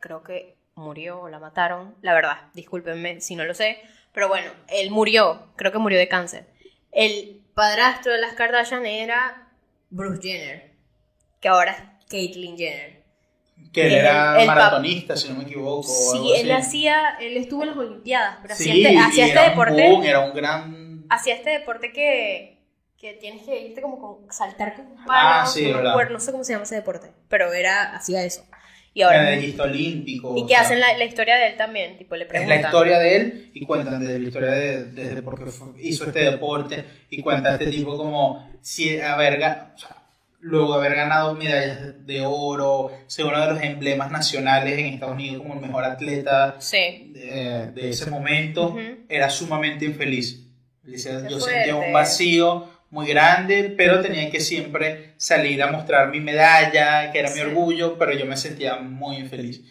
creo 0.00 0.22
que 0.24 0.56
murió 0.74 1.20
o 1.20 1.28
la 1.28 1.38
mataron, 1.38 1.94
la 2.02 2.12
verdad, 2.12 2.38
discúlpenme 2.54 3.20
si 3.20 3.36
no 3.36 3.44
lo 3.44 3.54
sé, 3.54 3.78
pero 4.12 4.26
bueno, 4.28 4.50
él 4.68 4.90
murió, 4.90 5.52
creo 5.56 5.70
que 5.70 5.78
murió 5.78 5.96
de 5.98 6.08
cáncer. 6.08 6.46
El 6.90 7.40
padrastro 7.54 8.12
de 8.12 8.20
las 8.20 8.32
Kardashian 8.34 8.84
era 8.84 9.48
Bruce 9.90 10.20
Jenner, 10.20 10.72
que 11.40 11.48
ahora 11.48 11.72
es 11.72 11.78
Caitlyn 12.12 12.56
Jenner. 12.56 13.02
Que 13.72 13.86
él 13.86 13.92
El- 13.94 13.98
era 14.00 14.34
el 14.40 14.42
pap- 14.44 14.46
maratonista, 14.54 15.16
si 15.16 15.28
no 15.30 15.36
me 15.36 15.44
equivoco. 15.44 15.88
o 15.90 16.12
algo 16.14 16.24
Sí, 16.26 16.40
él 16.40 16.50
así. 16.52 16.68
hacía, 16.86 17.16
él 17.20 17.36
estuvo 17.36 17.62
en 17.62 17.68
las 17.70 17.76
Olimpiadas, 17.78 18.38
pero 18.42 18.54
Sí, 18.54 18.70
hacía 18.70 18.88
este, 18.90 18.98
hacía 18.98 19.24
y 19.26 19.28
este 19.28 19.32
era 19.32 19.42
un 19.42 19.50
deporte, 19.50 19.88
boom, 19.90 20.04
era 20.04 20.20
un 20.20 20.34
gran. 20.34 21.04
hacía 21.08 21.34
este 21.34 21.50
deporte 21.50 21.92
que, 21.92 22.58
que 22.98 23.14
tienes 23.14 23.42
que 23.44 23.60
irte 23.60 23.80
como 23.82 23.98
con, 23.98 24.32
saltar 24.32 24.74
con 24.76 24.86
un 24.86 24.96
palo, 25.04 25.10
Ah, 25.10 25.46
sí, 25.46 25.62
con 25.62 25.70
un 25.70 25.76
verdad. 25.78 25.94
cuerno, 25.94 26.12
no 26.14 26.20
sé 26.20 26.32
cómo 26.32 26.44
se 26.44 26.52
llama 26.52 26.64
ese 26.64 26.74
deporte, 26.76 27.08
pero 27.28 27.52
era, 27.52 27.94
hacía 27.96 28.22
eso. 28.24 28.44
Y 28.94 29.00
ahora, 29.02 29.22
medallista 29.22 29.62
olímpico. 29.62 30.34
y 30.36 30.42
que 30.42 30.48
sea, 30.52 30.60
hacen 30.60 30.78
la, 30.80 30.94
la 30.98 31.04
historia 31.04 31.36
de 31.36 31.46
él 31.48 31.56
también, 31.56 31.96
tipo 31.96 32.14
le 32.14 32.24
Es 32.24 32.28
preguntan. 32.28 32.60
la 32.60 32.66
historia 32.66 32.98
de 32.98 33.16
él 33.16 33.50
y 33.54 33.64
cuentan 33.64 34.00
desde 34.00 34.18
la 34.18 34.26
historia 34.28 34.50
de, 34.50 34.84
desde 34.84 35.22
por 35.22 35.38
qué 35.42 35.50
hizo 35.80 36.04
este 36.04 36.18
deporte 36.30 36.84
y 37.08 37.22
cuenta 37.22 37.52
este 37.54 37.68
tipo 37.68 37.96
como 37.96 38.50
si 38.60 39.00
haber 39.00 39.40
ga- 39.40 39.72
o 39.74 39.78
sea, 39.78 39.96
luego 40.42 40.74
haber 40.74 40.94
ganado 40.94 41.34
medallas 41.34 42.04
de 42.04 42.22
oro, 42.26 42.90
ser 43.06 43.24
uno 43.26 43.40
de 43.40 43.52
los 43.54 43.62
emblemas 43.62 44.10
nacionales 44.10 44.78
en 44.78 44.86
Estados 44.86 45.14
Unidos 45.14 45.40
como 45.42 45.54
el 45.54 45.60
mejor 45.60 45.84
atleta 45.84 46.56
Sí. 46.58 47.12
de, 47.14 47.70
de 47.72 47.88
ese 47.90 48.10
momento, 48.10 48.66
Ujú. 48.70 48.80
era 49.08 49.30
sumamente 49.30 49.84
infeliz. 49.84 50.40
Dice, 50.82 51.22
yo 51.30 51.38
sentía 51.40 51.76
un 51.76 51.92
vacío 51.92 52.68
muy 52.90 53.06
grande, 53.06 53.72
pero 53.76 54.00
tenía 54.02 54.30
que 54.30 54.40
siempre 54.40 55.14
salir 55.16 55.62
a 55.62 55.70
mostrar 55.70 56.08
mi 56.10 56.20
medalla, 56.20 57.10
que 57.12 57.20
era 57.20 57.30
mi 57.30 57.36
Sí. 57.36 57.40
orgullo, 57.42 57.96
pero 57.96 58.12
yo 58.12 58.26
me 58.26 58.36
sentía 58.36 58.76
muy 58.76 59.16
infeliz. 59.16 59.62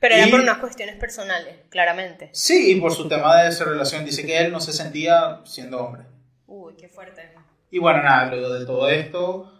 Pero 0.00 0.16
era 0.16 0.26
Y- 0.26 0.30
por 0.30 0.40
unas 0.40 0.58
cuestiones 0.58 0.96
personales, 0.96 1.54
claramente. 1.70 2.28
Sí, 2.32 2.72
y 2.72 2.80
por 2.80 2.92
su 2.92 3.08
tema 3.08 3.42
de 3.44 3.52
su 3.52 3.64
relación, 3.64 4.04
dice 4.04 4.26
que 4.26 4.36
él 4.38 4.52
no 4.52 4.60
se 4.60 4.72
sentía 4.72 5.40
siendo 5.44 5.78
hombre. 5.78 6.02
Uy, 6.46 6.74
qué 6.76 6.88
fuerte. 6.88 7.22
Y 7.70 7.78
bueno, 7.78 8.02
nada, 8.02 8.26
luego 8.30 8.52
de 8.52 8.66
todo 8.66 8.88
esto, 8.90 9.52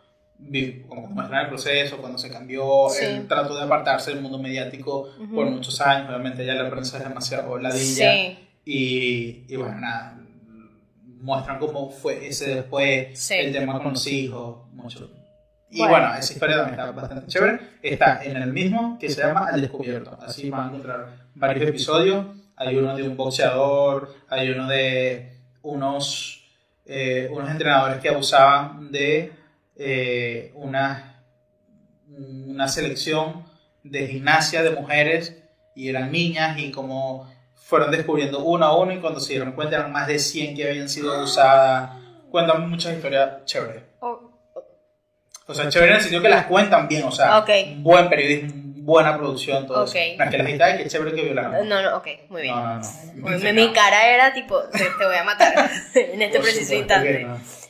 como 0.89 1.09
muestra 1.09 1.43
el 1.43 1.49
proceso, 1.49 1.97
cuando 1.99 2.19
se 2.19 2.31
cambió, 2.31 2.89
Sí. 2.91 3.05
él 3.05 3.27
trató 3.29 3.57
de 3.57 3.65
apartarse 3.65 4.13
del 4.13 4.21
mundo 4.21 4.39
mediático 4.39 5.09
Ujú. 5.21 5.35
por 5.35 5.47
muchos 5.51 5.81
años, 5.81 6.09
obviamente 6.09 6.45
ya 6.47 6.55
la 6.55 6.71
prensa 6.71 6.99
es 6.99 7.09
demasiado 7.09 7.59
ladilla. 7.59 8.13
Sí, 8.13 8.39
Y, 8.69 9.45
y 9.49 9.57
bueno, 9.57 9.79
nada, 9.81 10.19
muestran 11.21 11.59
cómo 11.59 11.91
fue 11.91 12.27
ese 12.29 12.55
después, 12.57 13.19
Sí. 13.19 13.35
el 13.35 13.53
tema 13.53 13.81
con 13.83 13.93
los 13.93 14.07
hijos, 14.07 14.67
mucho. 14.73 15.11
Y 15.71 15.79
Bueno. 15.79 15.93
bueno, 15.95 16.15
esa 16.19 16.33
historia 16.33 16.57
también 16.57 16.79
está 16.81 16.91
bastante 16.93 17.27
chévere. 17.27 17.61
Está 17.83 18.23
en 18.25 18.37
el 18.37 18.53
mismo 18.53 18.99
que 19.01 19.09
se 19.11 19.21
llama 19.23 19.49
Al 19.53 19.61
Descubierto. 19.61 20.17
Así 20.21 20.49
van 20.51 20.61
a 20.65 20.67
encontrar 20.69 21.07
varios 21.35 21.69
episodios. 21.69 22.27
Hay 22.57 22.77
uno 22.77 22.97
de 22.97 23.03
un 23.03 23.17
boxeador, 23.17 24.15
hay 24.29 24.51
uno 24.51 24.67
de 24.69 25.37
unos, 25.63 26.45
eh, 26.87 27.29
unos 27.33 27.51
entrenadores 27.51 27.99
que 27.99 28.09
abusaban 28.09 28.91
de 28.93 29.33
eh, 29.79 30.53
una, 30.55 31.23
una 32.17 32.69
selección 32.69 33.45
de 33.83 34.07
gimnasia 34.09 34.63
de 34.63 34.71
mujeres 34.71 35.37
y 35.75 35.89
eran 35.89 36.11
niñas 36.13 36.59
y 36.59 36.71
como 36.71 37.31
fueron 37.55 37.91
descubriendo 37.91 38.41
uno 38.45 38.65
a 38.67 38.77
uno 38.79 38.93
y 38.93 38.99
cuando 39.01 39.21
se 39.21 39.35
dieron 39.35 39.53
cuenta 39.53 39.77
eran 39.77 39.93
más 39.93 40.07
de 40.07 40.19
100 40.19 40.55
que 40.57 40.69
habían 40.69 40.89
sido 40.89 41.13
abusadas. 41.15 41.91
Cuentan 42.31 42.69
muchas 42.71 42.95
historias 42.95 43.45
chéveres. 43.45 43.83
Oh, 44.01 44.31
O 45.47 45.55
sea, 45.55 45.69
chévere 45.69 45.93
en 45.93 45.97
el 45.97 46.03
sentido 46.03 46.23
que 46.23 46.29
las 46.29 46.47
cuentan 46.47 46.89
bien, 46.89 47.05
o 47.05 47.13
sea, 47.13 47.39
Ok. 47.39 47.51
un 47.77 47.83
buen 47.85 48.09
periodismo, 48.09 48.53
buena 48.85 49.17
producción, 49.17 49.67
todo 49.67 49.83
Ok. 49.85 49.95
eso. 49.95 50.17
No 50.19 50.25
es 50.25 50.31
que 50.31 50.39
las 50.39 50.49
editan, 50.49 50.79
que 50.79 50.87
chévere 50.89 51.15
que 51.15 51.23
violaron. 51.23 51.69
no, 51.69 51.83
no, 51.83 51.97
ok, 51.97 52.07
muy 52.29 52.43
bien. 52.43 52.55
No, 52.55 52.79
no, 52.79 52.81
no. 53.15 53.27
Uy, 53.27 53.43
mi, 53.43 53.53
mi 53.53 53.73
cara 53.73 54.09
era 54.09 54.33
tipo, 54.33 54.61
te, 54.71 54.79
te 54.99 55.07
voy 55.07 55.17
a 55.17 55.25
matar 55.25 55.55
en 55.95 56.23
este 56.23 56.39
Por 56.39 56.47
preciso 56.47 56.75
instante. 56.75 57.27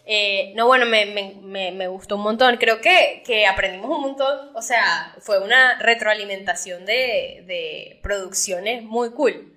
No. 0.07 0.12
Eh, 0.12 0.52
no, 0.54 0.66
bueno, 0.66 0.86
me, 0.86 1.07
me, 1.07 1.34
me, 1.42 1.72
me 1.72 1.88
gustó 1.88 2.16
un 2.16 2.22
montón. 2.22 2.57
Creo 2.57 2.80
que, 2.80 3.22
que 3.24 3.46
aprendimos 3.46 3.90
un 3.90 4.02
montón. 4.02 4.54
O 4.54 4.62
sea, 4.62 5.14
fue 5.20 5.42
una 5.42 5.78
retroalimentación 5.80 6.86
de, 6.86 7.44
de 7.46 8.00
producciones 8.02 8.82
muy 8.82 9.11
cool. 9.11 9.52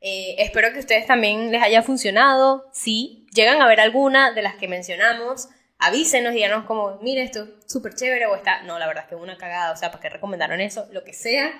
Eh, 0.00 0.36
espero 0.38 0.72
que 0.72 0.80
ustedes 0.80 1.06
también 1.06 1.50
les 1.50 1.62
haya 1.62 1.82
funcionado. 1.82 2.66
Si 2.72 3.26
llegan 3.34 3.62
a 3.62 3.66
ver 3.66 3.80
alguna 3.80 4.32
de 4.32 4.42
las 4.42 4.56
que 4.56 4.68
mencionamos, 4.68 5.48
avísenos, 5.78 6.34
díganos 6.34 6.66
como, 6.66 6.98
mire, 7.00 7.22
esto 7.22 7.44
es 7.44 7.72
súper 7.72 7.94
chévere 7.94 8.26
o 8.26 8.36
está... 8.36 8.62
No, 8.64 8.78
la 8.78 8.86
verdad 8.86 9.04
es 9.04 9.08
que 9.08 9.14
una 9.14 9.38
cagada. 9.38 9.72
O 9.72 9.76
sea, 9.76 9.90
¿para 9.90 10.02
qué 10.02 10.10
recomendaron 10.10 10.60
eso? 10.60 10.86
Lo 10.92 11.04
que 11.04 11.14
sea. 11.14 11.52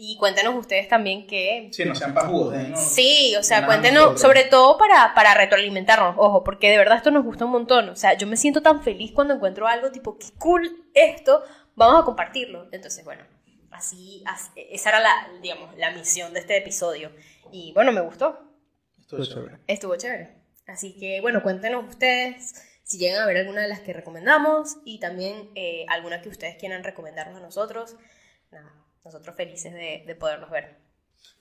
Y 0.00 0.16
cuéntenos 0.16 0.54
ustedes 0.54 0.86
también 0.88 1.26
que 1.26 1.70
Sí, 1.72 1.84
no 1.84 1.92
sean 1.94 2.14
pajudos, 2.14 2.54
¿eh? 2.54 2.68
No- 2.68 2.76
Sí, 2.76 3.34
o 3.36 3.42
sea, 3.42 3.66
cuéntenos, 3.66 4.20
sobre 4.20 4.44
todo 4.44 4.78
para, 4.78 5.12
para 5.14 5.34
retroalimentarnos, 5.34 6.14
ojo, 6.16 6.44
porque 6.44 6.70
de 6.70 6.78
verdad 6.78 6.98
esto 6.98 7.10
nos 7.10 7.24
gusta 7.24 7.44
un 7.46 7.50
montón. 7.50 7.88
O 7.88 7.96
sea, 7.96 8.14
yo 8.16 8.28
me 8.28 8.36
siento 8.36 8.62
tan 8.62 8.80
feliz 8.82 9.10
cuando 9.12 9.34
encuentro 9.34 9.66
algo 9.66 9.90
tipo, 9.90 10.16
qué 10.16 10.26
cool 10.38 10.86
esto, 10.94 11.42
vamos 11.74 12.00
a 12.00 12.04
compartirlo. 12.04 12.68
Entonces, 12.70 13.04
bueno, 13.04 13.24
así, 13.72 14.22
as- 14.24 14.52
esa 14.54 14.90
era 14.90 15.00
la, 15.00 15.28
digamos, 15.42 15.76
la 15.76 15.90
misión 15.90 16.32
de 16.32 16.40
este 16.40 16.56
episodio. 16.56 17.10
Y 17.50 17.72
bueno, 17.72 17.90
me 17.90 18.00
gustó, 18.00 18.38
Estuvo 19.00 19.24
chévere. 19.24 19.58
estuvo 19.66 19.96
chévere. 19.96 20.36
Así 20.68 20.96
que, 20.96 21.20
bueno, 21.22 21.42
cuéntenos 21.42 21.84
ustedes 21.88 22.54
si 22.84 22.98
llegan 22.98 23.20
a 23.22 23.26
ver 23.26 23.38
alguna 23.38 23.62
de 23.62 23.68
las 23.68 23.80
que 23.80 23.92
recomendamos 23.92 24.76
y 24.84 25.00
también 25.00 25.50
eh, 25.56 25.86
alguna 25.88 26.22
que 26.22 26.28
ustedes 26.28 26.54
quieran 26.56 26.84
recomendarnos 26.84 27.36
a 27.36 27.40
nosotros. 27.40 27.96
Nada, 28.52 28.72
nosotros 29.08 29.36
felices 29.36 29.72
de, 29.72 30.04
de 30.06 30.14
poderlos 30.14 30.50
ver. 30.50 30.76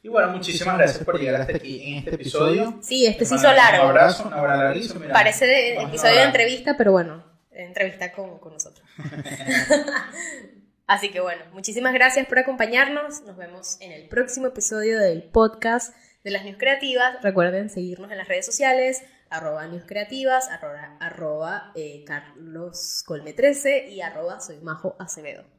Y 0.01 0.09
bueno, 0.09 0.29
muchísimas 0.29 0.77
gracias 0.77 1.03
por 1.03 1.19
llegar 1.19 1.41
hasta 1.41 1.55
aquí 1.55 1.91
en 1.91 1.97
este 1.99 2.15
episodio. 2.15 2.79
Sí, 2.81 3.05
este 3.05 3.25
se 3.25 3.35
hizo 3.35 3.51
largo. 3.51 3.83
Un 3.83 3.89
abrazo, 3.89 4.27
un 4.27 4.33
abrazo 4.33 4.99
mira. 4.99 5.13
Parece 5.13 5.45
de 5.45 5.81
episodio 5.81 6.15
de 6.15 6.23
entrevista, 6.23 6.77
pero 6.77 6.91
bueno, 6.91 7.23
entrevista 7.51 8.11
con, 8.11 8.39
con 8.39 8.53
nosotros. 8.53 8.87
Así 10.87 11.09
que 11.09 11.19
bueno, 11.19 11.43
muchísimas 11.51 11.93
gracias 11.93 12.25
por 12.27 12.39
acompañarnos. 12.39 13.21
Nos 13.23 13.35
vemos 13.35 13.77
en 13.81 13.91
el 13.91 14.07
próximo 14.07 14.47
episodio 14.47 14.99
del 14.99 15.23
podcast 15.23 15.93
de 16.23 16.31
las 16.31 16.45
News 16.45 16.57
Creativas. 16.57 17.21
Recuerden 17.21 17.69
seguirnos 17.69 18.09
en 18.11 18.17
las 18.17 18.27
redes 18.29 18.45
sociales, 18.45 19.03
arroba 19.29 19.67
News 19.67 19.83
Creativas, 19.85 20.47
arroba, 20.47 20.97
arroba 21.01 21.71
eh, 21.75 22.03
Carlos 22.05 23.03
Colme 23.05 23.33
13 23.33 23.89
y 23.89 23.99
arroba 23.99 24.39
Soy 24.39 24.61
Majo 24.61 24.95
Acevedo. 24.99 25.56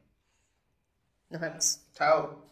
Nos 1.29 1.41
vemos. 1.41 1.79
Chao. 1.93 2.48